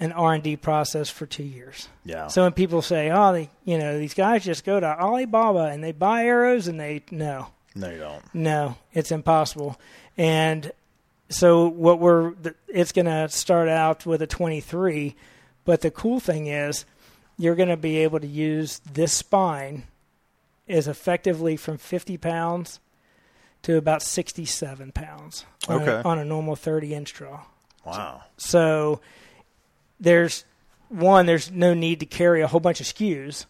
an 0.00 0.12
R 0.12 0.34
and 0.34 0.42
D 0.42 0.56
process 0.56 1.10
for 1.10 1.26
two 1.26 1.42
years. 1.44 1.88
yeah. 2.04 2.26
So 2.28 2.42
when 2.44 2.52
people 2.52 2.80
say, 2.82 3.10
"Oh, 3.10 3.32
they, 3.32 3.50
you 3.64 3.78
know, 3.78 3.98
these 3.98 4.14
guys 4.14 4.42
just 4.44 4.64
go 4.64 4.80
to 4.80 4.86
Alibaba 4.86 5.66
and 5.66 5.84
they 5.84 5.92
buy 5.92 6.24
arrows," 6.24 6.66
and 6.68 6.80
they 6.80 7.02
no, 7.10 7.48
no, 7.74 7.90
you 7.90 7.98
don't. 7.98 8.22
no, 8.34 8.76
it's 8.92 9.10
impossible. 9.12 9.78
And 10.16 10.72
so 11.28 11.66
what 11.68 11.98
we're 11.98 12.34
it's 12.68 12.92
going 12.92 13.06
to 13.06 13.28
start 13.28 13.68
out 13.68 14.04
with 14.04 14.20
a 14.22 14.26
23, 14.26 15.14
but 15.64 15.80
the 15.80 15.90
cool 15.90 16.20
thing 16.20 16.46
is 16.46 16.84
you're 17.38 17.54
going 17.54 17.68
to 17.70 17.76
be 17.76 17.98
able 17.98 18.20
to 18.20 18.26
use 18.26 18.80
this 18.92 19.12
spine 19.12 19.84
is 20.66 20.86
effectively 20.86 21.56
from 21.56 21.78
50 21.78 22.16
pounds 22.18 22.78
to 23.62 23.76
about 23.76 24.02
67 24.02 24.92
pounds 24.92 25.44
on, 25.68 25.82
Okay. 25.82 25.90
a, 25.92 26.02
on 26.02 26.18
a 26.18 26.24
normal 26.24 26.56
30 26.56 26.94
inch 26.94 27.14
draw. 27.14 27.40
Wow. 27.86 28.22
So 28.36 29.00
there's 29.98 30.44
one, 30.88 31.26
there's 31.26 31.50
no 31.50 31.72
need 31.74 32.00
to 32.00 32.06
carry 32.06 32.42
a 32.42 32.46
whole 32.46 32.60
bunch 32.60 32.80
of 32.80 32.86
SKUs, 32.86 33.46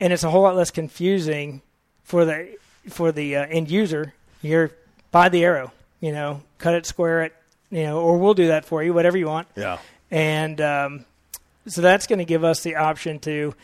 and 0.00 0.12
it's 0.12 0.24
a 0.24 0.30
whole 0.30 0.42
lot 0.42 0.56
less 0.56 0.70
confusing 0.70 1.62
for 2.02 2.24
the 2.24 2.56
for 2.88 3.12
the 3.12 3.36
uh, 3.36 3.46
end 3.46 3.70
user. 3.70 4.14
You're 4.42 4.70
buy 5.10 5.28
the 5.28 5.44
arrow, 5.44 5.72
you 6.00 6.12
know, 6.12 6.42
cut 6.58 6.74
it, 6.74 6.86
square 6.86 7.22
it, 7.22 7.34
you 7.70 7.82
know, 7.82 8.00
or 8.00 8.18
we'll 8.18 8.34
do 8.34 8.48
that 8.48 8.64
for 8.64 8.82
you, 8.82 8.92
whatever 8.92 9.18
you 9.18 9.26
want. 9.26 9.48
Yeah. 9.56 9.78
And 10.10 10.60
um, 10.60 11.04
so 11.66 11.80
that's 11.80 12.06
going 12.06 12.18
to 12.18 12.24
give 12.24 12.44
us 12.44 12.62
the 12.62 12.76
option 12.76 13.18
to 13.20 13.54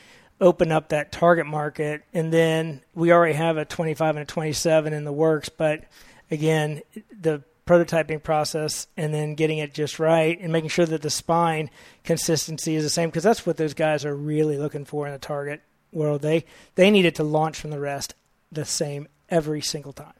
open 0.40 0.70
up 0.70 0.90
that 0.90 1.12
target 1.12 1.46
market. 1.46 2.02
And 2.12 2.32
then 2.32 2.82
we 2.94 3.12
already 3.12 3.34
have 3.34 3.56
a 3.56 3.64
25 3.64 4.16
and 4.16 4.22
a 4.22 4.26
27 4.26 4.92
in 4.92 5.04
the 5.04 5.12
works. 5.12 5.48
But 5.48 5.84
again, 6.30 6.82
the 7.18 7.42
prototyping 7.66 8.22
process 8.22 8.86
and 8.96 9.12
then 9.12 9.34
getting 9.34 9.58
it 9.58 9.74
just 9.74 9.98
right 9.98 10.38
and 10.40 10.52
making 10.52 10.68
sure 10.68 10.86
that 10.86 11.02
the 11.02 11.10
spine 11.10 11.68
consistency 12.04 12.76
is 12.76 12.84
the 12.84 12.90
same 12.90 13.08
because 13.08 13.24
that's 13.24 13.44
what 13.44 13.56
those 13.56 13.74
guys 13.74 14.04
are 14.04 14.14
really 14.14 14.56
looking 14.56 14.84
for 14.84 15.06
in 15.06 15.12
the 15.12 15.18
target 15.18 15.62
world. 15.90 16.22
They 16.22 16.44
they 16.76 16.92
need 16.92 17.06
it 17.06 17.16
to 17.16 17.24
launch 17.24 17.58
from 17.58 17.70
the 17.70 17.80
rest 17.80 18.14
the 18.52 18.64
same 18.64 19.08
every 19.28 19.60
single 19.60 19.92
time. 19.92 20.12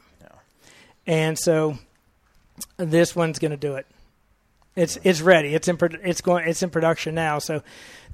And 1.07 1.39
so 1.39 1.79
this 2.77 3.15
one's 3.15 3.39
going 3.39 3.53
to 3.53 3.57
do 3.57 3.77
it. 3.77 3.87
It's 4.75 4.99
it's 5.05 5.21
ready. 5.23 5.55
It's 5.55 5.69
in 5.69 5.79
it's 6.03 6.21
going 6.21 6.47
it's 6.49 6.63
in 6.63 6.71
production 6.71 7.15
now. 7.15 7.39
So 7.39 7.63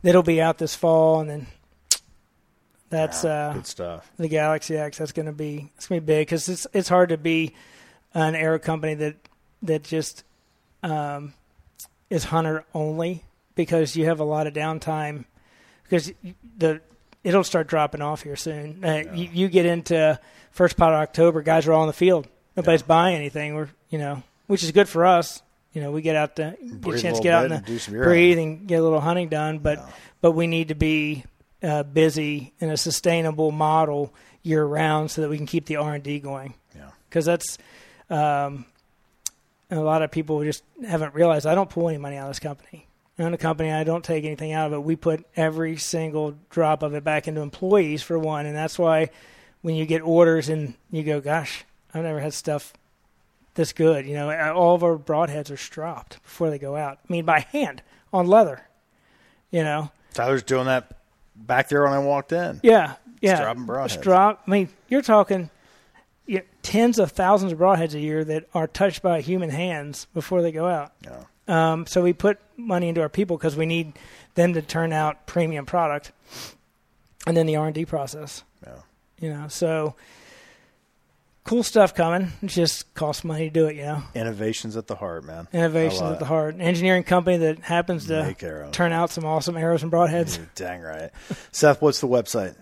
it'll 0.02 0.22
be 0.22 0.40
out 0.40 0.58
this 0.58 0.74
fall, 0.74 1.20
and 1.20 1.30
then 1.30 1.46
that's 2.88 3.24
uh, 3.24 3.52
Good 3.54 3.66
stuff. 3.66 4.10
the 4.16 4.28
Galaxy 4.28 4.76
X. 4.76 4.98
That's 4.98 5.12
going 5.12 5.26
to 5.26 5.32
be 5.32 5.72
it's 5.76 5.88
going 5.88 6.00
to 6.00 6.06
be 6.06 6.12
big 6.12 6.26
because 6.26 6.48
it's 6.48 6.66
it's 6.72 6.88
hard 6.88 7.08
to 7.08 7.16
be 7.16 7.54
an 8.14 8.36
arrow 8.36 8.60
company 8.60 8.94
that 8.94 9.16
that 9.62 9.82
just 9.82 10.22
um, 10.84 11.34
is 12.10 12.24
hunter 12.24 12.64
only 12.74 13.24
because 13.54 13.96
you 13.96 14.04
have 14.04 14.20
a 14.20 14.24
lot 14.24 14.46
of 14.46 14.52
downtime 14.52 15.24
because 15.82 16.12
the 16.58 16.80
it'll 17.24 17.44
start 17.44 17.66
dropping 17.66 18.02
off 18.02 18.22
here 18.22 18.36
soon. 18.36 18.84
Uh, 18.84 19.04
you, 19.14 19.28
you 19.32 19.48
get 19.48 19.66
into 19.66 20.18
first 20.50 20.76
part 20.76 20.92
of 20.94 21.00
October, 21.00 21.42
guys 21.42 21.66
are 21.66 21.72
all 21.72 21.82
in 21.82 21.86
the 21.86 21.92
field. 21.92 22.26
Nobody's 22.56 22.82
buying 22.82 23.16
anything. 23.16 23.54
We're 23.54 23.68
you 23.90 23.98
know, 23.98 24.22
which 24.46 24.62
is 24.62 24.72
good 24.72 24.88
for 24.88 25.06
us. 25.06 25.42
You 25.72 25.80
know, 25.80 25.90
we 25.90 26.02
get 26.02 26.16
out 26.16 26.36
to 26.36 26.56
get 26.60 26.80
Breathe 26.80 26.98
a 26.98 27.00
chance 27.02 27.18
to 27.18 27.22
get 27.22 27.32
out 27.34 27.44
and 27.46 27.54
and 27.54 27.64
do 27.64 27.78
some 27.78 27.94
urine. 27.94 28.08
breathe 28.08 28.38
and 28.38 28.66
get 28.68 28.76
a 28.80 28.82
little 28.82 29.00
hunting 29.00 29.28
done. 29.28 29.58
But 29.58 29.78
but 30.20 30.32
we 30.32 30.46
need 30.46 30.68
to 30.68 30.74
be 30.74 31.24
uh, 31.62 31.82
busy 31.84 32.52
in 32.60 32.68
a 32.70 32.76
sustainable 32.76 33.52
model 33.52 34.12
year 34.42 34.64
round 34.64 35.10
so 35.10 35.22
that 35.22 35.30
we 35.30 35.36
can 35.38 35.46
keep 35.46 35.64
the 35.66 35.76
R 35.76 35.94
and 35.94 36.02
D 36.04 36.18
going. 36.18 36.54
Yeah. 36.76 36.90
because 37.08 37.24
that's 37.24 37.56
um, 38.10 38.66
a 39.70 39.76
lot 39.80 40.02
of 40.02 40.10
people 40.10 40.44
just 40.44 40.62
haven't 40.86 41.14
realized. 41.14 41.46
I 41.46 41.54
don't 41.54 41.70
pull 41.70 41.88
any 41.88 41.98
money 41.98 42.16
out 42.16 42.24
of 42.24 42.30
this 42.30 42.40
company. 42.40 42.86
I 43.18 43.24
own 43.24 43.34
a 43.34 43.38
company. 43.38 43.70
I 43.70 43.84
don't 43.84 44.04
take 44.04 44.24
anything 44.24 44.52
out 44.52 44.68
of 44.68 44.72
it. 44.72 44.82
We 44.82 44.96
put 44.96 45.26
every 45.36 45.76
single 45.76 46.34
drop 46.50 46.82
of 46.82 46.94
it 46.94 47.04
back 47.04 47.28
into 47.28 47.40
employees 47.40 48.02
for 48.02 48.18
one, 48.18 48.46
and 48.46 48.56
that's 48.56 48.78
why 48.78 49.10
when 49.60 49.74
you 49.74 49.84
get 49.86 50.00
orders 50.02 50.48
and 50.48 50.74
you 50.90 51.02
go, 51.02 51.20
"Gosh, 51.20 51.64
I've 51.92 52.04
never 52.04 52.20
had 52.20 52.32
stuff 52.34 52.72
this 53.54 53.72
good." 53.72 54.06
You 54.06 54.14
know, 54.14 54.52
all 54.52 54.74
of 54.74 54.82
our 54.82 54.96
broadheads 54.96 55.50
are 55.50 55.56
stropped 55.56 56.22
before 56.22 56.50
they 56.50 56.58
go 56.58 56.74
out. 56.76 56.98
I 57.08 57.12
mean, 57.12 57.24
by 57.24 57.40
hand 57.40 57.82
on 58.12 58.26
leather. 58.26 58.62
You 59.50 59.62
know, 59.62 59.90
Tyler's 60.14 60.42
doing 60.42 60.64
that 60.66 60.96
back 61.36 61.68
there 61.68 61.82
when 61.82 61.92
I 61.92 61.98
walked 61.98 62.32
in. 62.32 62.60
yeah, 62.62 62.94
yeah. 63.20 63.36
Strop 63.36 63.56
and 63.58 63.68
broadheads. 63.68 64.00
Strop. 64.00 64.42
I 64.46 64.50
mean, 64.50 64.68
you're 64.88 65.02
talking 65.02 65.50
you 66.26 66.38
know, 66.38 66.44
tens 66.62 66.98
of 66.98 67.12
thousands 67.12 67.52
of 67.52 67.58
broadheads 67.58 67.94
a 67.94 68.00
year 68.00 68.24
that 68.24 68.48
are 68.54 68.66
touched 68.66 69.02
by 69.02 69.20
human 69.20 69.50
hands 69.50 70.06
before 70.14 70.40
they 70.40 70.52
go 70.52 70.66
out. 70.66 70.92
Yeah. 71.02 71.24
Um, 71.52 71.86
so 71.86 72.02
we 72.02 72.12
put 72.12 72.38
money 72.56 72.88
into 72.88 73.00
our 73.02 73.08
people 73.08 73.36
because 73.36 73.56
we 73.56 73.66
need 73.66 73.92
them 74.34 74.54
to 74.54 74.62
turn 74.62 74.92
out 74.92 75.26
premium 75.26 75.66
product, 75.66 76.12
and 77.26 77.36
then 77.36 77.46
the 77.46 77.56
R 77.56 77.66
and 77.66 77.74
D 77.74 77.84
process. 77.84 78.42
Yeah. 78.66 78.76
You 79.20 79.28
know, 79.34 79.48
so 79.48 79.94
cool 81.44 81.62
stuff 81.62 81.94
coming. 81.94 82.32
It 82.42 82.46
just 82.46 82.94
costs 82.94 83.24
money 83.24 83.48
to 83.48 83.50
do 83.50 83.66
it. 83.66 83.76
You 83.76 83.82
know, 83.82 84.02
Innovations 84.14 84.76
at 84.76 84.86
the 84.86 84.94
heart, 84.94 85.24
man. 85.24 85.48
innovations 85.52 86.00
at 86.02 86.18
the 86.18 86.24
heart. 86.24 86.56
Engineering 86.58 87.02
company 87.04 87.36
that 87.38 87.58
happens 87.60 88.06
to 88.06 88.68
turn 88.72 88.92
out 88.92 89.10
some 89.10 89.24
awesome 89.24 89.56
arrows 89.56 89.82
and 89.82 89.92
broadheads. 89.92 90.38
You're 90.38 90.48
dang 90.54 90.80
right. 90.80 91.10
Seth, 91.52 91.82
what's 91.82 92.00
the 92.00 92.08
website? 92.08 92.54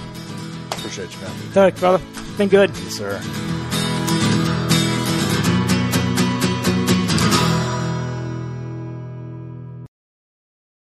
Appreciate 0.72 1.14
you, 1.14 1.20
man. 1.22 1.32
Thanks, 1.54 1.80
brother. 1.80 2.04
Been 2.38 2.50
good. 2.50 2.72
Yes, 2.84 2.96
sir. 2.96 3.22